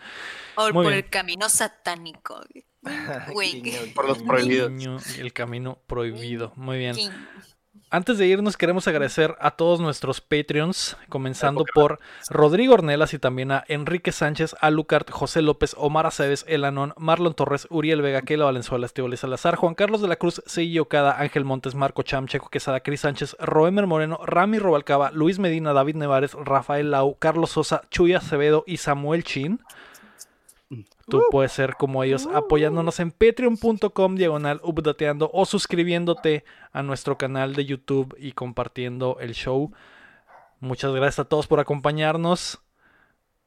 [0.55, 0.95] O muy por bien.
[1.05, 2.41] el camino satánico.
[3.31, 3.63] Güey.
[3.95, 5.17] Por los prohibidos.
[5.17, 6.51] El camino prohibido.
[6.57, 6.95] Muy bien.
[7.93, 13.51] Antes de irnos, queremos agradecer a todos nuestros Patreons, comenzando por Rodrigo Ornelas y también
[13.51, 18.87] a Enrique Sánchez, Alucard, José López, Omar Aceves, Elanón, Marlon Torres, Uriel Vega, Keila Valenzuela,
[18.87, 22.79] Estíbal Salazar, Juan Carlos de la Cruz, Seiji Okada, Ángel Montes, Marco Cham, Checo Quesada,
[22.79, 28.15] Cris Sánchez, Roemer Moreno, Rami Robalcaba, Luis Medina, David Nevares, Rafael Lau, Carlos Sosa, Chuy
[28.15, 29.59] Acevedo y Samuel Chin.
[31.07, 37.55] Tú puedes ser como ellos apoyándonos en patreon.com diagonal updateando o suscribiéndote a nuestro canal
[37.55, 39.73] de YouTube y compartiendo el show.
[40.61, 42.61] Muchas gracias a todos por acompañarnos.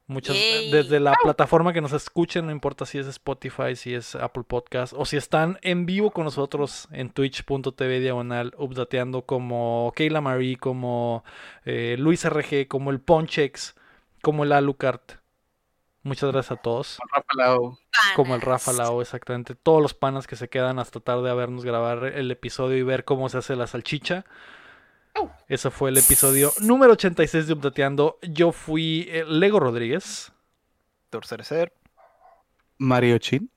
[0.05, 0.71] Muchas Yay.
[0.71, 4.93] desde la plataforma que nos escuchen, no importa si es Spotify, si es Apple Podcast
[4.95, 11.25] o si están en vivo con nosotros en twitch.tv diagonal updateando como Kayla Marie, como
[11.65, 13.75] eh, Luis RG, como el Ponchex,
[14.21, 15.01] como el Alucard.
[16.07, 17.77] Muchas gracias a todos Rafa Lau.
[18.15, 18.39] como el.
[18.39, 19.55] Rafa Lao, exactamente.
[19.55, 23.03] Todos los panas que se quedan hasta tarde a vernos grabar el episodio y ver
[23.03, 24.23] cómo se hace la salchicha.
[25.49, 28.19] Eso fue el episodio número 86 de Updateando.
[28.21, 30.31] Yo fui eh, Lego Rodríguez.
[31.09, 31.73] Torcer.
[32.77, 33.51] Mario Chin.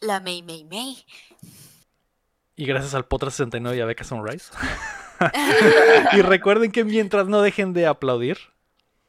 [0.00, 1.04] La May May May.
[2.56, 4.50] Y gracias al Potra 69 y a Beca Sunrise.
[6.12, 8.38] y recuerden que mientras no dejen de aplaudir.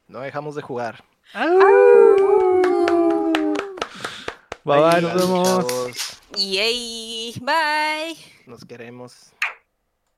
[0.06, 1.02] No dejamos de jugar.
[4.64, 6.20] Bye bye, nos vemos.
[6.36, 7.34] Yay.
[7.40, 8.16] Bye.
[8.46, 9.32] Nos queremos.